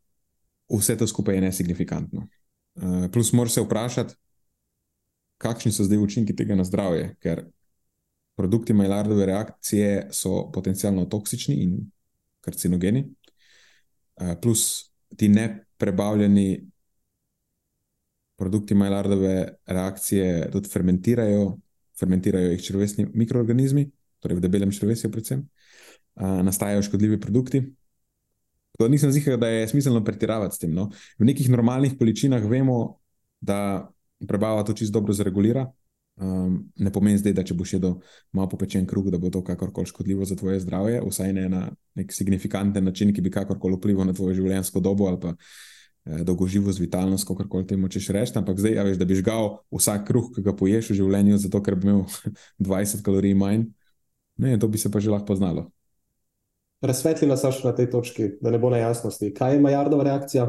vse 0.79 0.97
to 0.97 1.07
skupaj 1.07 1.35
je 1.35 1.41
nesignifikantno. 1.41 2.29
Eh, 2.77 3.09
plus, 3.13 3.33
moraš 3.33 3.53
se 3.53 3.61
vprašati, 3.61 4.15
kakšni 5.39 5.73
so 5.73 5.85
zdaj 5.85 5.99
učinki 5.99 6.37
tega 6.37 6.55
na 6.55 6.65
zdravje, 6.65 7.15
ker 7.21 7.45
produkti 8.37 8.73
Majlardove 8.73 9.27
reakcije 9.27 10.09
so 10.13 10.51
potencialno 10.53 11.05
toksični 11.05 11.55
in 11.63 11.79
karcinogeni, 12.41 13.05
eh, 14.21 14.37
plus 14.43 14.93
ti 15.17 15.29
ne 15.29 15.67
prebavljeni 15.77 16.67
produkti 18.37 18.75
Majlardove 18.75 19.49
reakcije 19.67 20.51
tudi 20.53 20.69
fermentirajo, 20.69 21.59
fermentirajo 21.99 22.51
jih 22.51 22.63
črvesni 22.65 23.07
mikroorganizmi, 23.15 23.91
torej 24.21 24.37
v 24.37 24.41
debelem 24.41 24.73
črvesju, 24.73 25.11
predvsem, 25.11 25.49
nastajajo 26.17 26.83
škodljivi 26.83 27.21
produkti. 27.21 27.63
To 28.81 28.89
nisem 28.89 29.13
zihar, 29.13 29.37
da 29.37 29.49
je 29.53 29.69
smiselno 29.69 30.01
pretiravati 30.05 30.57
s 30.57 30.59
tem. 30.59 30.73
No. 30.73 30.89
V 31.21 31.27
nekih 31.29 31.51
normalnih 31.53 31.99
količinah 32.01 32.47
vemo, 32.49 32.97
da 33.41 33.91
prebava 34.29 34.65
to 34.65 34.73
čisto 34.73 34.97
dobro 34.97 35.13
zregulira. 35.13 35.67
Um, 36.21 36.73
ne 36.77 36.93
pomeni 36.93 37.19
zdaj, 37.21 37.33
da 37.37 37.43
če 37.45 37.55
boš 37.57 37.75
jedel 37.77 37.95
malo 38.37 38.49
popečen 38.53 38.87
kruh, 38.89 39.07
da 39.13 39.19
bo 39.21 39.31
to 39.33 39.41
kakorkoli 39.45 39.89
škodljivo 39.89 40.25
za 40.29 40.37
tvoje 40.37 40.61
zdravje, 40.61 41.01
vsaj 41.05 41.33
ne 41.33 41.45
na 41.49 41.61
nek 41.97 42.13
signifikanten 42.13 42.85
način, 42.85 43.13
ki 43.17 43.25
bi 43.25 43.33
kakorkoli 43.33 43.77
vplival 43.77 44.09
na 44.09 44.13
tvojo 44.17 44.35
življenjsko 44.37 44.81
dobo 44.85 45.09
ali 45.09 45.21
pa 45.21 45.33
eh, 45.33 46.25
dolgoživost, 46.25 46.81
vitalnost, 46.81 47.29
kako 47.29 47.49
koli 47.49 47.67
temu 47.67 47.89
češ 47.89 48.11
reči. 48.17 48.37
Ampak 48.37 48.61
zdaj, 48.61 48.81
veš, 48.91 49.01
da 49.01 49.09
bi 49.09 49.17
žgal 49.21 49.59
vsak 49.77 50.09
kruh, 50.09 50.29
ki 50.37 50.45
ga 50.45 50.57
poješ 50.57 50.93
v 50.93 50.99
življenju, 51.01 51.41
zato 51.45 51.61
ker 51.65 51.77
bi 51.77 51.89
imel 51.89 52.05
20 52.69 53.05
kalorij 53.05 53.37
manj, 53.37 53.69
ne, 54.41 54.57
to 54.61 54.69
bi 54.69 54.81
se 54.81 54.93
pa 54.93 55.01
že 55.01 55.13
lahko 55.13 55.33
poznalo. 55.33 55.69
Razsvetli 56.81 57.29
nas 57.29 57.45
še 57.45 57.67
na 57.67 57.75
tej 57.77 57.91
točki, 57.93 58.29
da 58.41 58.51
ne 58.51 58.59
bo 58.59 58.71
nejasnosti. 58.73 59.33
Kaj 59.37 59.57
je 59.57 59.61
Majardova 59.61 60.07
reakcija? 60.07 60.47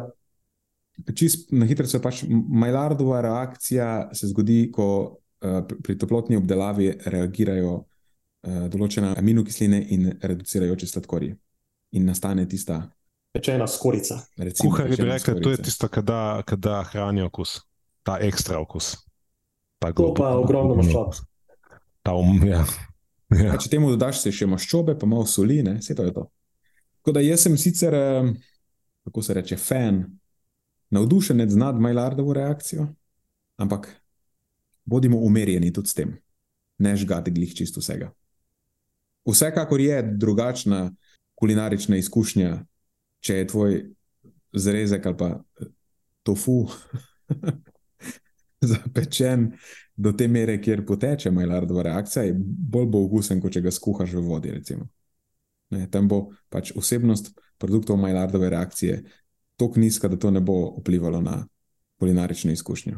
Čist 1.16 1.50
na 1.52 1.66
hitro 1.68 1.88
se 1.88 2.00
pač 2.02 2.24
Majardova 2.30 3.20
reakcija 3.26 4.12
se 4.16 4.30
zgodi, 4.32 4.70
ko 4.72 5.22
Eh, 5.42 5.62
pri 5.84 5.98
toplotni 5.98 6.38
obdelavi 6.38 6.92
reagirajo 7.10 7.72
uh, 7.74 8.66
določene 8.70 9.16
aminokisline 9.18 9.80
in 9.90 10.04
reducirajoče 10.22 10.86
sladkorje. 10.86 11.34
In 11.98 12.06
nastane 12.06 12.46
tista 12.46 12.78
pečena 13.34 13.66
skorica. 13.66 14.20
Kuhar 14.60 14.92
bi 14.92 15.00
rekel, 15.02 15.40
da 15.42 15.56
je 15.56 15.64
tisto, 15.66 15.90
kar 15.90 16.06
da 16.62 16.76
hrani 16.92 17.26
okus, 17.26 17.56
ta 18.06 18.20
ekstra 18.22 18.60
okus. 18.62 18.92
Ta 19.82 19.90
to 19.98 20.12
pa 20.14 20.30
je 20.30 20.44
ogromno 20.44 20.78
maščob. 20.78 21.18
Um, 22.14 22.38
ja. 22.46 22.62
Ja. 23.32 23.56
Če 23.56 23.70
temu 23.72 23.92
dodaš 23.94 24.26
še 24.28 24.48
maščobe, 24.50 24.98
pa 25.00 25.08
malo 25.08 25.26
soli, 25.30 25.62
ne? 25.64 25.78
vse 25.80 25.96
to 25.96 26.04
je 26.08 26.14
to. 26.16 26.26
Tako 27.00 27.14
da 27.16 27.24
jaz 27.24 27.46
sem 27.46 27.56
sicer, 27.58 27.96
kako 29.08 29.24
se 29.24 29.36
reče, 29.38 29.58
fan, 29.58 30.04
navdušen 30.92 31.40
nad 31.58 31.80
Majlardovo 31.80 32.34
reakcijo, 32.34 32.90
ampak 33.58 33.88
bodimo 34.86 35.18
umirjeni 35.24 35.72
tudi 35.74 35.90
s 35.90 35.98
tem, 35.98 36.12
ne 36.78 36.96
žgati 36.98 37.32
glih 37.32 37.56
čisto 37.56 37.80
vsega. 37.80 38.12
Vsekakor 39.26 39.82
je 39.82 40.02
drugačna 40.04 40.90
kulinarična 41.40 41.98
izkušnja, 41.98 42.52
če 43.22 43.36
je 43.36 43.48
tvoj 43.48 43.80
zrezek 44.54 45.06
ali 45.06 45.18
pa 45.18 45.30
tofu 46.28 46.66
zapečen 48.72 49.52
do 50.02 50.12
te 50.18 50.28
mere, 50.28 50.58
kjer 50.62 50.86
poteče 50.86 51.32
majlardova 51.32 51.84
reakcija, 51.86 52.24
je 52.26 52.36
bolj 52.38 52.88
bo 52.90 53.04
okusen, 53.06 53.42
kot 53.42 53.54
če 53.54 53.62
ga 53.62 53.74
skuhaš 53.74 54.16
v 54.18 54.24
vodi. 54.26 54.54
Ne, 55.72 55.86
tam 55.92 56.08
bo 56.10 56.24
pač 56.50 56.74
vsebnost 56.76 57.32
produktov 57.62 58.00
majlardove 58.02 58.50
reakcije 58.50 59.04
tako 59.62 59.80
nizka, 59.80 60.10
da 60.10 60.18
to 60.18 60.32
ne 60.32 60.42
bo 60.42 60.74
vplivalo 60.80 61.22
na 61.22 61.44
kulinarično 62.02 62.52
izkušnjo. 62.52 62.98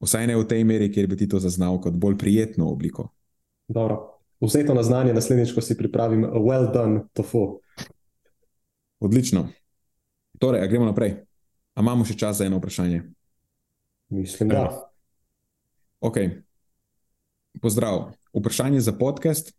Vsaj 0.00 0.26
ne 0.30 0.36
v 0.38 0.46
tej 0.48 0.64
meri, 0.64 0.88
kjer 0.92 1.06
bi 1.06 1.18
ti 1.20 1.28
to 1.28 1.38
zaznal 1.38 1.76
kot 1.80 1.94
bolj 2.00 2.16
prijetno 2.18 2.70
obliko. 2.72 3.10
Dobro. 3.68 4.00
Vzeto 4.40 4.74
na 4.74 4.82
znanje, 4.82 5.12
naslednjič, 5.12 5.52
ko 5.52 5.60
si 5.60 5.76
pripravim, 5.76 6.24
well 6.24 6.70
done, 6.72 7.02
tofu. 7.12 7.60
Odlično. 9.00 9.50
Torej, 10.40 10.64
gremo 10.68 10.88
naprej. 10.88 11.18
A 11.76 11.84
imamo 11.84 12.08
še 12.08 12.16
čas 12.16 12.40
za 12.40 12.48
eno 12.48 12.56
vprašanje? 12.56 13.02
Mislim, 14.16 14.48
da. 14.48 14.89
Ok. 16.00 16.16
Pozdrav. 17.60 18.12
Vprašanje 18.32 18.80
za 18.80 18.92
podcast. 18.92 19.52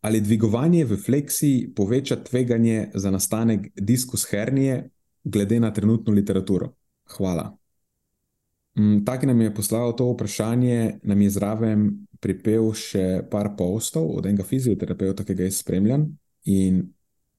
Ali 0.00 0.20
dvigovanje 0.20 0.84
v 0.84 0.96
fleksiji 0.96 1.74
poveča 1.74 2.16
tveganje 2.16 2.90
za 2.94 3.10
nastanek 3.10 3.70
diskus 3.76 4.26
hernije, 4.30 4.90
glede 5.24 5.60
na 5.60 5.72
trenutno 5.72 6.12
literaturo? 6.12 6.72
Hvala. 7.16 7.56
Mm, 8.78 9.04
Taki 9.04 9.26
nam 9.26 9.40
je 9.40 9.54
poslal 9.54 9.96
to 9.96 10.12
vprašanje, 10.12 10.98
nam 11.02 11.22
je 11.22 11.30
zraven 11.30 12.06
pripel 12.20 12.72
še 12.74 13.22
par 13.30 13.52
postov 13.56 14.10
od 14.18 14.26
enega 14.26 14.44
fizioterapeuta, 14.44 15.24
ki 15.24 15.34
ga 15.34 15.46
jaz 15.46 15.60
spremljam. 15.62 16.08
In 16.44 16.82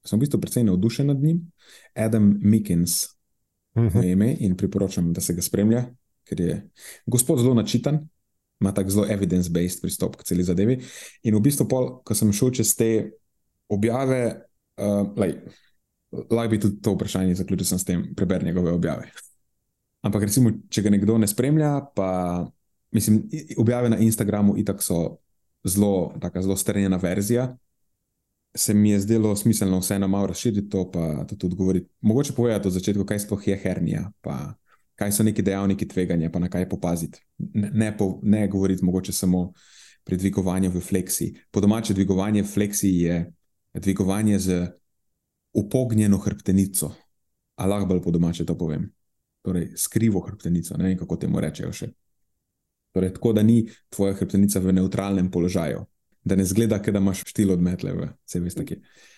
sem 0.05 0.19
v 0.19 0.23
bistvu 0.23 0.39
precej 0.41 0.63
navdušen 0.63 1.07
nad 1.11 1.21
njim, 1.21 1.43
Adam 1.93 2.39
Mikins, 2.41 3.03
uh 3.75 3.83
mhm. 3.83 3.97
-huh. 3.97 4.11
ime 4.11 4.35
in 4.39 4.55
priporočam, 4.57 5.13
da 5.13 5.21
se 5.21 5.33
ga 5.33 5.41
spremlja, 5.41 5.85
ker 6.25 6.41
je 6.41 6.57
gospod 7.05 7.39
zelo 7.39 7.53
načitan, 7.53 8.01
ima 8.61 8.73
tako 8.73 8.89
zelo 8.89 9.05
evidence-based 9.11 9.81
pristop 9.81 10.15
k 10.15 10.23
celi 10.23 10.43
zadevi. 10.43 10.79
In 11.23 11.35
v 11.35 11.43
bistvu, 11.43 11.67
pol, 11.69 11.89
ko 12.05 12.15
sem 12.15 12.31
šel 12.33 12.53
čez 12.55 12.75
te 12.77 12.89
objave, 13.69 14.21
uh, 14.79 15.05
lahko 16.29 16.49
bi 16.49 16.59
tudi 16.59 16.81
to 16.81 16.95
vprašanje 16.95 17.35
zaključil 17.35 17.77
s 17.77 17.85
tem, 17.85 18.07
preber 18.15 18.43
njegove 18.43 18.71
objave. 18.71 19.11
Ampak, 20.05 20.27
recimo, 20.29 20.51
če 20.69 20.85
ga 20.85 20.93
nekdo 20.93 21.17
ne 21.17 21.27
spremlja, 21.27 21.79
pa 21.95 22.09
mislim, 22.93 23.23
objave 23.57 23.89
na 23.89 23.97
Instagramu 23.97 24.57
itak 24.57 24.83
so 24.83 25.17
zelo, 25.65 26.13
tako 26.21 26.41
zelo 26.41 26.57
strnjena 26.57 26.97
verzija. 27.01 27.55
Se 28.55 28.73
mi 28.73 28.93
je 28.93 28.99
zdelo 28.99 29.35
smiselno 29.35 29.79
vseeno 29.79 30.07
malo 30.07 30.27
razširiti 30.27 30.69
to, 30.69 30.85
pa 30.91 31.25
tudi 31.27 31.45
odgovoriti. 31.45 31.89
Mogoče 32.01 32.33
povedati 32.33 32.67
od 32.67 32.73
začetka, 32.73 33.05
kaj 33.05 33.19
sploh 33.19 33.47
je 33.47 33.57
hernija, 33.57 34.11
pa 34.21 34.53
kaj 34.95 35.11
so 35.11 35.23
neki 35.23 35.43
dejavniki 35.43 35.87
tveganja, 35.87 36.31
pa 36.31 36.39
na 36.39 36.49
kaj 36.49 36.69
popaziti. 36.69 37.19
Ne, 37.37 37.71
ne, 37.73 37.91
po, 37.97 38.19
ne 38.23 38.47
govoriti 38.47 38.85
mogoče 38.85 39.13
samo 39.13 39.51
pri 40.03 40.17
dvigovanju 40.17 40.69
v 40.71 40.81
fleksiji. 40.81 41.35
Po 41.51 41.61
domače 41.61 41.93
dvigovanje 41.93 42.43
v 42.43 42.47
fleksiji 42.47 42.99
je 42.99 43.19
dvigovanje 43.73 44.39
z 44.39 44.67
upognjeno 45.53 46.17
hrbtenico. 46.17 46.91
Ali 47.55 47.69
lahko 47.69 47.87
bolj 47.87 48.01
po 48.01 48.11
domače 48.11 48.45
to 48.45 48.57
povem? 48.57 48.91
torej 49.45 49.69
skrivo 49.77 50.19
hrbtenico, 50.19 50.77
ne 50.77 50.89
vem 50.89 50.97
kako 50.97 51.19
temu 51.21 51.41
rečejo 51.41 51.71
še. 51.73 51.91
Torej, 52.95 53.13
tako 53.17 53.33
da 53.35 53.43
ni 53.43 53.59
tvoja 53.93 54.15
hrbtenica 54.17 54.61
v 54.63 54.73
neutralnem 54.79 55.29
položaju, 55.31 55.83
da 56.25 56.37
ne 56.39 56.45
zgleda, 56.47 56.79
da 56.79 57.01
imaš 57.01 57.25
štil 57.29 57.51
odmetle 57.53 57.93
vse. 57.93 58.41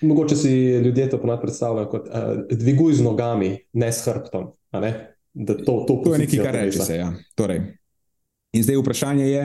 Mogoče 0.01 0.36
si 0.36 0.53
ljudje 0.84 1.09
to 1.13 1.21
ponad 1.21 1.39
predstavljajo 1.41 1.91
kot 1.93 2.09
uh, 2.09 2.41
dviguj 2.51 2.97
z 2.99 3.05
nogami, 3.05 3.53
ne 3.73 3.91
s 3.93 4.03
hrbtom. 4.09 4.51
Da 5.38 5.58
to, 5.58 5.86
to, 5.88 6.02
to 6.04 6.14
je 6.14 6.20
nekaj, 6.20 6.44
kar 6.44 6.56
reče 6.56 6.80
se. 6.80 6.96
Ja. 6.98 7.14
Torej, 7.36 7.62
in 8.54 8.64
zdaj 8.64 8.80
vprašanje 8.82 9.28
je, 9.30 9.44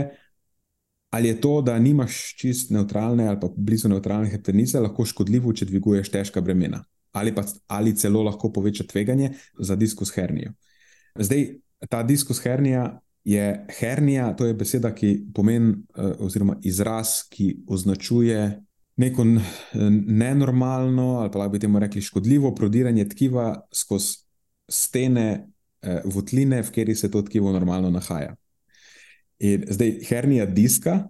ali 1.11 1.28
je 1.28 1.40
to, 1.40 1.61
da 1.62 1.78
nimaš 1.78 2.34
čist 2.40 2.70
neutralne 2.70 3.28
ali 3.28 3.40
pa 3.40 3.51
blizu 3.57 3.88
neutralne 3.88 4.30
heptenice, 4.30 4.80
lahko 4.80 5.05
škodljivo, 5.05 5.53
če 5.53 5.68
dviguješ 5.68 6.09
težka 6.11 6.40
bremena, 6.40 6.84
ali 7.12 7.34
pa 7.34 7.45
ali 7.66 7.93
celo 7.97 8.22
lahko 8.22 8.53
poveča 8.53 8.88
tveganje 8.88 9.34
za 9.59 9.76
diskus 9.76 10.14
hernijo. 10.14 10.55
Zdaj, 11.18 11.49
ta 11.90 12.03
diskus 12.03 12.40
hernija 12.40 13.01
je 13.24 13.66
hernija, 13.78 14.32
to 14.36 14.47
je 14.47 14.55
beseda, 14.55 14.95
ki 14.95 15.12
pomeni, 15.34 15.74
eh, 15.97 16.14
oziroma 16.18 16.57
izraz, 16.62 17.22
ki 17.30 17.64
označuje 17.68 18.62
neko 18.97 19.24
nenormalno, 20.07 21.18
ali 21.20 21.30
pa 21.30 21.38
lahko 21.38 21.53
bi 21.53 21.59
temu 21.59 21.78
rekli 21.78 22.01
škodljivo 22.01 22.55
prodiranje 22.55 23.09
tkiva 23.09 23.66
skozi 23.72 24.18
stene 24.68 25.51
votline, 26.04 26.62
v 26.62 26.70
kateri 26.70 26.94
se 26.94 27.10
to 27.10 27.22
tkivo 27.22 27.52
normalno 27.52 27.90
nahaja. 27.90 28.36
In 29.42 29.64
zdaj, 29.70 29.98
hernija 30.08 30.46
diska, 30.46 31.08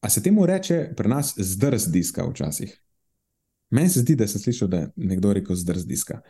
a 0.00 0.10
se 0.10 0.22
temu 0.22 0.46
reče 0.46 0.92
pri 0.96 1.08
nas 1.08 1.34
zdrs 1.38 1.86
diska 1.86 2.26
včasih. 2.30 2.74
Meni 3.70 3.88
se 3.88 4.00
zdi, 4.00 4.16
da 4.16 4.26
sem 4.26 4.40
slišal, 4.40 4.68
da 4.68 4.76
je 4.76 4.90
nekdo 4.96 5.32
rekel 5.32 5.56
zdrs 5.56 5.84
diska. 5.86 6.20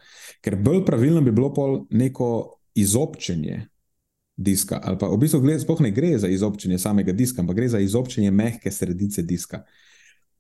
Ker 0.43 0.57
bolj 0.57 0.85
pravilno 0.85 1.21
bi 1.23 1.33
bilo 1.33 1.53
pol 1.55 1.85
neko 1.91 2.59
izobčenje 2.75 3.69
diska. 4.37 4.81
Ali 4.85 4.99
pa 4.99 5.09
v 5.09 5.19
bistvu 5.19 5.41
gled, 5.41 5.63
ne 5.81 5.91
gre 5.91 6.19
za 6.19 6.29
izobčenje 6.29 6.79
samega 6.79 7.13
diska, 7.13 7.43
ampak 7.43 7.57
gre 7.57 7.69
za 7.69 7.79
izobčenje 7.79 8.31
mehke 8.31 8.71
sredice 8.71 9.23
diska. 9.23 9.63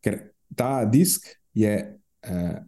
Ker 0.00 0.18
ta 0.56 0.84
disk 0.84 1.26
je 1.54 1.74
eh, 2.22 2.58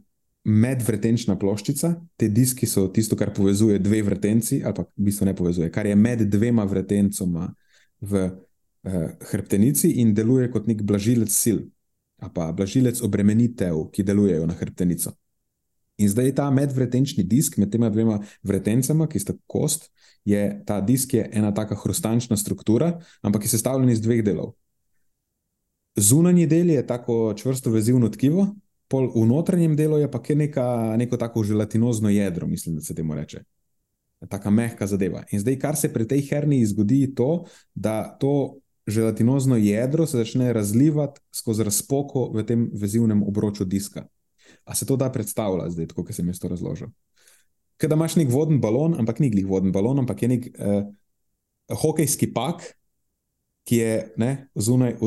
medvretenčna 0.44 1.36
ploščica, 1.38 1.94
te 2.16 2.28
diski 2.32 2.66
so 2.66 2.86
tisto, 2.88 3.16
kar 3.16 3.34
povezuje 3.36 3.78
dve 3.78 4.00
vretenci, 4.02 4.62
ali 4.64 4.76
pa 4.76 4.86
v 4.86 5.08
bistvu 5.10 5.28
ne 5.28 5.34
povezuje, 5.36 5.70
kar 5.72 5.86
je 5.86 5.96
med 5.96 6.24
dvema 6.32 6.64
vretencoma 6.64 7.50
v 8.00 8.22
eh, 8.24 9.16
hrbtenici 9.32 9.92
in 10.00 10.14
deluje 10.16 10.48
kot 10.52 10.68
nek 10.70 10.82
blažilec 10.86 11.32
sil, 11.34 11.60
ali 12.20 12.32
pa 12.34 12.48
blažilec 12.56 13.02
obremenitev, 13.04 13.90
ki 13.92 14.06
delujejo 14.06 14.46
na 14.48 14.56
hrbtenico. 14.56 15.12
In 16.00 16.08
zdaj 16.08 16.32
ta 16.38 16.46
medvretenčni 16.48 17.26
disk 17.28 17.58
med 17.60 17.68
tema 17.72 17.90
dvema 17.92 18.22
vretencama, 18.42 19.04
ki 19.08 19.20
sta 19.20 19.34
kost, 19.44 19.90
je 20.24 20.40
ta 20.64 20.80
disk 20.80 21.12
je 21.14 21.26
ena 21.32 21.52
taka 21.52 21.76
hrustančna 21.76 22.36
struktura, 22.40 22.94
ampak 23.20 23.44
je 23.44 23.52
sestavljen 23.52 23.92
iz 23.92 24.00
dveh 24.00 24.24
delov. 24.24 24.54
Zunanji 26.00 26.46
del 26.46 26.70
je 26.72 26.86
tako 26.86 27.34
čvrsto 27.36 27.70
vezivno 27.70 28.08
tkivo, 28.08 28.46
pol 28.90 29.06
v 29.14 29.22
notranjem 29.30 29.76
delu 29.78 30.00
je 30.02 30.10
pa 30.10 30.18
neka, 30.34 30.96
neko 30.98 31.16
tako 31.16 31.44
želatinozno 31.46 32.10
jedro, 32.10 32.46
mislim, 32.46 32.76
da 32.76 32.82
se 32.82 32.94
temu 32.94 33.14
reče. 33.14 33.44
Taka 34.28 34.50
mehka 34.50 34.86
zadeva. 34.86 35.22
In 35.32 35.40
zdaj, 35.40 35.58
kar 35.58 35.76
se 35.76 35.92
pri 35.92 36.08
tej 36.08 36.26
herniji 36.28 36.66
zgodi, 36.74 37.00
je 37.00 37.14
to, 37.14 37.30
da 37.74 38.16
to 38.20 38.58
želatinozno 38.86 39.56
jedro 39.56 40.06
se 40.06 40.16
začne 40.16 40.52
razlivati 40.52 41.20
skozi 41.32 41.64
razpoko 41.64 42.30
v 42.34 42.44
tem 42.46 42.70
vezivnem 42.74 43.22
obroču 43.22 43.64
diska. 43.64 44.06
A 44.64 44.74
se 44.74 44.86
to 44.86 44.96
da 44.96 45.12
predstavljati, 45.12 45.72
zdaj, 45.72 45.86
kot 45.94 46.12
sem 46.14 46.26
jaz 46.28 46.42
to 46.42 46.48
razložil? 46.48 46.90
Ker 47.80 47.88
da 47.88 47.96
imaš 47.96 48.18
nek 48.18 48.28
voden 48.28 48.60
balon, 48.60 48.98
ampak 48.98 49.22
ni 49.22 49.30
glih 49.30 49.46
voden 49.48 49.72
balon, 49.72 50.02
ampak 50.02 50.22
je 50.22 50.28
nek 50.28 50.50
uh, 50.58 50.82
hokejski 51.80 52.32
pak, 52.34 52.66
ki 53.64 53.76
je 53.76 53.94
ne, 54.20 54.32
zunaj, 54.54 54.98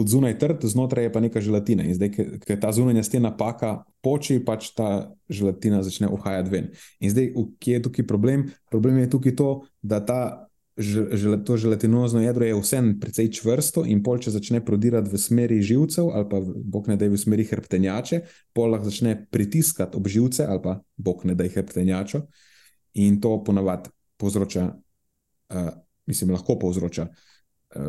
od 0.00 0.08
zunaj 0.08 0.38
trd, 0.38 0.64
znotraj 0.64 1.08
je 1.08 1.12
pa 1.12 1.20
neka 1.20 1.40
želatina. 1.40 1.84
In 1.84 1.94
zdaj, 1.94 2.10
ker 2.44 2.58
ta 2.60 2.72
zunanja 2.72 3.02
stena 3.06 3.32
paka 3.36 3.82
poči, 4.04 4.38
pač 4.44 4.72
ta 4.76 5.12
želatina 5.28 5.82
začne 5.82 6.08
uhajati 6.12 6.52
ven. 6.52 6.68
In 7.00 7.12
zdaj, 7.12 7.32
kje 7.58 7.78
je 7.78 7.84
tukaj 7.88 8.06
problem? 8.06 8.48
Problem 8.70 8.98
je 9.02 9.10
tukaj 9.10 9.36
to, 9.36 9.50
da 9.82 10.00
ta 10.04 10.20
to 11.44 11.56
želatinozno 11.58 12.20
jedro 12.22 12.46
je 12.46 12.54
vseeno 12.54 12.94
precej 13.00 13.32
čvrsto 13.34 13.82
in 13.82 13.98
pol, 14.02 14.20
če 14.22 14.30
začne 14.30 14.60
prodirati 14.64 15.10
v 15.10 15.18
smeri 15.18 15.58
živcev, 15.62 16.12
ali 16.14 16.28
pa 16.30 16.38
bog 16.40 16.86
ne 16.88 16.96
da 16.96 17.08
je 17.08 17.10
v 17.10 17.18
smeri 17.18 17.46
hrbtenjače, 17.50 18.20
pol 18.54 18.70
lahko 18.70 18.86
začne 18.86 19.16
pritiskati 19.30 19.98
ob 19.98 20.06
živce, 20.06 20.46
ali 20.46 20.62
pa 20.62 20.76
bog 20.96 21.24
ne 21.26 21.34
da 21.34 21.44
je 21.44 21.56
hrbtenjačo. 21.56 22.22
In 23.02 23.18
to 23.20 23.34
ponavadi 23.44 23.90
povzroča, 24.22 24.68
uh, 24.70 25.72
mislim, 26.06 26.30
lahko 26.30 26.58
povzroča 26.62 27.08
uh, 27.10 27.26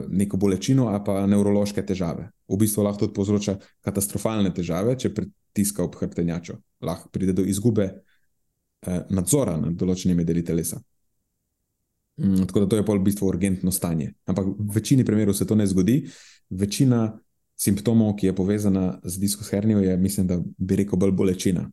neko 0.08 0.38
bolečino, 0.38 0.88
ali 0.88 1.00
pa 1.06 1.26
nevrološke 1.28 1.86
težave. 1.86 2.30
V 2.48 2.58
bistvu 2.60 2.84
lahko 2.84 3.06
tudi 3.06 3.16
povzroča 3.16 3.56
katastrofalne 3.86 4.52
težave, 4.54 4.98
če 5.00 5.14
pritiska 5.16 5.84
ob 5.84 5.96
hrbtenjačo. 5.96 6.58
Lahko 6.84 7.10
pride 7.14 7.34
do 7.34 7.46
izgube 7.48 7.88
uh, 7.88 9.00
nadzora 9.10 9.56
nad 9.58 9.78
določenimi 9.80 10.26
deli 10.28 10.44
telesa. 10.46 10.82
Mm, 12.20 12.50
tako 12.50 12.66
da 12.66 12.70
to 12.70 12.80
je 12.80 12.86
pol 12.86 13.00
v 13.00 13.08
bistvu 13.08 13.30
urgentno 13.32 13.72
stanje. 13.72 14.12
Ampak 14.28 14.52
v 14.52 14.70
večini 14.76 15.06
primerov 15.08 15.38
se 15.38 15.48
to 15.48 15.56
ne 15.56 15.68
zgodi. 15.68 16.02
Večina 16.50 17.14
simptomov, 17.60 18.18
ki 18.20 18.30
je 18.30 18.36
povezana 18.36 19.00
z 19.04 19.20
diskus 19.20 19.52
hernijo, 19.52 19.80
je, 19.84 19.98
mislim, 19.98 20.28
da 20.28 20.40
bi 20.58 20.76
rekel, 20.80 21.00
bolj 21.00 21.16
bolečina. 21.16 21.70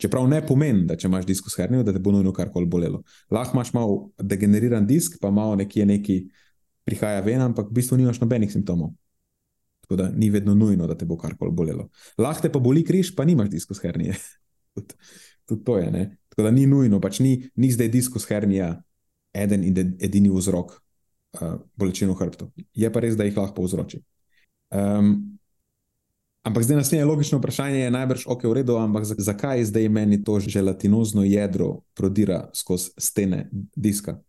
Čeprav 0.00 0.28
ne 0.28 0.40
pomeni, 0.46 0.86
da 0.88 0.96
če 0.96 1.08
imaš 1.08 1.26
diskus 1.28 1.56
hernijo, 1.60 1.84
da 1.84 1.92
te 1.92 2.00
bo 2.00 2.12
nujno 2.12 2.32
karkoli 2.32 2.68
bolelo. 2.68 3.02
Lahko 3.32 3.56
imaš 3.56 3.72
malo 3.76 3.98
degeneriran 4.16 4.86
disk, 4.88 5.18
pa 5.20 5.30
malo 5.30 5.56
nekje 5.60 5.86
neki 5.86 6.16
prihaja 6.90 7.22
ven, 7.22 7.46
ampak 7.46 7.70
v 7.70 7.78
bistvu 7.78 8.00
nimaš 8.00 8.18
nobenih 8.22 8.50
simptomov. 8.52 8.90
Tako 9.86 10.02
da 10.02 10.10
ni 10.10 10.30
vedno 10.30 10.54
nujno, 10.54 10.86
da 10.86 10.94
te 10.98 11.06
bo 11.06 11.16
karkoli 11.18 11.54
bolelo. 11.54 11.88
Lahko 12.18 12.46
te 12.46 12.52
pa 12.52 12.60
boli 12.62 12.84
križ, 12.86 13.14
pa 13.14 13.26
nimaš 13.26 13.50
diskus 13.54 13.80
hernije. 13.82 14.18
Tudi 15.46 15.64
to 15.64 15.78
je. 15.78 15.90
Ne? 15.90 16.04
Tako 16.30 16.46
da 16.46 16.52
ni 16.54 16.66
nujno, 16.66 17.00
pač 17.02 17.18
ni, 17.18 17.50
ni 17.56 17.72
zdaj 17.74 17.90
diskus 17.90 18.26
hernija 18.30 18.76
eden 19.34 19.64
in 19.66 19.74
edini 20.02 20.30
vzrok 20.30 20.72
uh, 20.74 21.58
bolečin 21.78 22.10
v 22.10 22.18
hrbtu. 22.18 22.50
Je 22.74 22.90
pa 22.92 23.02
res, 23.02 23.18
da 23.18 23.26
jih 23.26 23.36
lahko 23.38 23.58
povzroči. 23.58 24.02
Um, 24.70 25.38
ampak 26.46 26.64
zdaj 26.66 26.80
naslednje 26.80 27.10
logično 27.10 27.38
vprašanje 27.38 27.82
je 27.82 27.92
najbrž 27.94 28.26
ok, 28.30 28.46
v 28.46 28.56
redu, 28.62 28.78
ampak 28.78 29.06
zakaj 29.10 29.64
zdaj 29.70 29.88
meni 29.90 30.22
to 30.24 30.38
želatinozno 30.40 31.26
jedro 31.26 31.80
prodira 31.94 32.44
skozi 32.54 32.94
stene 32.98 33.48
diska? 33.74 34.20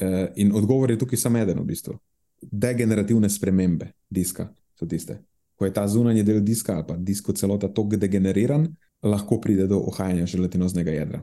Uh, 0.00 0.30
in 0.36 0.54
odgovor 0.56 0.90
je 0.90 0.98
tukaj 0.98 1.18
samo 1.18 1.38
eden, 1.38 1.58
v 1.60 1.68
bistvu. 1.68 1.98
Degenerativne 2.40 3.28
spremembe 3.30 3.92
diska 4.10 4.48
so 4.78 4.86
tiste. 4.86 5.18
Ko 5.54 5.68
je 5.68 5.72
ta 5.72 5.84
zunanji 5.88 6.22
del 6.22 6.40
diska 6.40 6.74
ali 6.74 6.86
pa 6.88 6.96
disko 6.96 7.32
celota 7.32 7.68
tako 7.68 7.96
degeneriran, 7.96 8.66
lahko 9.02 9.40
pride 9.40 9.66
do 9.66 9.78
ohajanja 9.78 10.26
želatinoznega 10.26 10.90
jedra. 10.90 11.22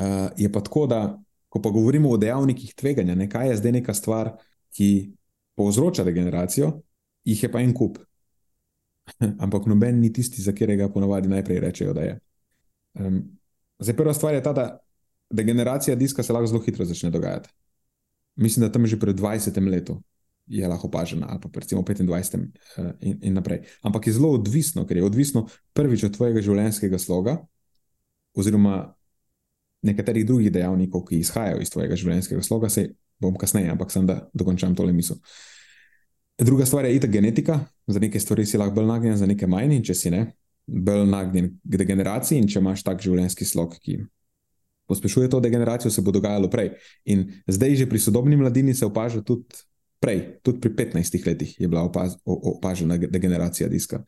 Uh, 0.00 0.28
je 0.36 0.52
pa 0.52 0.60
tako, 0.60 0.86
da 0.86 1.18
Ko 1.50 1.58
pa 1.62 1.70
govorimo 1.70 2.10
o 2.10 2.16
dejavnikih 2.16 2.74
tveganja, 2.74 3.14
ne, 3.14 3.26
kaj 3.30 3.48
je 3.48 3.56
zdaj 3.58 3.72
neka 3.72 3.94
stvar, 3.94 4.30
ki 4.70 5.10
povzroča 5.58 6.04
degeneracijo, 6.06 6.70
jih 7.26 7.42
je 7.42 7.50
pa 7.52 7.60
en 7.60 7.72
kup. 7.74 7.98
Ampak 9.44 9.66
noben 9.66 9.98
ni 10.00 10.12
tisti, 10.12 10.42
za 10.42 10.54
katerega 10.54 10.88
ponovadi 10.94 11.28
najprej 11.28 11.58
rečejo, 11.60 11.94
da 11.94 12.06
je. 12.06 12.18
Um, 12.94 13.18
zdaj, 13.82 13.96
prva 13.96 14.14
stvar 14.14 14.34
je 14.34 14.42
ta, 14.46 14.52
da 14.52 14.66
degeneracija 15.30 15.96
diska 15.98 16.22
se 16.22 16.32
lahko 16.32 16.46
zelo 16.46 16.62
hitro 16.62 16.84
začne 16.86 17.10
dogajati. 17.10 17.50
Mislim, 18.40 18.64
da 18.64 18.72
tam 18.72 18.86
že 18.86 18.96
pred 18.96 19.16
20 19.16 19.68
leti 19.68 19.92
je 20.50 20.68
lahko 20.68 20.88
opažena, 20.88 21.26
ali 21.30 21.38
pa 21.40 21.60
recimo 21.60 21.82
25 21.82 22.36
uh, 22.36 22.46
eh, 22.76 22.92
in, 23.00 23.18
in 23.22 23.34
naprej. 23.34 23.62
Ampak 23.82 24.06
je 24.06 24.12
zelo 24.12 24.32
odvisno, 24.34 24.86
ker 24.86 24.96
je 24.96 25.04
odvisno 25.04 25.46
prvič 25.72 26.04
od 26.08 26.16
tvojega 26.16 26.42
življenjskega 26.42 26.98
sloga, 26.98 27.36
oziroma 28.34 28.94
nekaterih 29.86 30.26
drugih 30.26 30.52
dejavnikov, 30.52 31.04
ki 31.06 31.20
izhajajo 31.20 31.60
iz 31.62 31.70
tvojega 31.70 31.96
življenjskega 31.96 32.42
sloga, 32.42 32.68
se 32.68 32.88
bom 33.20 33.36
kasneje, 33.36 33.70
ampak 33.70 33.92
sem 33.92 34.08
da 34.08 34.24
dokončam 34.34 34.74
tole 34.74 34.92
misel. 34.92 35.20
Druga 36.40 36.66
stvar 36.66 36.88
je 36.88 36.96
itak 36.96 37.12
genetika, 37.12 37.60
za 37.86 38.00
neke 38.00 38.20
stvari 38.20 38.46
si 38.46 38.58
lahko 38.58 38.80
bolj 38.80 38.88
nagnjen, 38.88 39.16
za 39.20 39.28
neke 39.28 39.46
manj, 39.46 39.76
in 39.76 39.84
če 39.84 39.94
si 39.94 40.12
ne, 40.12 40.24
bolj 40.66 41.04
nagnjen 41.12 41.52
k 41.62 41.80
degeneraciji, 41.82 42.40
in 42.40 42.48
če 42.48 42.62
imaš 42.62 42.84
tak 42.86 43.04
življenjski 43.04 43.44
slog, 43.44 43.76
ki 43.84 44.00
pospešuje 44.90 45.30
to 45.30 45.40
degeneracijo, 45.40 45.90
se 45.90 46.02
bo 46.02 46.12
dogajalo 46.14 46.50
prej. 46.50 46.74
In 47.06 47.28
zdaj 47.46 47.78
že 47.80 47.88
pri 47.88 48.02
sodobni 48.02 48.36
mladini 48.36 48.74
se 48.74 48.86
opaža 48.86 49.22
tudi. 49.22 49.66
Prej, 50.00 50.40
tudi 50.40 50.62
pri 50.64 50.70
15 50.72 51.26
letih 51.26 51.50
je 51.60 51.68
bila 51.68 51.82
opaz, 51.84 52.14
opažena 52.24 52.96
degeneracija 52.96 53.68
diska. 53.68 53.98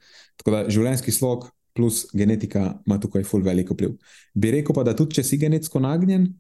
Tako 0.41 0.51
da 0.51 0.63
življenjski 0.73 1.13
slog 1.13 1.51
plus 1.77 2.07
genetika 2.17 2.79
ima 2.87 2.97
tukaj 3.01 3.27
ful 3.29 3.45
velik 3.45 3.71
vpliv. 3.71 3.99
Bi 4.33 4.55
rekel 4.57 4.73
pa, 4.73 4.87
da 4.89 4.97
tudi 4.97 5.19
če 5.19 5.25
si 5.25 5.37
genetsko 5.37 5.83
nagnjen, 5.85 6.31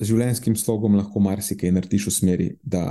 z 0.00 0.08
življenjskim 0.08 0.56
slogom 0.56 0.96
lahko 0.96 1.20
marsikaj 1.22 1.72
narediš 1.76 2.08
v 2.08 2.14
smeri, 2.14 2.48
da 2.62 2.84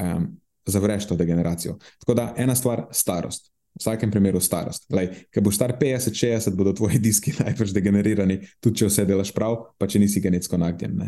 um, 0.00 0.28
zavreš 0.70 1.08
to 1.10 1.18
degeneracijo. 1.18 1.76
Tako 2.04 2.14
da 2.14 2.30
ena 2.38 2.54
stvar, 2.54 2.86
starost. 2.94 3.49
V 3.70 3.80
vsakem 3.80 4.10
primeru 4.10 4.40
starost. 4.42 4.88
Ker 4.90 5.44
boš 5.44 5.56
star 5.56 5.76
50-60, 5.80 6.56
bodo 6.58 6.72
tvoji 6.76 6.98
diski 7.06 7.32
najprej 7.38 7.74
degenerirani, 7.76 8.40
tudi 8.60 8.82
če 8.82 8.90
vse 8.90 9.04
delaš 9.08 9.34
prav, 9.36 9.56
pa 9.78 9.88
če 9.88 10.02
nisi 10.02 10.20
genetsko 10.20 10.58
nagnjen. 10.60 10.98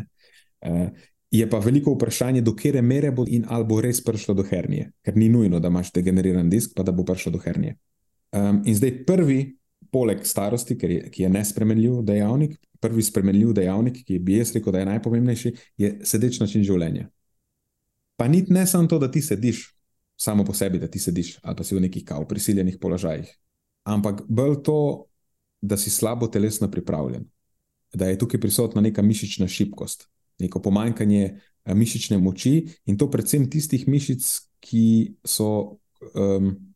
Uh, 0.62 0.86
je 1.32 1.48
pa 1.50 1.58
veliko 1.64 1.96
vprašanje, 1.96 2.42
do 2.44 2.54
kere 2.56 2.82
mere 2.82 3.10
bo 3.10 3.24
in 3.26 3.46
ali 3.48 3.64
bo 3.64 3.80
res 3.80 4.02
prišlo 4.04 4.36
do 4.36 4.44
hernije, 4.44 4.90
ker 5.04 5.16
ni 5.16 5.30
nujno, 5.32 5.60
da 5.60 5.72
imaš 5.72 5.90
degeneriran 5.92 6.50
disk, 6.52 6.76
pa 6.76 6.84
da 6.84 6.92
bo 6.92 7.04
prišlo 7.08 7.32
do 7.32 7.40
hernije. 7.40 7.76
Um, 8.32 8.62
in 8.64 8.76
zdaj 8.76 9.02
prvi 9.08 9.40
poleg 9.92 10.24
starosti, 10.24 10.76
je, 10.80 11.10
ki 11.10 11.22
je 11.22 11.28
nespremenljiv 11.28 12.02
dejavnik, 12.02 12.56
prvi 12.80 13.02
spremenljiv 13.02 13.52
dejavnik, 13.52 14.04
ki 14.06 14.18
bi 14.18 14.38
jaz 14.38 14.54
rekel, 14.56 14.72
da 14.72 14.80
je 14.80 14.88
najpomembnejši, 14.88 15.52
je 15.76 15.90
sedeč 16.08 16.40
način 16.40 16.64
življenja. 16.64 17.08
Pa 18.16 18.28
ni 18.28 18.44
ne 18.48 18.66
samo 18.66 18.88
to, 18.88 18.98
da 18.98 19.10
ti 19.10 19.22
sediš, 19.22 19.66
samo 20.22 20.44
po 20.44 20.54
sebi, 20.54 20.78
da 20.78 20.86
ti 20.86 20.98
sediš 21.02 21.36
ali 21.42 21.56
pa 21.56 21.64
si 21.64 21.74
v 21.74 21.82
nekih 21.82 22.04
kao 22.04 22.26
prisiljenih 22.28 22.78
položajih, 22.80 23.30
ampak 23.84 24.22
bolj 24.28 24.60
to, 24.62 25.06
da 25.62 25.76
si 25.76 25.90
slabo 25.90 26.26
telesno 26.26 26.70
pripravljen, 26.70 27.24
da 27.94 28.08
je 28.08 28.18
tukaj 28.18 28.40
prisotna 28.40 28.80
neka 28.80 29.02
mišična 29.02 29.48
šibkost, 29.48 30.08
neko 30.38 30.62
pomanjkanje 30.62 31.22
eh, 31.24 31.74
mišične 31.74 32.18
moči 32.18 32.66
in 32.86 32.98
to 32.98 33.10
predvsem 33.10 33.50
tistih 33.50 33.88
mišic, 33.88 34.28
ki 34.62 35.14
so. 35.24 35.78
Um, 36.14 36.72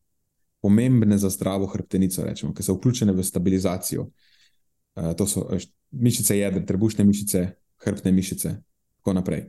pomembne 0.66 1.18
za 1.18 1.30
zdravo 1.30 1.66
hrbtenico, 1.66 2.24
rečemo, 2.24 2.54
ki 2.54 2.62
so 2.62 2.74
vključene 2.74 3.12
v 3.12 3.22
stabilizacijo. 3.22 4.08
Uh, 4.96 5.12
to 5.14 5.26
so 5.26 5.44
mišice 5.90 6.38
jedra, 6.38 6.64
trebušne 6.66 7.04
mišice, 7.04 7.46
hrbtne 7.84 8.12
mišice 8.12 8.48
in 8.48 8.62
tako 8.98 9.12
naprej. 9.12 9.44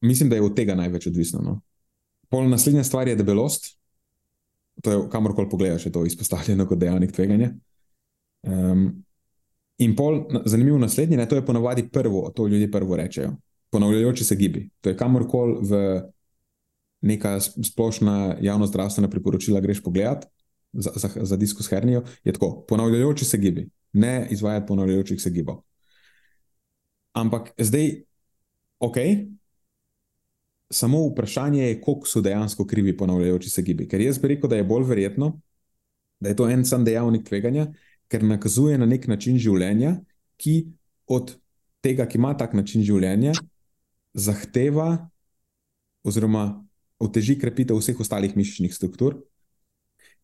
Mislim, 0.00 0.30
da 0.30 0.36
je 0.36 0.42
od 0.42 0.56
tega 0.56 0.74
največ 0.74 1.06
odvisno. 1.06 1.40
No? 1.44 1.60
Pol 2.28 2.48
naslednja 2.48 2.84
stvar 2.84 3.08
je 3.08 3.16
debelost. 3.16 3.74
To 4.82 4.92
je 4.92 5.10
kamorkoli 5.10 5.48
pogledaš, 5.50 5.86
je 5.86 5.92
to 5.92 6.04
izpostavljeno 6.06 6.66
kot 6.66 6.78
dejavnik 6.78 7.12
tveganja. 7.12 7.50
Um, 8.46 9.04
in 9.78 9.96
pol, 9.96 10.24
zanimivo 10.44 10.78
naslednje, 10.78 11.16
ne, 11.16 11.26
to 11.28 11.36
je 11.36 11.46
ponovadi 11.46 11.88
prvo, 11.88 12.30
to 12.30 12.46
ljudje 12.46 12.70
prvo 12.70 12.96
rečejo. 12.96 13.32
Ponavljajoči 13.70 14.24
se 14.24 14.36
gibi. 14.36 14.68
To 14.80 14.90
je 14.90 14.96
kamorkoli 14.96 15.58
v 15.62 16.02
neka 17.00 17.40
splošna 17.40 18.36
javno 18.40 18.66
zdravstvena 18.66 19.10
priporočila 19.10 19.60
greš 19.60 19.82
pogledat, 19.82 20.26
za, 20.72 20.90
za, 20.94 21.08
za 21.22 21.36
diskus 21.36 21.68
hernijo, 21.70 22.02
je 22.24 22.32
tako, 22.32 22.64
ponavljajoči 22.68 23.24
se 23.24 23.38
gibi, 23.38 23.68
ne 23.92 24.28
izvajati 24.30 24.66
ponavljajočih 24.66 25.22
se 25.22 25.30
gibov. 25.30 25.62
Ampak 27.12 27.50
zdaj, 27.58 28.02
ok, 28.78 28.96
samo 30.70 31.06
vprašanje 31.08 31.62
je, 31.62 31.80
koliko 31.80 32.06
so 32.06 32.20
dejansko 32.20 32.66
krivi 32.66 32.96
ponavljajoči 32.96 33.50
se 33.50 33.62
gibi. 33.62 33.88
Ker 33.88 34.00
jaz 34.00 34.18
bi 34.18 34.28
rekel, 34.28 34.50
da 34.50 34.56
je 34.56 34.64
bolj 34.64 34.84
verjetno, 34.84 35.40
da 36.20 36.28
je 36.28 36.36
to 36.36 36.48
en 36.50 36.64
sam 36.64 36.84
dejavnik 36.84 37.26
tveganja, 37.28 37.66
ker 38.08 38.24
nakazuje 38.24 38.78
na 38.78 38.86
nek 38.86 39.06
način 39.08 39.38
življenja, 39.38 39.98
ki 40.36 40.66
od 41.06 41.36
tega, 41.84 42.06
ki 42.06 42.18
ima 42.18 42.34
tak 42.36 42.54
način 42.54 42.82
življenja, 42.84 43.32
zahteva 44.14 45.08
oziroma 46.04 46.64
oteži 46.98 47.38
krepitev 47.38 47.78
vseh 47.78 48.00
ostalih 48.00 48.36
mišičnih 48.36 48.74
struktur, 48.74 49.20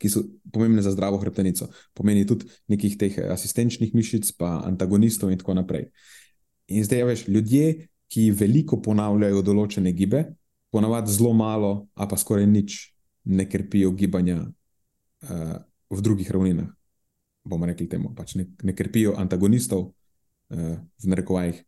ki 0.01 0.11
so 0.11 0.24
pomembne 0.53 0.82
za 0.82 0.90
zdravo 0.90 1.20
hrbtenico. 1.22 1.68
Pomeni 1.95 2.26
tudi 2.26 2.49
nekih 2.68 2.97
teh 2.99 3.18
asistenčnih 3.30 3.95
mišic, 3.95 4.32
pa 4.38 4.59
antagonistov 4.66 5.30
in 5.30 5.38
tako 5.38 5.55
naprej. 5.55 5.88
In 6.72 6.84
zdaj, 6.84 6.99
ja, 6.99 7.07
veš, 7.07 7.26
ljudje, 7.28 7.88
ki 8.14 8.30
veliko 8.30 8.78
ponavljajo 8.82 9.42
določene 9.42 9.90
gibe, 9.96 10.22
ponavadi 10.70 11.10
zelo 11.14 11.32
malo, 11.34 11.88
a 11.98 12.06
pa 12.06 12.18
skoraj 12.18 12.46
nič 12.46 12.78
ne 13.26 13.46
krpijo 13.50 13.90
gibanja 13.98 14.44
uh, 14.46 15.56
v 15.90 16.04
drugih 16.04 16.30
ravninah. 16.30 16.70
Bomo 17.44 17.66
rekli 17.66 17.88
temu, 17.90 18.12
pač 18.14 18.36
ne, 18.38 18.46
ne 18.62 18.74
krpijo 18.76 19.16
antagonistov, 19.18 19.88
uh, 19.90 20.76
v 20.78 21.10
narekovajih, 21.10 21.58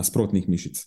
nasprotnih 0.00 0.48
mišic. 0.48 0.80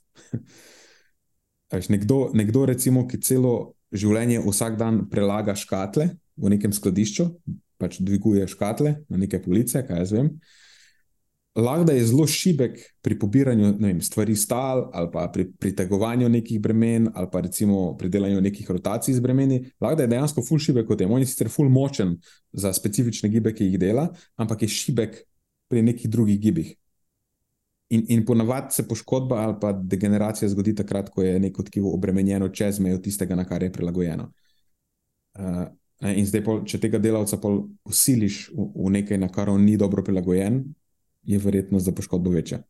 veš, 1.73 1.89
nekdo, 1.93 2.31
nekdo, 2.33 2.65
recimo, 2.69 3.05
ki 3.09 3.21
celo 3.21 3.75
življenje 3.93 4.41
vsak 4.41 4.81
dan 4.81 5.03
prelaga 5.13 5.53
škatle, 5.57 6.09
v 6.33 6.49
nekem 6.49 6.73
skladišču, 6.73 7.29
pač 7.77 7.99
dviguje 8.01 8.47
škatle 8.49 8.95
na 9.05 9.21
neke 9.21 9.37
police, 9.43 9.83
kaj 9.85 10.01
jaz 10.01 10.13
vem. 10.15 10.33
Lahko 11.55 11.91
je 11.91 12.05
zelo 12.05 12.25
šibek 12.27 12.79
pri 13.01 13.19
pobiranju 13.19 13.75
vem, 13.79 13.99
stvari 14.01 14.35
stal, 14.35 14.87
ali 14.93 15.09
pa 15.13 15.27
pri 15.33 15.45
pritegovanju 15.59 16.29
nekih 16.29 16.61
bremen, 16.61 17.09
ali 17.13 17.27
pa 17.31 17.41
recimo 17.45 17.97
pri 17.97 18.09
delanju 18.09 18.41
nekih 18.41 18.71
rotacij 18.71 19.13
z 19.13 19.21
bremeni. 19.21 19.59
Lahko 19.81 20.01
je 20.01 20.07
dejansko 20.07 20.43
ful 20.47 20.57
šibek 20.59 20.87
kot 20.87 20.97
tem. 20.97 21.11
On 21.11 21.21
je 21.21 21.27
sicer 21.29 21.49
ful 21.53 21.69
močen 21.69 22.15
za 22.51 22.73
specifične 22.73 23.29
gibe, 23.29 23.53
ki 23.53 23.69
jih 23.69 23.77
dela, 23.79 24.07
ampak 24.35 24.65
je 24.65 24.71
šibek 24.73 25.21
pri 25.69 25.85
nekih 25.85 26.09
drugih 26.09 26.39
gibih. 26.41 26.73
In, 27.93 28.05
in 28.09 28.25
ponavadi 28.25 28.73
se 28.73 28.87
poškodba 28.87 29.43
ali 29.45 29.59
pa 29.61 29.73
degeneracija 29.73 30.49
zgodi 30.49 30.73
takrat, 30.75 31.09
ko 31.13 31.21
je 31.21 31.39
neko 31.39 31.63
tkivo 31.63 31.93
obremenjeno 31.93 32.49
čez 32.49 32.79
mejo 32.79 32.97
tistega, 32.97 33.35
na 33.35 33.45
kar 33.45 33.63
je 33.63 33.71
prilagojeno. 33.71 34.31
Uh, 35.37 35.67
In 36.03 36.25
zdaj, 36.27 36.41
pol, 36.43 36.57
če 36.67 36.81
tega 36.83 36.99
delavca 36.99 37.37
usiliš 37.87 38.49
v, 38.51 38.65
v 38.75 38.89
nekaj, 38.97 39.17
na 39.21 39.29
kar 39.31 39.47
on 39.53 39.61
ni 39.63 39.77
dobro 39.79 40.03
prilagojen, 40.03 40.57
je 41.23 41.39
verjetnost 41.39 41.85
za 41.85 41.91
poškodbo 41.91 42.29
večja. 42.29 42.61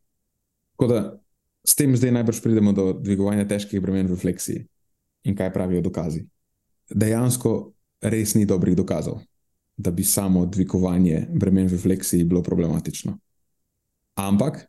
Tako 0.74 0.86
da 0.86 1.20
s 1.64 1.74
tem 1.74 1.96
zdaj 1.96 2.12
najbrž 2.12 2.40
pridemo 2.42 2.72
do 2.72 2.92
dvigovanja 2.92 3.48
težkih 3.48 3.80
bremen 3.80 4.06
v 4.06 4.16
fleksiji. 4.16 4.66
In 5.24 5.36
kaj 5.36 5.52
pravijo 5.52 5.80
dokazi? 5.80 6.26
Dejansko 6.90 7.72
res 8.04 8.34
ni 8.34 8.44
dobrih 8.44 8.76
dokazov, 8.76 9.22
da 9.76 9.90
bi 9.90 10.04
samo 10.04 10.44
dvigovanje 10.46 11.26
bremen 11.32 11.66
v 11.66 11.78
fleksiji 11.80 12.24
bilo 12.24 12.42
problematično. 12.42 13.16
Ampak 14.20 14.66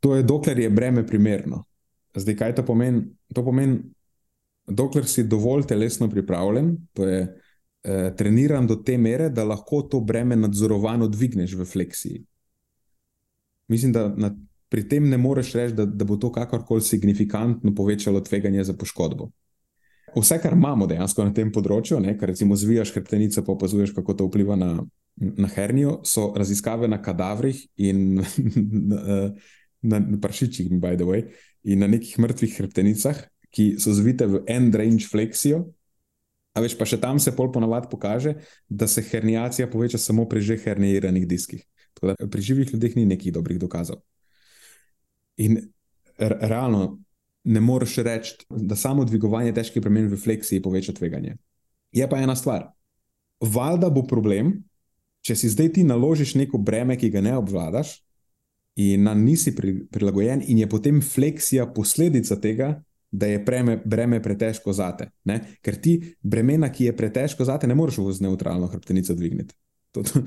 to 0.00 0.16
je 0.16 0.22
dokler 0.22 0.58
je 0.58 0.70
breme 0.70 1.06
primerno. 1.06 1.64
Zdaj, 2.14 2.36
kaj 2.36 2.54
to 2.54 2.64
pomeni? 2.66 3.04
To 3.34 3.44
pomeni, 3.46 3.78
dokler 4.66 5.06
si 5.06 5.24
dovolj 5.24 5.68
telesno 5.70 6.10
pripravljen, 6.10 6.74
to 6.92 7.06
je 7.06 7.20
eh, 7.22 8.10
treniran 8.16 8.66
do 8.66 8.76
te 8.82 8.98
mere, 8.98 9.30
da 9.30 9.44
lahko 9.44 9.82
to 9.82 10.00
breme 10.00 10.36
nadzorovano 10.36 11.08
dvigneš 11.08 11.54
v 11.54 11.64
fleksiji. 11.64 12.24
Mislim, 13.70 13.92
da 13.94 14.08
na, 14.16 14.32
pri 14.70 14.82
tem 14.88 15.08
ne 15.08 15.18
moreš 15.18 15.52
reči, 15.54 15.74
da, 15.78 15.86
da 15.86 16.04
bo 16.04 16.16
to 16.18 16.32
kakorkoli 16.34 16.82
signifikantno 16.82 17.74
povečalo 17.74 18.20
tveganje 18.20 18.64
za 18.64 18.74
poškodbo. 18.74 19.30
Vse, 20.16 20.40
kar 20.42 20.56
imamo 20.56 20.88
dejansko 20.90 21.24
na 21.24 21.34
tem 21.34 21.52
področju, 21.54 22.00
ne, 22.02 22.16
kar 22.18 22.32
recimo 22.32 22.58
zvijaš 22.58 22.90
hrbtenico, 22.96 23.44
pa 23.46 23.54
opazuješ, 23.54 23.94
kako 23.94 24.16
to 24.18 24.26
vpliva 24.26 24.56
na, 24.58 24.72
na 25.16 25.50
hernijo, 25.54 26.00
so 26.02 26.32
raziskave 26.36 26.90
na 26.90 26.98
kadavrih 27.02 27.62
in 27.78 28.18
na, 28.90 30.00
na, 30.00 30.00
prašičih, 30.22 30.72
by 30.82 30.96
the 30.98 31.06
way, 31.06 31.28
in 31.62 31.84
na 31.84 31.90
nekih 31.90 32.18
mrtvih 32.18 32.58
hrbtenicah, 32.58 33.22
ki 33.54 33.76
so 33.82 33.94
zvite 33.94 34.26
v 34.30 34.42
end 34.50 34.74
range 34.74 35.06
fleksijo, 35.10 35.68
A 36.50 36.62
veš, 36.64 36.74
pa 36.74 36.86
še 36.88 36.98
tam 36.98 37.20
se 37.22 37.30
pol 37.36 37.52
ponavadi 37.54 37.86
pokaže, 37.90 38.34
da 38.66 38.88
se 38.90 39.04
hernijacija 39.06 39.68
poveča 39.70 40.00
samo 40.02 40.24
pri 40.28 40.42
že 40.42 40.56
hernijiranih 40.58 41.26
diskih. 41.30 41.62
Da, 42.02 42.14
pri 42.16 42.42
živih 42.42 42.72
ljudeh 42.72 42.96
ni 42.96 43.04
nekih 43.06 43.32
dobrih 43.32 43.58
dokazov. 43.60 44.00
In 45.36 45.58
realno 46.18 47.00
ne 47.44 47.60
moreš 47.60 47.96
reči, 48.04 48.34
da 48.50 48.76
samo 48.76 49.04
dvigovanje 49.04 49.52
težkih 49.56 49.82
bremen 49.82 50.08
v 50.08 50.16
fleksiji 50.20 50.62
poveča 50.62 50.92
tveganje. 50.92 51.36
Je 51.92 52.08
pa 52.08 52.20
ena 52.20 52.36
stvar. 52.36 52.70
Valjda 53.40 53.88
bo 53.90 54.04
problem, 54.06 54.52
če 55.24 55.36
si 55.36 55.48
zdaj 55.48 55.72
ti 55.76 55.84
naložiš 55.84 56.34
neko 56.36 56.58
breme, 56.58 56.96
ki 57.00 57.10
ga 57.10 57.22
ne 57.24 57.36
obvladaš, 57.36 57.96
in 58.80 59.02
na 59.02 59.14
nisi 59.14 59.54
prilagojen, 59.90 60.44
in 60.46 60.60
je 60.62 60.68
potem 60.68 61.00
fleksija 61.02 61.66
posledica 61.74 62.36
tega, 62.40 62.74
da 63.10 63.26
je 63.26 63.40
breme, 63.42 63.80
breme 63.84 64.20
pretežko 64.22 64.72
zate. 64.72 65.08
Ne? 65.24 65.40
Ker 65.64 65.80
ti 65.82 65.96
bremena, 66.22 66.70
ki 66.72 66.90
je 66.90 66.96
pretežko 66.96 67.44
zate, 67.44 67.66
ne 67.66 67.74
moreš 67.74 67.98
v 67.98 68.14
neutralno 68.28 68.68
hrbtenico 68.70 69.16
dvigniti. 69.18 69.56
To, 69.90 70.04
to, 70.06 70.22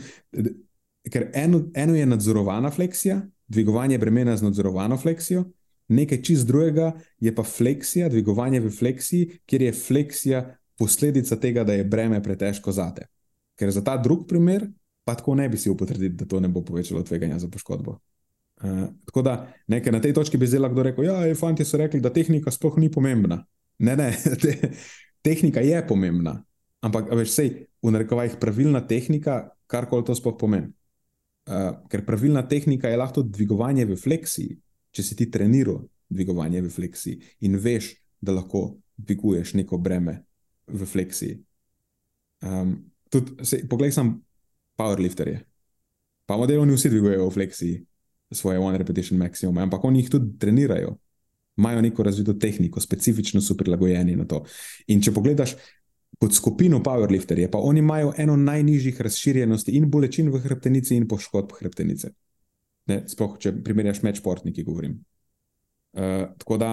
ker 1.12 1.30
eno, 1.34 1.66
eno 1.76 1.96
je 1.96 2.06
nadzorovana 2.06 2.72
fleksija, 2.72 3.22
dvigovanje 3.48 3.98
bremena 3.98 4.38
z 4.38 4.44
nadzorovano 4.44 4.98
fleksijo, 4.98 5.46
nekaj 5.88 6.22
čist 6.22 6.48
drugega 6.48 6.94
je 7.20 7.36
pa 7.36 7.44
fleksija, 7.44 8.10
dvigovanje 8.10 8.60
v 8.60 8.72
fleksiji, 8.72 9.40
kjer 9.46 9.62
je 9.62 9.74
fleksija 9.74 10.44
posledica 10.80 11.36
tega, 11.40 11.64
da 11.64 11.74
je 11.74 11.84
breme 11.84 12.24
pretežko 12.24 12.72
zate. 12.72 13.08
Ker 13.60 13.72
za 13.72 13.84
ta 13.84 13.98
drug 13.98 14.28
primer, 14.28 14.66
pa 15.04 15.16
tako 15.16 15.36
ne 15.36 15.50
bi 15.50 15.58
si 15.58 15.70
upotrdil, 15.70 16.16
da 16.18 16.26
to 16.26 16.40
ne 16.40 16.48
bo 16.48 16.64
povečalo 16.64 17.04
tveganja 17.04 17.40
za 17.40 17.50
poškodbo. 17.52 18.00
Uh, 18.64 18.88
tako 19.06 19.22
da 19.22 19.34
nekaj 19.68 19.92
na 19.92 20.02
tej 20.02 20.14
točki 20.14 20.38
bi 20.38 20.48
zdaj 20.48 20.62
lahko 20.62 20.84
rekel, 20.84 21.06
da 21.06 21.26
ja, 21.26 21.36
fanti 21.36 21.66
so 21.66 21.78
rekli, 21.78 22.00
da 22.02 22.14
tehnika 22.14 22.52
sploh 22.52 22.78
ni 22.78 22.92
pomembna. 22.92 23.44
Ne, 23.80 23.96
ne, 23.96 24.14
te, 24.42 24.72
tehnika 25.22 25.62
je 25.62 25.82
pomembna, 25.88 26.38
ampak 26.82 27.12
veš, 27.12 27.34
sej, 27.36 27.52
v 27.84 27.92
narekovajih 27.92 28.38
pravilna 28.40 28.82
tehnika, 28.88 29.50
kar 29.68 29.90
koli 29.90 30.06
to 30.08 30.16
sploh 30.16 30.38
pomeni. 30.40 30.72
Uh, 31.44 31.74
ker 31.92 32.06
pravilna 32.08 32.46
tehnika 32.48 32.88
je 32.88 32.98
lahko 32.98 33.22
dvigovanje 33.28 33.86
v 33.86 33.98
fleksiji, 34.00 34.54
če 34.96 35.04
si 35.04 35.16
ti 35.20 35.28
treniral 35.32 35.82
dvigovanje 36.08 36.62
v 36.64 36.70
fleksiji 36.72 37.34
in 37.44 37.58
veš, 37.60 37.90
da 38.24 38.32
lahko 38.32 38.78
dviguješ 38.96 39.58
neko 39.60 39.78
breme 39.78 40.22
v 40.68 40.86
fleksiji. 40.88 41.40
Um, 42.44 42.78
tudi, 43.12 43.36
sej, 43.44 43.66
poglej, 43.68 43.92
sem 43.92 44.14
powerlifter. 44.80 45.34
Pa 46.24 46.38
modelni 46.40 46.78
vsi 46.78 46.94
dvigujejo 46.94 47.28
v 47.28 47.36
fleksiji 47.36 47.82
svoje 48.34 48.60
one 48.60 48.78
repetition 48.78 49.20
maximume, 49.20 49.62
ampak 49.62 49.84
oni 49.84 50.00
jih 50.02 50.10
tudi 50.10 50.38
trenirajo. 50.40 50.98
Imajo 51.58 51.82
neko 51.82 52.04
razvito 52.04 52.34
tehniko, 52.34 52.82
specifično 52.82 53.42
so 53.42 53.54
prilagojeni 53.58 54.16
na 54.18 54.26
to. 54.26 54.42
In 54.88 55.04
če 55.04 55.14
pogledaš, 55.14 55.54
kot 56.20 56.34
skupino 56.34 56.80
powerlifterje, 56.84 57.50
pa 57.52 57.58
oni 57.58 57.80
imajo 57.80 58.14
eno 58.18 58.36
najnižjih 58.36 59.02
razširjenosti 59.02 59.74
in 59.78 59.90
bolečin 59.92 60.30
v 60.32 60.40
hrbtenici 60.44 60.96
in 60.96 61.08
poškodb 61.08 61.56
hrbtenice. 61.60 62.14
Sploh, 63.08 63.38
če 63.40 63.54
primerjaš 63.64 64.02
med 64.04 64.20
športniki, 64.20 64.64
govorim. 64.64 64.98
Uh, 65.94 66.30
tako 66.40 66.58
da, 66.58 66.72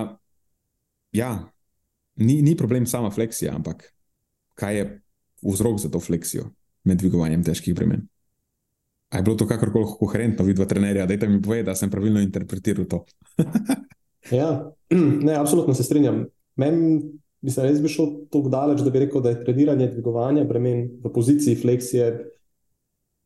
ja, 1.13 1.31
ni, 2.17 2.41
ni 2.43 2.57
problem 2.57 2.87
sama 2.87 3.11
fleksija, 3.11 3.55
ampak 3.55 3.85
kaj 4.59 4.77
je 4.77 4.87
vzrok 5.43 5.79
za 5.81 5.91
to 5.93 6.01
fleksijo 6.01 6.51
med 6.85 6.99
dvigovanjem 7.01 7.45
težkih 7.45 7.77
bremen? 7.77 8.07
A 9.11 9.19
je 9.19 9.27
bilo 9.27 9.37
to 9.37 9.47
kakorkoli 9.49 9.87
koherentno, 9.99 10.45
vidva 10.47 10.65
trenerja, 10.71 11.07
da 11.07 11.29
mi 11.29 11.43
pove, 11.43 11.63
da 11.67 11.75
sem 11.75 11.91
pravilno 11.91 12.21
interpretiral 12.23 12.87
to? 12.87 13.05
ja, 14.41 14.51
ne, 15.27 15.35
absolutno 15.35 15.75
se 15.75 15.83
strinjam. 15.83 16.25
Meni 16.57 17.01
se 17.49 17.63
res 17.65 17.81
bi 17.81 17.89
šel 17.89 18.11
tako 18.29 18.53
daleč, 18.53 18.83
da 18.85 18.93
bi 18.93 19.07
rekel, 19.07 19.23
da 19.25 19.33
je 19.33 19.41
treniranje 19.45 19.89
dvigovanja 19.95 20.45
bremen 20.45 20.83
v 21.01 21.13
poziciji 21.15 21.57
fleksije 21.57 22.11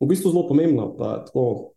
v 0.00 0.06
bistvu 0.06 0.30
zelo 0.30 0.44
pomembno, 0.48 0.92
pa 0.98 1.24
tako 1.26 1.74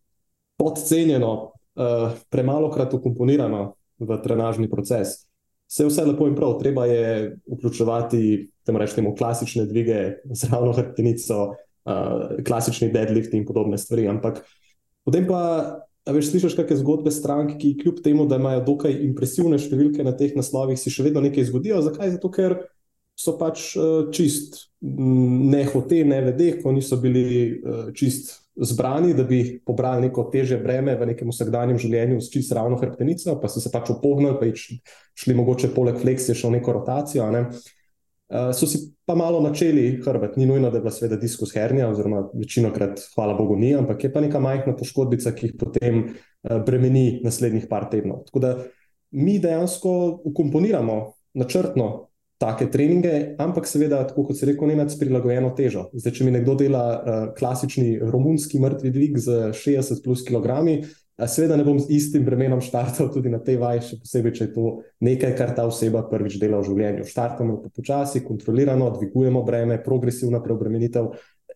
podcenjeno, 0.57 1.33
uh, 1.77 2.11
premalo 2.29 2.69
krat 2.73 2.93
ukomponirano 2.93 3.77
v 3.99 4.19
trenažni 4.23 4.69
proces. 4.69 5.25
Vse 5.67 5.87
je 5.87 6.05
lepo 6.07 6.27
in 6.27 6.35
prav, 6.35 6.57
treba 6.59 6.85
je 6.85 7.37
vključevati, 7.47 8.49
da 8.65 8.77
rečemo, 8.77 9.15
klasične 9.15 9.65
dvige 9.65 10.23
z 10.31 10.49
ravno 10.51 10.73
hrbtenico, 10.73 11.39
uh, 11.47 12.37
klasični 12.45 12.91
deadlift 12.91 13.33
in 13.33 13.45
podobne 13.45 13.77
stvari. 13.77 14.07
Ampak 14.07 14.43
potem 15.05 15.27
pa, 15.27 15.86
veš, 16.15 16.31
slišiš 16.31 16.55
kakšne 16.57 16.79
zgodbe 16.81 17.11
strank, 17.11 17.57
ki 17.61 17.75
kljub 17.81 18.01
temu, 18.03 18.25
da 18.29 18.39
imajo 18.39 18.63
dokaj 18.67 18.95
impresivne 19.07 19.59
številke 19.61 20.05
na 20.05 20.15
teh 20.17 20.35
naslovih, 20.37 20.79
si 20.79 20.93
še 20.93 21.05
vedno 21.07 21.23
nekaj 21.25 21.49
zgodijo. 21.49 21.83
Zakaj? 21.85 22.15
Zato, 22.17 22.31
ker 22.33 22.57
so 23.17 23.33
pač 23.39 23.71
uh, 23.75 24.09
čist 24.13 24.59
ne 24.81 25.63
hote, 25.71 26.03
ne 26.05 26.21
vede, 26.29 26.51
ko 26.61 26.71
niso 26.75 26.99
bili 27.01 27.25
uh, 27.57 27.87
čist 27.97 28.35
zbrani, 28.57 29.13
da 29.17 29.23
bi 29.23 29.59
pobrali 29.65 30.07
neko 30.07 30.27
teže 30.33 30.57
breme 30.61 30.95
v 30.97 31.11
nekem 31.11 31.29
vsakdanjem 31.29 31.77
življenju 31.81 32.21
s 32.21 32.31
čisto 32.33 32.57
ravno 32.57 32.77
hrbtenico, 32.81 33.35
pa 33.41 33.49
so 33.49 33.61
se 33.61 33.71
pač 33.73 33.91
opognili, 33.93 34.37
pa 34.37 34.49
šli 35.17 35.35
mogoče 35.37 35.73
poleg 35.75 35.99
fleksije 36.01 36.37
še 36.37 36.49
v 36.49 36.57
neko 36.57 36.77
rotacijo. 36.79 37.29
Ne? 37.33 37.47
Uh, 38.27 38.51
so 38.51 38.67
si 38.67 38.81
pa 39.07 39.15
malo 39.15 39.39
načeli 39.39 40.01
hrbet, 40.03 40.35
ni 40.35 40.45
nujno, 40.45 40.69
da 40.69 40.77
je 40.77 40.81
bila 40.83 40.91
sveda 40.91 41.15
diskus 41.15 41.53
hernija, 41.55 41.87
oziroma 41.89 42.25
večino 42.33 42.73
krat, 42.75 42.99
hvala 43.15 43.37
Bogu, 43.37 43.55
ni, 43.55 43.71
ampak 43.75 44.03
je 44.03 44.11
pa 44.13 44.21
neka 44.21 44.39
majhna 44.43 44.75
poškodbica, 44.75 45.31
ki 45.31 45.47
jih 45.47 45.53
potem 45.59 46.01
uh, 46.03 46.57
bremeni 46.65 47.21
naslednjih 47.23 47.69
par 47.69 47.87
tednov. 47.91 48.25
Tako 48.27 48.43
da 48.43 48.51
mi 49.15 49.37
dejansko 49.39 49.93
ukomponiramo 50.27 50.97
načrtno 51.39 51.87
take 52.37 52.67
treninge, 52.71 53.13
ampak 53.39 53.65
seveda, 53.65 54.03
tako 54.07 54.27
kot 54.27 54.37
se 54.37 54.45
reče, 54.45 54.67
ne 54.67 54.75
nad 54.75 54.91
prilagojeno 54.99 55.53
težo. 55.57 55.87
Zdaj, 55.95 56.19
če 56.19 56.27
mi 56.27 56.35
nekdo 56.35 56.57
dela 56.59 56.83
uh, 56.93 57.17
klasični 57.37 57.95
romunski 58.03 58.59
mrtvi 58.59 58.91
dvig 58.91 59.17
z 59.23 59.53
60 59.55 60.03
plus 60.03 60.27
kg, 60.27 60.59
seveda 61.25 61.55
ne 61.57 61.63
bom 61.65 61.79
z 61.81 61.89
istim 61.89 62.25
bremenom 62.25 62.61
štartal 62.61 63.09
tudi 63.13 63.31
na 63.33 63.39
tej 63.41 63.57
vaji, 63.57 63.81
še 63.87 63.97
posebej, 64.03 64.33
če 64.37 64.43
je 64.45 64.51
to 64.53 64.65
nekaj, 65.01 65.33
kar 65.37 65.55
ta 65.57 65.65
oseba 65.65 66.03
prvič 66.05 66.37
dela 66.41 66.59
v 66.61 66.67
življenju. 66.69 67.07
Štartamo 67.09 67.57
pa 67.63 67.71
počasi, 67.73 68.21
kontrolirano, 68.25 68.91
dvigujemo 68.93 69.41
breme, 69.47 69.79
progresivna 69.81 70.43
preobremenitev, 70.45 71.09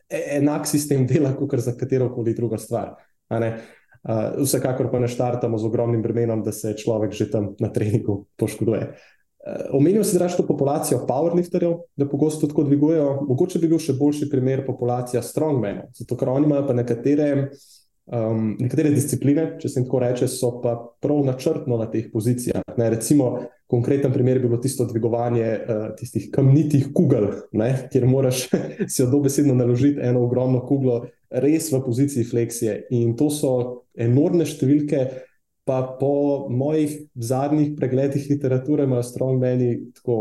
e, 0.09 0.23
enak 0.39 0.65
sistem 0.69 1.05
dela, 1.09 1.35
kot 1.37 1.61
za 1.61 1.75
katero 1.77 2.09
koli 2.15 2.33
druga 2.37 2.57
stvar. 2.61 2.97
Uh, 4.01 4.41
vsekakor 4.41 4.89
pa 4.89 4.97
ne 4.97 5.05
štartamo 5.05 5.59
z 5.61 5.67
ogromnim 5.69 6.01
bremenom, 6.01 6.41
da 6.41 6.49
se 6.51 6.73
človek 6.73 7.13
že 7.13 7.29
tam 7.29 7.51
na 7.61 7.69
treningu 7.69 8.25
poškoduje. 8.33 8.87
Uh, 9.45 9.77
omenil 9.77 10.01
si 10.01 10.17
dražko 10.17 10.41
populacijo 10.47 11.03
powerlifterjev, 11.05 11.75
da 11.95 12.09
pogosto 12.09 12.49
tako 12.49 12.65
dvigujejo. 12.65 13.27
Mogoče 13.29 13.61
bi 13.61 13.69
bil 13.69 13.77
še 13.77 13.93
boljši 13.93 14.29
primer 14.33 14.65
populacija 14.65 15.21
strongmenov, 15.21 15.93
zato 15.93 16.17
ker 16.17 16.33
oni 16.33 16.49
imajo 16.49 16.65
pa 16.65 16.73
nekatere, 16.73 17.29
um, 18.11 18.51
nekatere 18.59 18.91
discipline, 18.93 19.45
če 19.61 19.69
se 19.69 19.79
jim 19.79 19.87
tako 19.87 20.01
reče, 20.03 20.27
so 20.31 20.51
pa 20.63 20.75
prav 21.01 21.23
načrtno 21.25 21.79
na 21.79 21.87
teh 21.91 22.11
pozicijah. 22.13 22.63
Ne, 22.77 22.89
recimo, 22.93 23.31
konkreten 23.71 24.13
primer 24.13 24.39
bi 24.39 24.49
bilo 24.49 24.59
tisto 24.61 24.85
dvigovanje 24.85 25.47
uh, 25.47 25.87
tistih 25.99 26.29
kamnitih 26.33 26.91
kugel, 26.95 27.29
ne, 27.57 27.71
kjer 27.91 28.07
moraš 28.09 28.45
si 28.91 29.03
od 29.03 29.11
dobesedno 29.13 29.55
naložiti 29.55 30.01
eno 30.03 30.25
ogromno 30.27 30.63
kuglo 30.67 31.05
res 31.31 31.71
v 31.71 31.81
poziciji 31.85 32.27
fleksije. 32.27 32.77
In 32.97 33.15
to 33.19 33.31
so 33.31 33.53
enormne 33.95 34.45
številke 34.47 35.05
pa 35.67 35.83
po 35.99 36.47
mojih 36.49 36.97
zadnjih 37.15 37.75
pregledih 37.77 38.25
literature, 38.31 38.87
imajo 38.89 39.05
strongmeni 39.07 39.75
tako. 39.99 40.17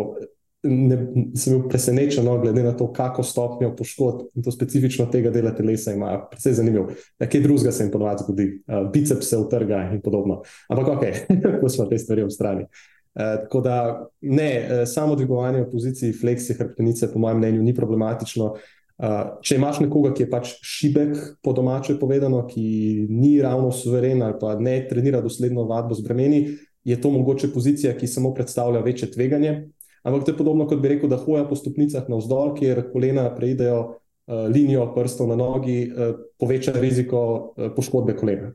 Ne, 0.63 0.97
sem 1.41 1.55
bil 1.55 1.69
presenečen, 1.73 2.27
no, 2.29 2.35
glede 2.43 2.61
na 2.61 2.75
to, 2.77 2.91
kako 2.93 3.23
stopnjo 3.25 3.71
poškodb 3.77 4.27
in 4.37 4.45
to 4.45 4.53
specifično 4.53 5.07
tega 5.09 5.31
dela 5.33 5.55
telesa 5.57 5.95
imajo. 5.97 6.27
Predvsej 6.31 6.59
zanimivo. 6.59 6.91
Kaj 7.17 7.41
drugega 7.41 7.73
se 7.73 7.87
jim 7.87 7.93
ponovadi 7.93 8.27
zgodi, 8.27 8.47
uh, 8.69 8.91
biceps 8.93 9.31
se 9.31 9.39
utrga 9.41 9.87
in 9.95 10.03
podobno. 10.05 10.43
Ampak 10.69 10.89
ok, 10.89 11.07
smo 11.75 11.89
te 11.89 11.99
stvari 11.99 12.29
v 12.29 12.35
strani. 12.35 12.69
Uh, 12.69 13.41
tako 13.47 13.65
da 13.65 13.79
ne, 14.21 14.51
uh, 14.61 14.85
samo 14.89 15.17
dvigovanje 15.17 15.65
v 15.65 15.71
poziciji 15.73 16.13
fleksije 16.21 16.59
hrbtenice, 16.61 17.09
po 17.13 17.25
mojem 17.25 17.41
mnenju, 17.41 17.65
ni 17.65 17.75
problematično. 17.75 18.53
Uh, 19.01 19.19
če 19.41 19.57
imaš 19.57 19.81
nekoga, 19.81 20.13
ki 20.13 20.27
je 20.27 20.31
pač 20.31 20.55
šibek, 20.61 21.17
po 21.41 21.57
domače 21.57 21.97
povedano, 21.97 22.45
ki 22.47 23.07
ni 23.09 23.39
ravno 23.41 23.73
suveren 23.73 24.21
ali 24.23 24.37
pa 24.41 24.59
ne 24.61 24.83
trenira 24.89 25.25
dosledno 25.25 25.65
vadbo 25.65 25.97
z 25.97 26.05
bremeni, 26.05 26.45
je 26.85 27.01
to 27.01 27.11
mogoče 27.11 27.49
pozicija, 27.53 27.97
ki 27.97 28.07
samo 28.07 28.35
predstavlja 28.37 28.85
večje 28.85 29.11
tveganje. 29.11 29.71
Ampak 30.03 30.25
to 30.25 30.33
je 30.33 30.37
podobno, 30.37 30.67
kot 30.69 30.81
bi 30.81 30.95
rekel, 30.95 31.11
da 31.13 31.19
hoja 31.21 31.45
po 31.49 31.57
stopnicah 31.57 32.07
navzdol, 32.09 32.55
kjer 32.57 32.87
kolena 32.93 33.27
preidejo 33.37 33.81
uh, 33.81 34.47
linijo 34.49 34.87
prstov 34.95 35.29
na 35.29 35.37
nogi, 35.37 35.83
uh, 35.91 36.15
poveča 36.41 36.73
riziko 36.81 37.23
uh, 37.23 37.73
poškodbe 37.77 38.17
kolena. 38.17 38.53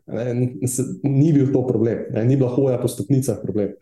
Ni 1.03 1.33
bil 1.33 1.51
to 1.53 1.65
problem, 1.67 2.07
ne? 2.15 2.25
ni 2.25 2.37
bila 2.37 2.49
hoja 2.55 2.79
po 2.81 2.89
stopnicah 2.89 3.41
problem. 3.43 3.75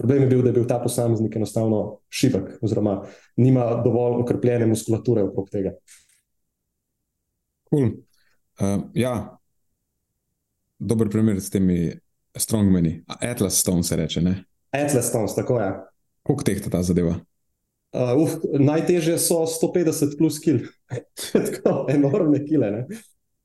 Problem 0.00 0.22
je 0.24 0.28
bil, 0.30 0.40
da 0.42 0.48
je 0.48 0.56
bil 0.56 0.68
ta 0.68 0.78
posameznik 0.80 1.36
enostavno 1.36 1.98
šibek, 2.08 2.54
oziroma 2.64 3.02
nima 3.36 3.82
dovolj 3.84 4.22
okrepljene 4.22 4.70
muskulature 4.70 5.26
okrog 5.28 5.50
tega. 5.52 5.74
Cool. 7.68 7.90
Uh, 8.60 8.88
ja, 8.96 9.12
dober 10.78 11.08
primer 11.12 11.40
s 11.40 11.50
temi 11.52 11.92
strongmeni. 12.36 13.02
Atlas 13.06 13.60
Stone 13.60 13.82
se 13.82 13.96
reče. 13.96 14.20
Ne? 14.20 14.44
Atlas 14.72 15.08
Stone, 15.08 15.28
tako 15.36 15.60
je. 15.60 15.89
Koliko 16.26 16.46
teh 16.46 16.62
ta 16.66 16.82
zadeva? 16.86 17.18
Uh, 17.90 18.14
uf, 18.22 18.36
najtežje 18.54 19.16
so 19.18 19.42
150 19.50 20.14
plus 20.18 20.38
kil, 20.38 20.60
tako 21.32 21.88
enormne 21.90 22.42
kile. 22.44 22.70
Ne? 22.70 23.00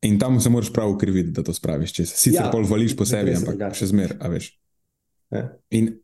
In 0.06 0.20
tam 0.22 0.38
se 0.40 0.52
moraš 0.54 0.70
prav 0.74 0.92
ukriviti, 0.94 1.32
da 1.34 1.42
to 1.44 1.54
spraviš. 1.54 1.96
Če 1.98 2.06
se 2.06 2.18
sicer 2.20 2.44
ja, 2.44 2.52
pol 2.54 2.68
vališ 2.70 2.94
po 2.98 3.08
sebi, 3.10 3.34
ampak 3.34 3.56
drugače. 3.56 3.80
še 3.80 3.90
zmer, 3.90 4.14
a 4.22 4.30
veš. 4.30 4.52
Ja. 5.34 5.48
In 5.74 5.96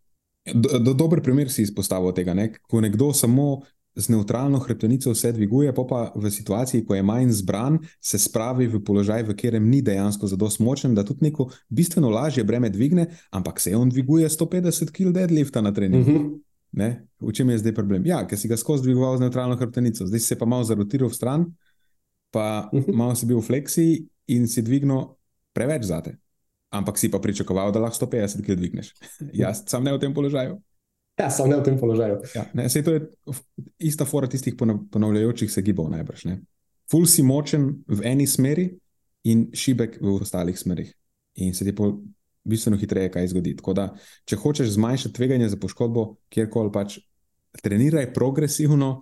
do, 0.50 0.80
do, 0.82 0.96
dober 0.98 1.22
primer 1.22 1.54
si 1.54 1.62
izpostavil 1.62 2.16
tega, 2.18 2.34
ne? 2.34 2.50
ko 2.66 2.82
nekdo 2.82 3.12
samo 3.14 3.62
z 3.94 4.08
neutralno 4.10 4.58
hrbtenico 4.64 5.12
vse 5.12 5.34
dviguje, 5.36 5.74
pa, 5.76 5.84
pa 5.86 6.02
v 6.16 6.32
situaciji, 6.32 6.86
ko 6.88 6.96
je 6.96 7.04
manj 7.04 7.34
zbran, 7.44 7.78
se 8.02 8.18
spravi 8.18 8.70
v 8.72 8.80
položaj, 8.88 9.28
v 9.28 9.36
katerem 9.36 9.68
ni 9.70 9.82
dejansko 9.84 10.32
zelo 10.32 10.50
močen, 10.64 10.96
da 10.96 11.04
tudi 11.06 11.28
neko 11.28 11.52
bistveno 11.70 12.10
lažje 12.10 12.44
breme 12.48 12.72
dvigne, 12.72 13.10
ampak 13.36 13.60
se 13.60 13.76
on 13.76 13.92
dviguje 13.92 14.30
150 14.30 14.96
kg 14.96 15.12
deadlifta 15.14 15.62
na 15.62 15.74
treningu. 15.76 16.10
Uh 16.10 16.18
mhm. 16.18 16.40
-huh. 16.74 16.96
V 17.20 17.32
čem 17.34 17.50
je 17.50 17.58
zdaj 17.58 17.74
problem? 17.74 18.06
Ja, 18.06 18.26
ker 18.28 18.38
si 18.38 18.48
ga 18.48 18.58
skozi 18.58 18.84
dvigoval 18.84 19.18
z 19.18 19.22
neutralno 19.22 19.56
hrbtenico, 19.56 20.08
zdaj 20.08 20.20
si 20.20 20.28
se 20.28 20.36
pa 20.36 20.46
malo 20.46 20.64
zarotiral 20.64 21.10
v 21.10 21.14
stran, 21.14 21.46
pa 22.32 22.70
mhm. 22.74 22.96
malo 22.96 23.16
si 23.16 23.26
bil 23.26 23.40
v 23.42 23.46
fleksiji 23.46 24.08
in 24.28 24.48
si 24.48 24.62
dvignil 24.62 25.16
preveč 25.54 25.84
zate. 25.84 26.18
Ampak 26.72 26.98
si 26.98 27.12
pa 27.12 27.20
pričakoval, 27.20 27.72
da 27.72 27.80
lahko 27.80 28.08
150 28.08 28.42
kg 28.42 28.56
dvigneš. 28.56 28.96
Jaz 29.44 29.64
sem 29.68 29.84
ne 29.84 29.92
v 29.92 30.00
tem 30.00 30.14
položaju. 30.14 30.62
Ja, 31.20 31.28
sem 31.30 31.50
ne 31.52 31.60
v 31.60 31.64
tem 31.64 31.76
položaju. 31.78 32.24
Ja, 32.34 32.48
ne, 32.56 32.70
sej, 32.72 32.88
to 32.88 32.96
je 32.96 33.02
ista 33.78 34.08
fora 34.08 34.28
tistih 34.32 34.56
ponavljajočih 34.92 35.52
se 35.52 35.62
gibov, 35.62 35.92
najbrž. 35.92 36.26
Ne. 36.32 36.40
Ful 36.92 37.06
si 37.06 37.24
močen 37.24 37.84
v 37.88 38.00
eni 38.08 38.28
smeri 38.28 38.72
in 39.28 39.52
šibek 39.54 40.00
v 40.02 40.16
ostalih 40.16 40.58
smerih. 40.58 40.90
In 41.44 41.54
se 41.54 41.68
ti 41.68 41.76
bistveno 42.44 42.78
hitreje 42.78 43.12
kaj 43.12 43.32
zgodi. 43.34 43.56
Tako 43.60 43.76
da, 43.78 43.88
če 44.26 44.40
hočeš 44.42 44.74
zmanjšati 44.76 45.16
tveganje 45.16 45.50
za 45.52 45.60
poškodbo, 45.62 46.06
kjerkoli 46.34 46.74
pač 46.74 47.00
treniraj 47.62 48.14
progresivno, 48.14 48.94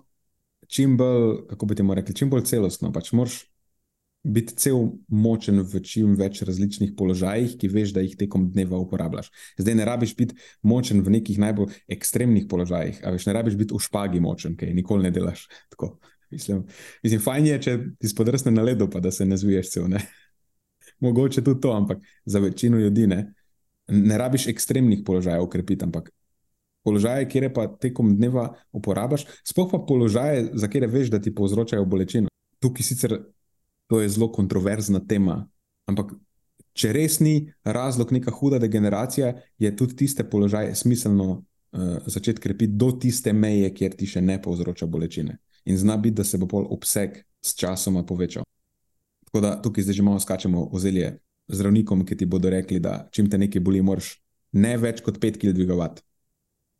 čim 0.70 0.96
bolj, 0.98 1.46
kako 1.50 1.66
bi 1.66 1.78
ti 1.78 1.86
rekli, 1.94 2.14
čim 2.14 2.30
bolj 2.30 2.44
celostno. 2.50 2.92
Pač 2.92 3.12
moraš 3.12 3.40
biti 4.22 4.54
cel 4.60 4.82
močen 5.08 5.62
v 5.64 5.80
čim 5.80 6.12
več 6.18 6.42
različnih 6.44 6.92
položajih, 6.96 7.56
ki 7.56 7.70
veš, 7.72 7.94
da 7.96 8.04
jih 8.04 8.18
tekom 8.20 8.50
dneva 8.52 8.78
uporabljaš. 8.82 9.30
Zdaj 9.58 9.78
ne 9.78 9.86
rabiš 9.88 10.14
biti 10.18 10.36
močen 10.62 11.00
v 11.06 11.16
nekih 11.16 11.40
najbolj 11.40 11.72
ekstremnih 11.96 12.44
položajih, 12.50 13.00
a 13.00 13.14
veš, 13.14 13.30
ne 13.30 13.36
rabiš 13.38 13.56
biti 13.60 13.74
v 13.74 13.80
špagi 13.80 14.20
močen, 14.20 14.58
kaj 14.60 14.74
nikoli 14.76 15.08
ne 15.08 15.14
delaš 15.14 15.46
tako. 15.72 15.94
Mislim, 16.30 16.62
mislim 17.02 17.22
fajn 17.24 17.46
je, 17.46 17.54
če 17.62 17.72
ti 17.98 18.08
spodrsne 18.08 18.52
na 18.54 18.62
ledu, 18.62 18.86
pa 18.90 19.00
da 19.02 19.10
se 19.10 19.24
ne 19.26 19.34
zviješ 19.40 19.72
cel. 19.72 19.88
Ne? 19.90 20.04
Mogoče 21.00 21.44
tudi 21.44 21.60
to, 21.60 21.72
ampak 21.72 21.98
za 22.24 22.38
večino 22.38 22.78
ljudi 22.78 23.06
ne. 23.06 23.20
Ne 23.88 24.18
rabiš 24.18 24.46
ekstremnih 24.52 25.02
položajev 25.06 25.42
ukrepiti, 25.42 25.84
ampak 25.84 26.10
položaje, 26.84 27.28
kjer 27.28 27.50
pa 27.54 27.66
tekom 27.80 28.14
dneva 28.16 28.50
uporabiš, 28.72 29.26
sploh 29.44 29.68
pa 29.72 29.80
položaje, 29.88 30.50
za 30.54 30.68
kere 30.68 30.86
veš, 30.86 31.10
da 31.10 31.20
ti 31.20 31.34
povzročajo 31.34 31.84
bolečino. 31.84 32.28
Tukaj 32.60 32.84
sicer 32.84 33.16
to 33.90 34.00
je 34.00 34.08
zelo 34.08 34.30
kontroverzna 34.32 35.00
tema, 35.08 35.48
ampak 35.90 36.12
če 36.78 36.92
res 36.94 37.18
ni 37.20 37.50
razlog 37.64 38.12
neka 38.14 38.30
huda 38.30 38.60
degeneracija, 38.62 39.32
je 39.58 39.70
tudi 39.76 39.96
tiste 40.04 40.24
položaje 40.30 40.74
smiselno 40.78 41.30
uh, 41.32 41.96
začeti 42.06 42.40
krepiti 42.40 42.78
do 42.78 42.92
tiste 42.92 43.32
meje, 43.32 43.72
kjer 43.74 43.96
ti 43.98 44.06
še 44.06 44.22
ne 44.22 44.38
povzroča 44.42 44.86
bolečine. 44.86 45.40
In 45.66 45.78
zna 45.78 45.96
biti, 45.96 46.20
da 46.22 46.24
se 46.24 46.38
bo 46.38 46.46
pol 46.46 46.68
obseg 46.70 47.18
s 47.42 47.56
časoma 47.58 48.04
povečal. 48.06 48.46
Tako 49.30 49.42
da 49.46 49.62
tukaj 49.62 49.86
zdaj 49.86 49.94
že 49.94 50.02
malo 50.02 50.20
skačemo 50.20 50.68
v 50.72 50.78
zelje 50.82 51.10
zdravnikom, 51.48 52.02
ki 52.06 52.16
ti 52.16 52.26
bodo 52.26 52.50
rekli, 52.50 52.80
da 52.82 53.08
čim 53.14 53.30
te 53.30 53.38
nekaj 53.38 53.62
boli, 53.62 53.82
moraš 53.82 54.16
ne 54.52 54.74
več 54.78 55.02
kot 55.06 55.20
5 55.22 55.38
kg 55.38 55.54
dvigovati. 55.54 56.02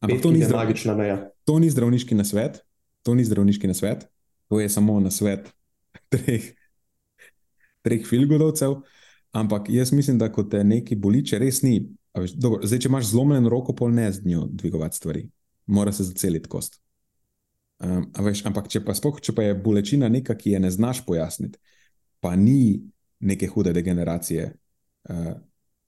Ampak 0.03 0.23
to 0.23 0.33
ni 0.35 0.43
magična 0.43 0.95
meja. 0.99 1.17
To 1.47 1.59
ni 1.63 1.71
zdravniški 1.71 2.15
nasvet, 2.19 2.63
to 3.07 3.15
ni 3.15 3.25
zdravniški 3.25 3.71
nasvet, 3.71 4.09
to 4.49 4.61
je 4.61 4.69
samo 4.69 4.99
nasvet 5.01 5.47
treh, 6.13 6.51
treh 7.87 8.07
filgodovcev. 8.07 8.81
Ampak 9.31 9.71
jaz 9.71 9.93
mislim, 9.95 10.19
da 10.19 10.27
ko 10.33 10.43
te 10.43 10.65
nekaj 10.67 10.99
boli, 10.99 11.23
če 11.23 11.39
res 11.39 11.63
ni, 11.63 11.85
veš, 12.19 12.35
dobro, 12.35 12.67
zdaj, 12.67 12.81
če 12.83 12.91
imaš 12.91 13.13
zlomljeno 13.13 13.53
roko, 13.53 13.77
pol 13.79 13.93
ne 13.95 14.09
z 14.11 14.27
njo 14.27 14.49
dvigovati 14.51 14.99
stvari, 14.99 15.29
mora 15.71 15.93
se 15.95 16.09
zaceliti 16.09 16.51
kost. 16.51 16.81
Um, 17.79 18.09
veš, 18.19 18.43
ampak 18.51 18.67
če 18.69 18.83
pa, 18.85 18.97
spoh, 18.99 19.21
če 19.23 19.33
pa 19.37 19.47
je 19.47 19.55
bolečina 19.55 20.11
neka, 20.11 20.35
ki 20.35 20.57
je 20.57 20.61
ne 20.67 20.73
znaš 20.75 21.05
pojasniti, 21.07 21.63
pa 22.21 22.37
ni 22.37 22.81
neke 23.21 23.47
hude 23.47 23.73
degeneracije, 23.73 24.51
uh, 25.09 25.33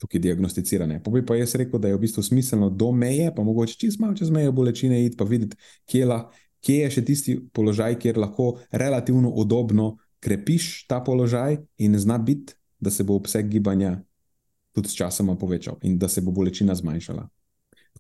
tukaj 0.03 0.21
diagnosticirane. 0.21 1.03
Pa 1.03 1.11
bi 1.11 1.23
pa 1.27 1.37
jaz 1.39 1.55
rekel, 1.55 1.81
da 1.81 1.89
je 1.89 1.97
v 1.97 2.03
bistvu 2.03 2.23
smiselno 2.23 2.71
do 2.71 2.91
meje, 2.93 3.31
pa 3.35 3.43
mogoče 3.43 3.79
čez 3.79 3.99
malo 4.01 4.17
čez 4.19 4.31
meje 4.31 4.53
bolečine 4.53 5.05
iti, 5.05 5.17
pa 5.17 5.25
videti, 5.25 5.57
kje, 5.87 6.07
la, 6.07 6.19
kje 6.65 6.79
je 6.81 6.95
še 6.97 7.05
tisti 7.07 7.37
položaj, 7.55 7.99
kjer 8.03 8.19
lahko 8.19 8.57
relativno 8.71 9.31
udobno 9.31 9.97
krepiš 10.23 10.87
ta 10.91 11.01
položaj 11.05 11.61
in 11.79 11.99
zna 11.99 12.19
biti, 12.19 12.55
da 12.81 12.91
se 12.91 13.05
bo 13.05 13.15
obseg 13.15 13.47
gibanja 13.49 14.01
tudi 14.73 14.89
s 14.89 14.97
časoma 14.99 15.37
povečal 15.39 15.79
in 15.83 15.99
da 15.99 16.09
se 16.09 16.21
bo 16.21 16.33
bolečina 16.35 16.75
zmanjšala. 16.75 17.29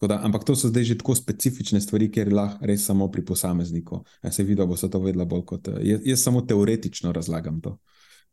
Da, 0.02 0.18
ampak 0.24 0.42
to 0.44 0.56
so 0.58 0.66
zdaj 0.68 0.84
že 0.84 0.96
tako 0.98 1.14
specifične 1.14 1.80
stvari, 1.80 2.08
ker 2.10 2.32
lahko 2.32 2.66
res 2.66 2.82
samo 2.86 3.06
pri 3.10 3.22
posamezniku. 3.24 4.00
Ja, 4.22 4.32
se 4.32 4.42
vidi, 4.42 4.58
da 4.58 4.66
bo 4.66 4.76
se 4.76 4.90
to 4.90 4.98
vedela 4.98 5.24
bolj 5.24 5.44
kot 5.46 5.68
jaz, 5.78 6.00
jaz 6.04 6.22
samo 6.22 6.42
teoretično 6.42 7.12
razlagam 7.12 7.60
to. 7.60 7.76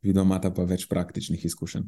Vidno 0.01 0.23
imata 0.23 0.51
pa 0.55 0.63
več 0.63 0.87
praktičnih 0.89 1.45
izkušenj. 1.45 1.87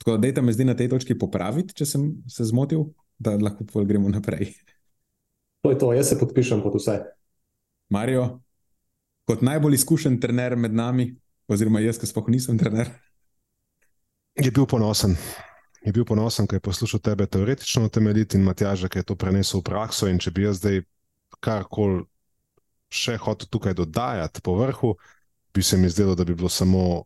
Tako 0.00 0.16
da, 0.16 0.22
dajte 0.26 0.42
me 0.42 0.52
zdaj 0.52 0.66
na 0.68 0.74
tej 0.76 0.88
točki 0.92 1.16
popraviti, 1.18 1.74
če 1.76 1.86
sem 1.86 2.04
se 2.28 2.44
zmotil, 2.48 2.86
da 3.20 3.36
lahko 3.36 3.84
gremo 3.84 4.08
naprej. 4.08 4.54
To 5.60 5.72
je 5.72 5.78
to, 5.80 5.92
jaz 5.92 6.08
se 6.08 6.16
podpišem 6.20 6.62
pod 6.64 6.78
vse. 6.78 6.96
Marijo, 7.92 8.40
kot 9.28 9.44
najbolj 9.44 9.76
izkušen 9.76 10.16
trener 10.20 10.56
med 10.56 10.72
nami, 10.72 11.10
oziroma 11.52 11.82
jaz, 11.84 12.00
ki 12.00 12.08
sploh 12.08 12.30
nisem 12.32 12.56
trener. 12.60 12.88
Je 14.40 14.48
bil 14.48 14.64
ponosen. 14.64 15.16
Je 15.84 15.92
bil 15.92 16.04
ponosen, 16.08 16.48
ker 16.48 16.60
je 16.60 16.64
poslušal 16.64 17.00
tebe 17.04 17.26
teoretično 17.26 17.88
temeljiti 17.92 18.38
in 18.38 18.44
Matjaža, 18.44 18.88
ki 18.88 19.00
je 19.00 19.08
to 19.10 19.16
prenesel 19.20 19.60
v 19.60 19.68
prakso. 19.68 20.08
In 20.08 20.20
če 20.20 20.32
bi 20.32 20.46
jaz 20.46 20.60
zdaj 20.60 20.82
karkoli 21.44 22.04
še 22.90 23.16
hotel 23.20 23.48
tukaj 23.52 23.76
dodajati 23.78 24.42
po 24.44 24.56
vrhu, 24.58 24.94
bi 25.54 25.62
se 25.62 25.76
mi 25.76 25.88
zdelo, 25.88 26.14
da 26.14 26.24
bi 26.24 26.34
bilo 26.34 26.48
samo 26.48 27.04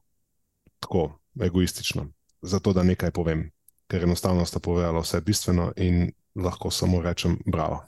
tako 0.81 1.19
egoistično 1.41 2.09
zato, 2.45 2.73
da 2.73 2.83
nekaj 2.83 3.11
povem, 3.11 3.49
ker 3.89 4.05
enostavno 4.05 4.45
sta 4.45 4.61
povedala 4.61 5.01
vse 5.01 5.21
bistveno 5.21 5.73
in 5.77 6.11
lahko 6.35 6.71
samo 6.71 7.03
rečem 7.03 7.39
bravo. 7.47 7.83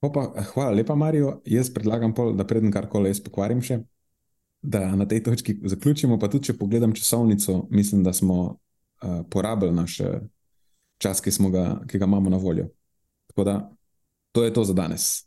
Pa, 0.00 0.28
hvala 0.52 0.70
lepa, 0.70 0.94
Marijo. 0.94 1.40
Jaz 1.44 1.72
predlagam, 1.74 2.14
pol, 2.14 2.34
da 2.36 2.46
predem 2.46 2.70
karkoli 2.72 3.10
jaz 3.10 3.20
pokvarim 3.24 3.62
še, 3.64 3.80
da 4.62 4.92
na 4.96 5.08
tej 5.08 5.24
točki 5.26 5.56
zaključimo. 5.64 6.18
Pa 6.22 6.30
tudi, 6.30 6.50
če 6.50 6.58
pogledam 6.58 6.94
časovnico, 6.94 7.64
mislim, 7.70 8.04
da 8.06 8.12
smo 8.12 8.38
uh, 8.44 9.22
porabili 9.30 9.74
naš 9.74 9.98
čas, 11.02 11.20
ki, 11.20 11.32
ga, 11.50 11.64
ki 11.88 11.98
ga 11.98 12.06
imamo 12.06 12.30
na 12.30 12.38
voljo. 12.38 12.68
Tako 13.32 13.44
da 13.44 13.56
to 14.32 14.44
je 14.44 14.54
to 14.54 14.64
za 14.64 14.76
danes. 14.76 15.26